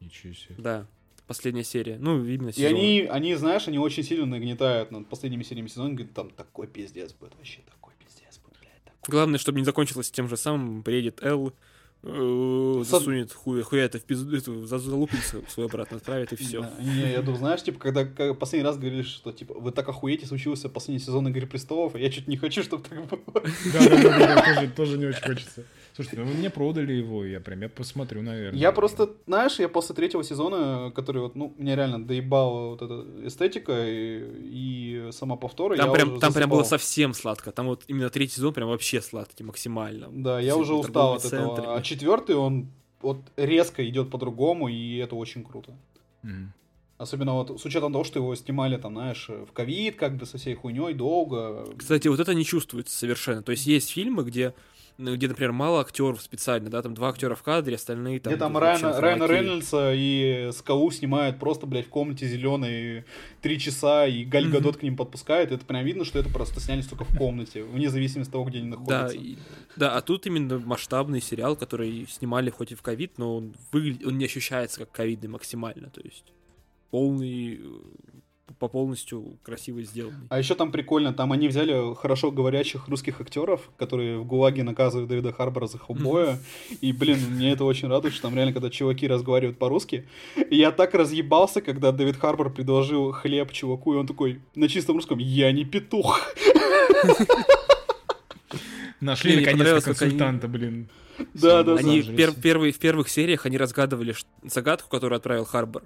[0.00, 0.54] Ничего себе.
[0.56, 0.86] Да
[1.28, 1.98] последняя серия.
[2.00, 2.64] Ну, именно сезон.
[2.64, 6.66] И они, они, знаешь, они очень сильно нагнетают над последними сериями сезона, говорят, там такой
[6.66, 8.82] пиздец будет, вообще такой пиздец будет, блядь.
[8.84, 9.12] Такой.
[9.12, 11.52] Главное, чтобы не закончилось тем же самым, приедет Эл,
[12.02, 16.66] э, засунет хуя, хуя это в пизду, эту, залупится свой обратно отправит и все.
[16.80, 20.68] Не, я думаю, знаешь, типа, когда последний раз говоришь, что типа вы так охуете, случился
[20.68, 23.20] последний сезон Игры престолов, а я чуть не хочу, чтобы так было.
[23.72, 25.64] Да, да, да, тоже не очень хочется.
[25.98, 28.56] Слушайте, ну мне продали его, я прям я посмотрю, наверное.
[28.56, 33.04] Я просто, знаешь, я после третьего сезона, который вот, ну, меня реально доебала вот эта
[33.26, 35.76] эстетика и, и сама повтора.
[35.76, 37.50] Там, прям, там прям было совсем сладко.
[37.50, 40.06] Там вот именно третий сезон прям вообще сладкий максимально.
[40.12, 41.74] Да, я уже устал от этого.
[41.74, 42.68] А четвертый, он
[43.00, 45.76] вот резко идет по-другому, и это очень круто.
[46.22, 46.50] Mm.
[46.98, 50.38] Особенно вот с учетом того, что его снимали там, знаешь, в ковид, как бы со
[50.38, 51.66] всей хуйней долго.
[51.76, 53.42] Кстати, вот это не чувствуется совершенно.
[53.42, 54.54] То есть есть фильмы, где
[54.98, 58.32] ну, где, например, мало актеров специально, да, там два актера в кадре, остальные там...
[58.32, 63.04] Где там Райана, Райана Рейнольдса и Скалу снимают просто, блядь, в комнате зеленой
[63.40, 64.50] три часа, и Галь mm-hmm.
[64.50, 67.90] Гадот к ним подпускает, это прям видно, что это просто снялись только в комнате, вне
[67.90, 69.16] зависимости от того, где они находятся.
[69.16, 69.36] Да, и,
[69.76, 74.04] да а тут именно масштабный сериал, который снимали хоть и в ковид, но он, выглядит,
[74.04, 76.24] он не ощущается как ковидный максимально, то есть
[76.90, 77.60] полный
[78.58, 80.26] по полностью красиво сделанный.
[80.28, 85.08] А еще там прикольно, там они взяли хорошо говорящих русских актеров, которые в ГУЛАГе наказывают
[85.08, 86.38] Дэвида Харбора за хеллбоя,
[86.80, 90.08] и, блин, мне это очень радует, что там реально, когда чуваки разговаривают по-русски,
[90.50, 95.18] я так разъебался, когда Дэвид Харбор предложил хлеб чуваку, и он такой на чистом русском
[95.18, 96.20] «Я не петух».
[99.00, 100.88] Нашли наконец-то консультанта, блин.
[101.34, 104.14] Да, да, они пер, первые, в первых сериях они разгадывали
[104.44, 105.84] загадку, которую отправил Харбор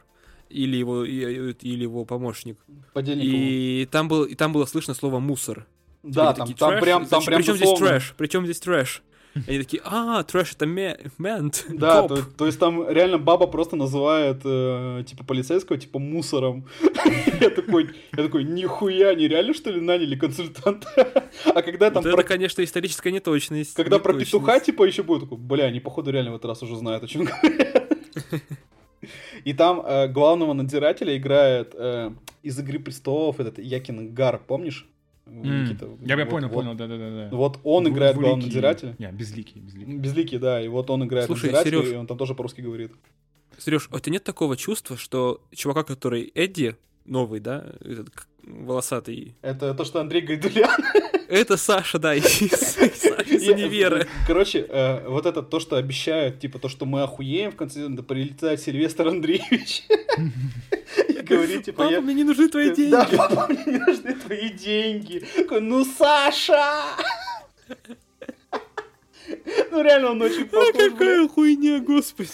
[0.52, 2.58] или его или его помощник.
[2.92, 5.66] Подельник и там был и там было слышно слово мусор.
[6.02, 8.14] Да, там, там прям там прям Причем здесь трэш?
[8.16, 9.02] Причем здесь трэш?
[9.48, 11.64] Они такие, а, трэш это мент.
[11.68, 16.68] Да, то, то есть там реально баба просто называет э, типа полицейского типа мусором.
[17.40, 20.86] я такой, я такой, нихуя, не реально что ли наняли консультанта?
[21.46, 22.04] а когда там...
[22.04, 23.74] это, конечно, историческая неточность.
[23.74, 26.76] Когда про петуха типа еще будет, такой, бля, они походу реально в этот раз уже
[26.76, 27.88] знают, о чем говорят.
[29.44, 32.12] И там э, главного надзирателя играет э,
[32.42, 34.88] из Игры престолов этот Якин Гар, помнишь?
[35.26, 35.88] Никита.
[36.02, 37.28] Я, вот, понял, вот, понял, да, да, да.
[37.32, 38.96] Вот он играет главного надзирателя.
[38.98, 39.94] Не, безликий, безликий.
[39.94, 42.92] Безликий, да, и вот он играет Слушай, надзирателя, Сереж, и он там тоже по-русски говорит.
[43.58, 48.10] Сереж, а у тебя нет такого чувства, что чувака, который Эдди, новый, да, этот
[48.44, 49.34] волосатый...
[49.42, 50.70] Это то, что Андрей Гайдулян?
[51.28, 54.06] Это Саша, да, из, из универа.
[54.26, 58.02] Короче, э, вот это то, что обещают, типа то, что мы охуеем, в конце да
[58.02, 59.84] прилетает Сильвестр Андреевич.
[61.08, 61.84] И говорит, типа...
[61.84, 62.90] Папа, мне не нужны твои деньги.
[62.90, 65.24] Да, папа, мне не нужны твои деньги.
[65.50, 66.82] Ну, Саша!
[69.72, 70.68] Ну реально он очень похож.
[70.68, 72.28] А какая хуйня, господи.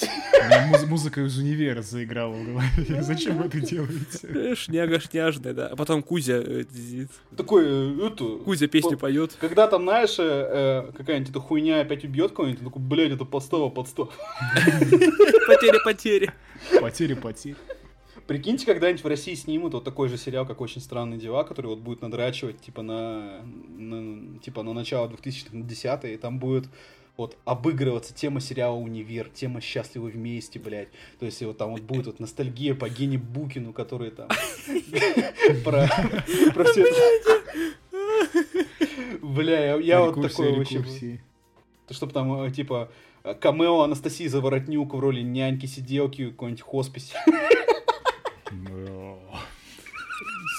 [0.70, 3.02] Муз музыка из универа заиграла в голове.
[3.02, 4.56] Зачем вы это делаете?
[4.56, 5.68] Шняга шняжная, да.
[5.68, 6.42] А потом Кузя
[7.36, 8.38] Такой, э, эту...
[8.44, 9.36] Кузя песню поет.
[9.40, 14.10] Когда там, знаешь, э, какая-нибудь эта хуйня опять убьет кого-нибудь, такой, блядь, это подстава, подстава.
[15.46, 16.32] Потери, потери.
[16.80, 17.56] Потери, потери.
[18.26, 21.78] Прикиньте, когда-нибудь в России снимут вот такой же сериал, как «Очень странные дела», который вот
[21.78, 26.68] будет надрачивать, типа, на, на типа, на начало 2010 и там будет
[27.18, 30.88] вот обыгрываться тема сериала «Универ», тема «Счастливы вместе», блядь.
[31.18, 34.28] То есть вот там вот будет вот ностальгия по Гене Букину, который там
[35.64, 35.88] про
[36.64, 37.42] все это.
[39.20, 41.20] Бля, я вот такой вообще...
[41.90, 42.88] Чтобы там, э, типа,
[43.40, 47.16] камео Анастасии Заворотнюк в роли няньки-сиделки, какой-нибудь хосписе.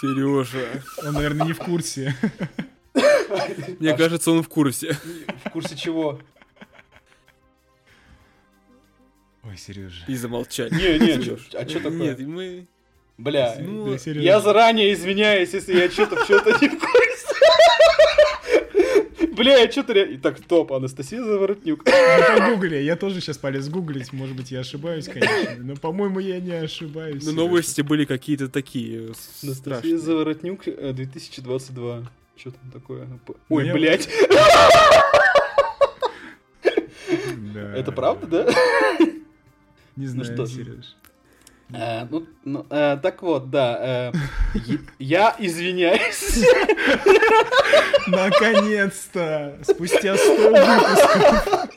[0.02, 0.84] Сережа.
[1.06, 2.16] Он, наверное, не в курсе.
[3.80, 4.98] Мне кажется, он в курсе.
[5.46, 6.20] В курсе чего?
[9.44, 10.04] Ой, Сережа.
[10.08, 10.72] И замолчать.
[10.72, 11.14] Не, не,
[11.56, 11.92] а что такое?
[11.92, 12.68] Нет, мы...
[13.18, 17.10] Бля, ну, я заранее извиняюсь, если я что-то в что-то не в курсе.
[19.36, 19.94] Бля, я что-то...
[19.94, 20.18] Ре...
[20.18, 21.86] Так, топ, Анастасия Заворотнюк.
[21.86, 26.40] Ну, погугли, я тоже сейчас полез гуглить, может быть, я ошибаюсь, конечно, но, по-моему, я
[26.40, 27.26] не ошибаюсь.
[27.26, 29.14] Но новости были какие-то такие
[29.44, 32.00] Анастасия Заворотнюк 2022.
[32.00, 32.04] Э,
[32.38, 33.08] что там такое?
[33.50, 34.10] Ой, блядь.
[37.54, 38.48] Это правда, да?
[40.00, 40.56] Не ну знаю, ну, что?
[40.56, 40.96] Сереж.
[41.74, 44.12] Э, ну, ну э, так вот, да.
[44.14, 44.18] Э,
[44.98, 46.42] я извиняюсь.
[48.08, 49.60] Наконец-то!
[49.62, 51.70] Спустя 100 выпусков.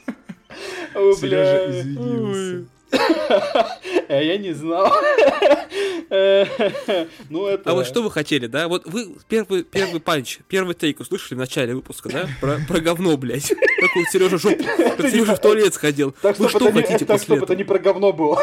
[1.19, 2.69] Сережа извинился.
[2.93, 4.93] А я не знал.
[7.31, 7.71] ну, это...
[7.71, 8.69] А вот что вы хотели, да?
[8.69, 12.29] Вот вы первый, первый панч, первый тейк услышали в начале выпуска, да?
[12.41, 13.49] Про, про говно, блядь.
[13.49, 14.59] Как у Сережа жоп...
[14.97, 16.15] Как Сережа в туалет сходил.
[16.21, 18.39] Так, вы что хотите Так, чтобы это не про говно было.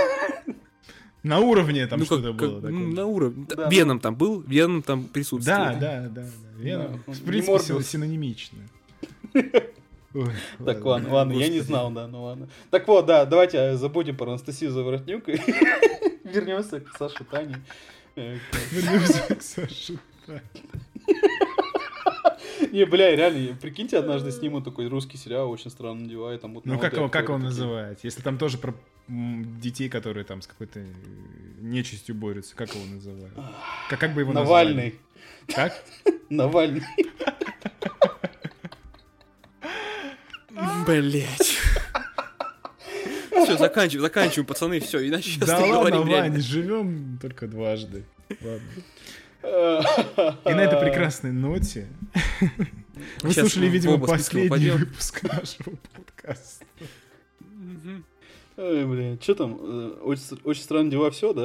[1.22, 2.62] На уровне там ну, что-то было.
[2.62, 2.72] Такое.
[2.72, 3.46] На уровне.
[3.50, 3.70] Да.
[3.70, 5.60] Веном там был, Веном там присутствовал.
[5.60, 6.10] Да, да, да.
[6.10, 6.28] да.
[6.58, 7.14] Веном, да.
[7.14, 8.60] в принципе, синонимично.
[10.14, 10.34] Ой,
[10.65, 12.49] так, ладно, ладно, я не знал, да, ну ладно.
[12.72, 15.34] Так вот, да, давайте забудем про Анастасию Заворотнюк и
[16.23, 17.57] вернемся к Саше Тане.
[18.15, 20.41] Вернемся к Саше Тане.
[22.72, 26.77] Не, бля, реально, прикиньте, однажды снимут такой русский сериал, очень странно дела, там вот Ну
[26.80, 27.99] как его, как его называть?
[28.03, 28.73] Если там тоже про
[29.07, 30.86] детей, которые там с какой-то
[31.60, 33.34] нечистью борются, как его называют?
[33.90, 34.99] Как, как бы его Навальный.
[35.48, 35.72] Назвали?
[35.72, 35.84] Как?
[36.30, 36.84] Навальный.
[40.90, 41.57] Блять.
[43.30, 48.06] Все, заканчиваем, заканчиваем, пацаны, все, иначе сейчас Да ладно, Вань, живем только дважды.
[48.41, 48.68] Ладно.
[50.45, 51.88] И на этой прекрасной ноте
[53.22, 56.66] вы слушали, видимо, последний выпуск нашего подкаста.
[58.57, 59.57] Ой, блин, что там?
[59.57, 61.41] Э, очень, очень странные дела, все, да?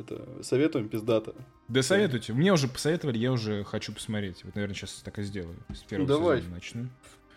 [0.00, 1.32] Это советуем пиздата.
[1.68, 2.32] Да советуйте.
[2.32, 4.42] Мне уже посоветовали, я уже хочу посмотреть.
[4.42, 5.54] Вот, наверное, сейчас так и сделаю.
[5.72, 6.38] С первого Давай.
[6.38, 6.88] сезона начну.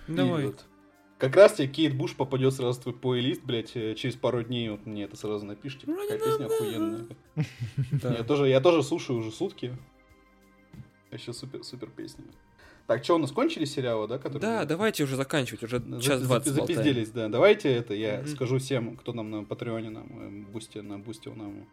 [0.07, 0.41] Давай.
[0.41, 0.65] И вот.
[1.21, 4.69] Как раз тебе Кейт Буш попадет сразу в твой плейлист, блядь, э, через пару дней
[4.69, 5.85] вот мне это сразу напишите.
[5.85, 7.05] Какая песня охуенная.
[8.01, 9.77] Я тоже, я тоже слушаю уже сутки.
[11.11, 12.25] Еще супер, супер песня.
[12.87, 14.17] Так, что, у нас кончились сериалы, да?
[14.17, 14.41] Которые...
[14.41, 17.29] Да, давайте уже заканчивать, уже час двадцать Запизделись, да.
[17.29, 18.27] Давайте это, я mm-hmm.
[18.27, 21.67] скажу всем, кто нам на Патреоне, нам, э, Boosty, на Boosty нам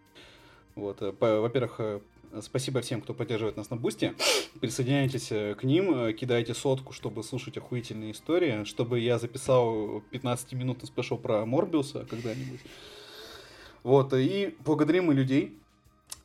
[0.74, 2.02] Вот, во-первых,
[2.40, 4.14] Спасибо всем, кто поддерживает нас на Бусте.
[4.60, 11.44] Присоединяйтесь к ним, кидайте сотку, чтобы слушать охуительные истории, чтобы я записал 15-минутный special про
[11.46, 12.60] Морбиуса когда-нибудь.
[13.82, 15.56] Вот, и благодарим мы людей,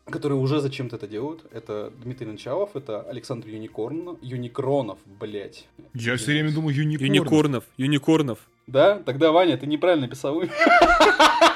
[0.05, 1.45] которые уже зачем-то это делают.
[1.51, 5.67] Это Дмитрий Началов, это Александр Юникорн, Юникронов, блять.
[5.93, 7.15] Я все время думаю Юникорнов.
[7.15, 8.39] Юникорнов, Юникорнов.
[8.67, 8.99] Да?
[8.99, 10.41] Тогда, Ваня, ты неправильно писал.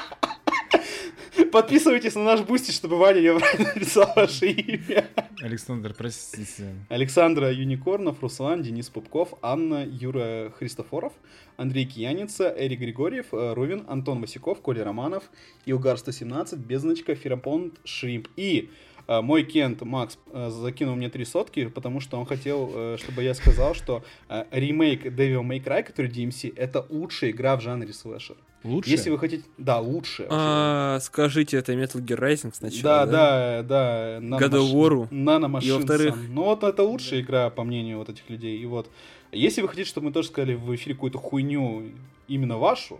[1.52, 5.08] Подписывайтесь на наш Boosty, чтобы Ваня не написал ваше имя.
[5.40, 6.74] Александр, простите.
[6.88, 11.12] Александра Юникорнов, Руслан, Денис Пупков, Анна, Юра Христофоров,
[11.56, 15.24] Андрей Кияница, Эрик Григорьев, э, Рувин, Антон Васяков, Коля Романов,
[15.66, 18.70] Илгар 117, Безночка, Ферапонт, Шримп и
[19.08, 23.74] мой Кент Макс э, закинул мне три сотки, потому что он хотел, чтобы я сказал,
[23.74, 24.04] что
[24.50, 28.36] ремейк Devil May Cry, который DMC, это лучшая игра в жанре слэшер.
[28.64, 28.90] Лучше?
[28.90, 29.44] Если вы хотите...
[29.56, 30.26] Да, лучше.
[30.28, 33.62] А, скажите, это Metal Gear Rising сначала, да?
[33.62, 34.46] Да, да, да.
[34.46, 35.08] God of War.
[35.10, 35.68] Наномашин.
[35.68, 36.16] И во-вторых...
[36.28, 38.58] Ну вот это лучшая игра, по мнению вот этих людей.
[38.58, 38.90] И вот,
[39.30, 41.84] если вы хотите, чтобы мы тоже сказали в эфире какую-то хуйню
[42.26, 42.98] именно вашу,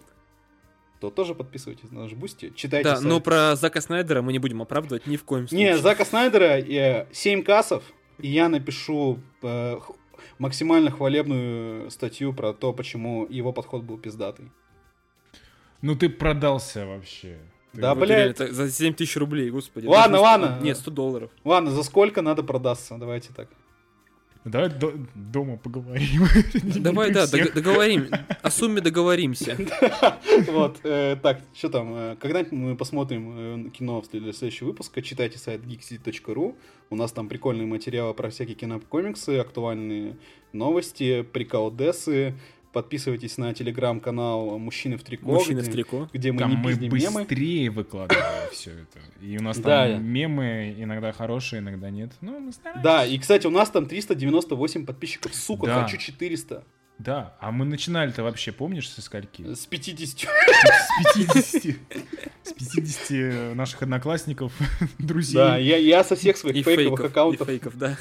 [1.00, 3.08] то тоже подписывайтесь на наш Boosty, читайте Да, сайт.
[3.08, 5.72] но про Зака Снайдера мы не будем оправдывать ни в коем случае.
[5.72, 7.84] Не, Зака Снайдера э, 7 кассов,
[8.18, 9.78] и я напишу э,
[10.38, 14.50] максимально хвалебную статью про то, почему его подход был пиздатый.
[15.82, 17.38] Ну ты продался вообще.
[17.72, 18.30] да, вот блядь.
[18.40, 19.86] Это за 7 тысяч рублей, господи.
[19.86, 20.58] Ладно, Даже ладно.
[20.62, 21.30] Нет, 100 долларов.
[21.44, 22.96] Ладно, за сколько надо продаться?
[22.98, 23.48] Давайте так.
[24.44, 26.26] Давай до дома поговорим.
[26.82, 28.08] Давай, да, договорим.
[28.42, 29.56] О сумме договоримся.
[30.48, 35.38] Вот, э, так, что там, э, когда-нибудь мы посмотрим э, кино для следующего выпуска, читайте
[35.38, 36.54] сайт geeksy.ru,
[36.90, 40.16] у нас там прикольные материалы про всякие кинокомиксы, актуальные
[40.52, 42.34] новости, приколдесы,
[42.72, 46.08] Подписывайтесь на телеграм-канал «Мужчины в трико», Мужчины где, в трико.
[46.12, 47.20] где мы там не мы мемы.
[47.20, 49.00] быстрее выкладываем все это.
[49.24, 52.12] И у нас там мемы иногда хорошие, иногда нет.
[52.20, 52.82] Ну, мы стараемся.
[52.82, 55.34] Да, и, кстати, у нас там 398 подписчиков.
[55.34, 55.82] Сука, да.
[55.82, 56.64] хочу 400.
[56.98, 59.42] Да, а мы начинали-то вообще, помнишь, со скольки?
[59.54, 60.28] С 50.
[60.28, 61.76] С 50.
[62.42, 64.52] С 50 наших одноклассников,
[64.98, 65.36] друзей.
[65.36, 67.48] Да, я, я со всех своих фейковых аккаунтов.
[67.48, 67.96] И фейков, да.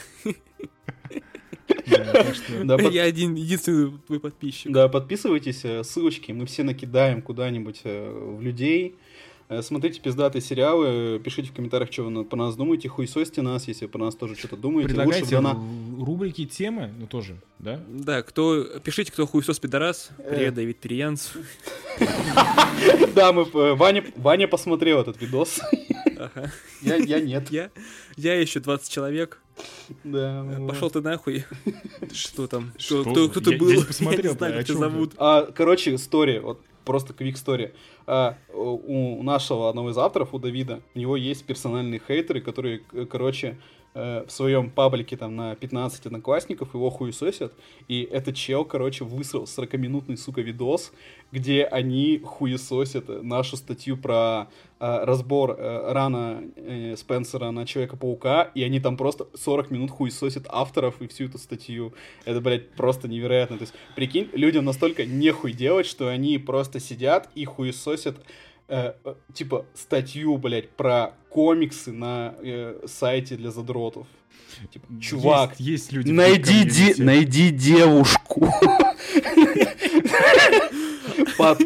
[1.68, 4.72] Я один, единственный твой подписчик.
[4.72, 8.96] Да, подписывайтесь, э, ссылочки мы все накидаем куда-нибудь э, в людей.
[9.50, 13.86] Э, смотрите пиздатые сериалы, пишите в комментариях, что вы по нас думаете, хуесосьте нас, если
[13.86, 14.90] по нас тоже что-то думаете.
[14.90, 15.58] Предлагайте Лучше, она...
[16.00, 17.80] рубрики, темы, ну тоже, да?
[17.88, 20.10] Да, кто, пишите, кто хуесос пидорас.
[20.18, 21.32] Привет, Давид Триянц.
[23.16, 23.46] Да, мы,
[23.76, 25.60] Ваня, Ваня посмотрел этот видос.
[26.82, 27.50] Я, нет.
[27.50, 27.72] Я,
[28.16, 29.42] я еще 20 человек.
[30.04, 30.46] Да.
[30.68, 31.46] Пошел ты нахуй.
[32.12, 32.74] Что там?
[32.78, 33.70] Кто, кто, кто ты был?
[33.70, 35.14] Я не посмотрел, я не зовут.
[35.18, 37.74] А, короче, история, вот просто квик story.
[38.06, 42.80] А, у нашего одного из авторов, у Давида, у него есть персональные хейтеры, которые,
[43.10, 43.58] короче,
[44.00, 47.52] Э, в своем паблике там на 15 одноклассников, его хуесосят,
[47.88, 50.92] и этот чел, короче, высрал 40-минутный, сука, видос,
[51.32, 54.50] где они хуесосят нашу статью про
[54.80, 60.46] э, разбор э, рана э, Спенсера на Человека-паука, и они там просто 40 минут хуесосят
[60.48, 61.92] авторов и всю эту статью.
[62.26, 63.58] Это, блядь, просто невероятно.
[63.58, 68.18] То есть, прикинь, людям настолько нехуй делать, что они просто сидят и хуесосят
[68.68, 74.08] э, э, типа статью, блядь, про комиксы на э, сайте для задротов.
[74.72, 78.52] Типа, чувак, есть, есть люди найди, де, найди девушку.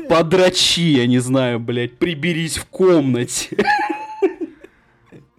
[0.10, 3.58] Подрачи, я не знаю, блядь, приберись в комнате.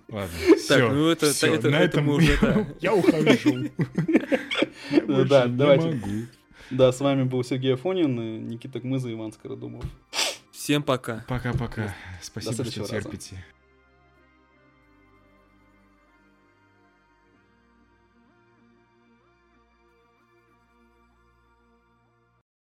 [0.09, 0.29] Ладно,
[0.69, 2.67] так, ну это, все, это, на это этом мы уже, да.
[2.81, 3.71] Я ухожу.
[5.07, 6.29] Да, давайте.
[6.71, 9.85] Да, с вами был Сергей Афонин, Никита Гмыза и Иван Скородумов.
[10.63, 11.25] Всем пока.
[11.27, 11.93] Пока-пока.
[12.23, 13.45] Спасибо, что терпите.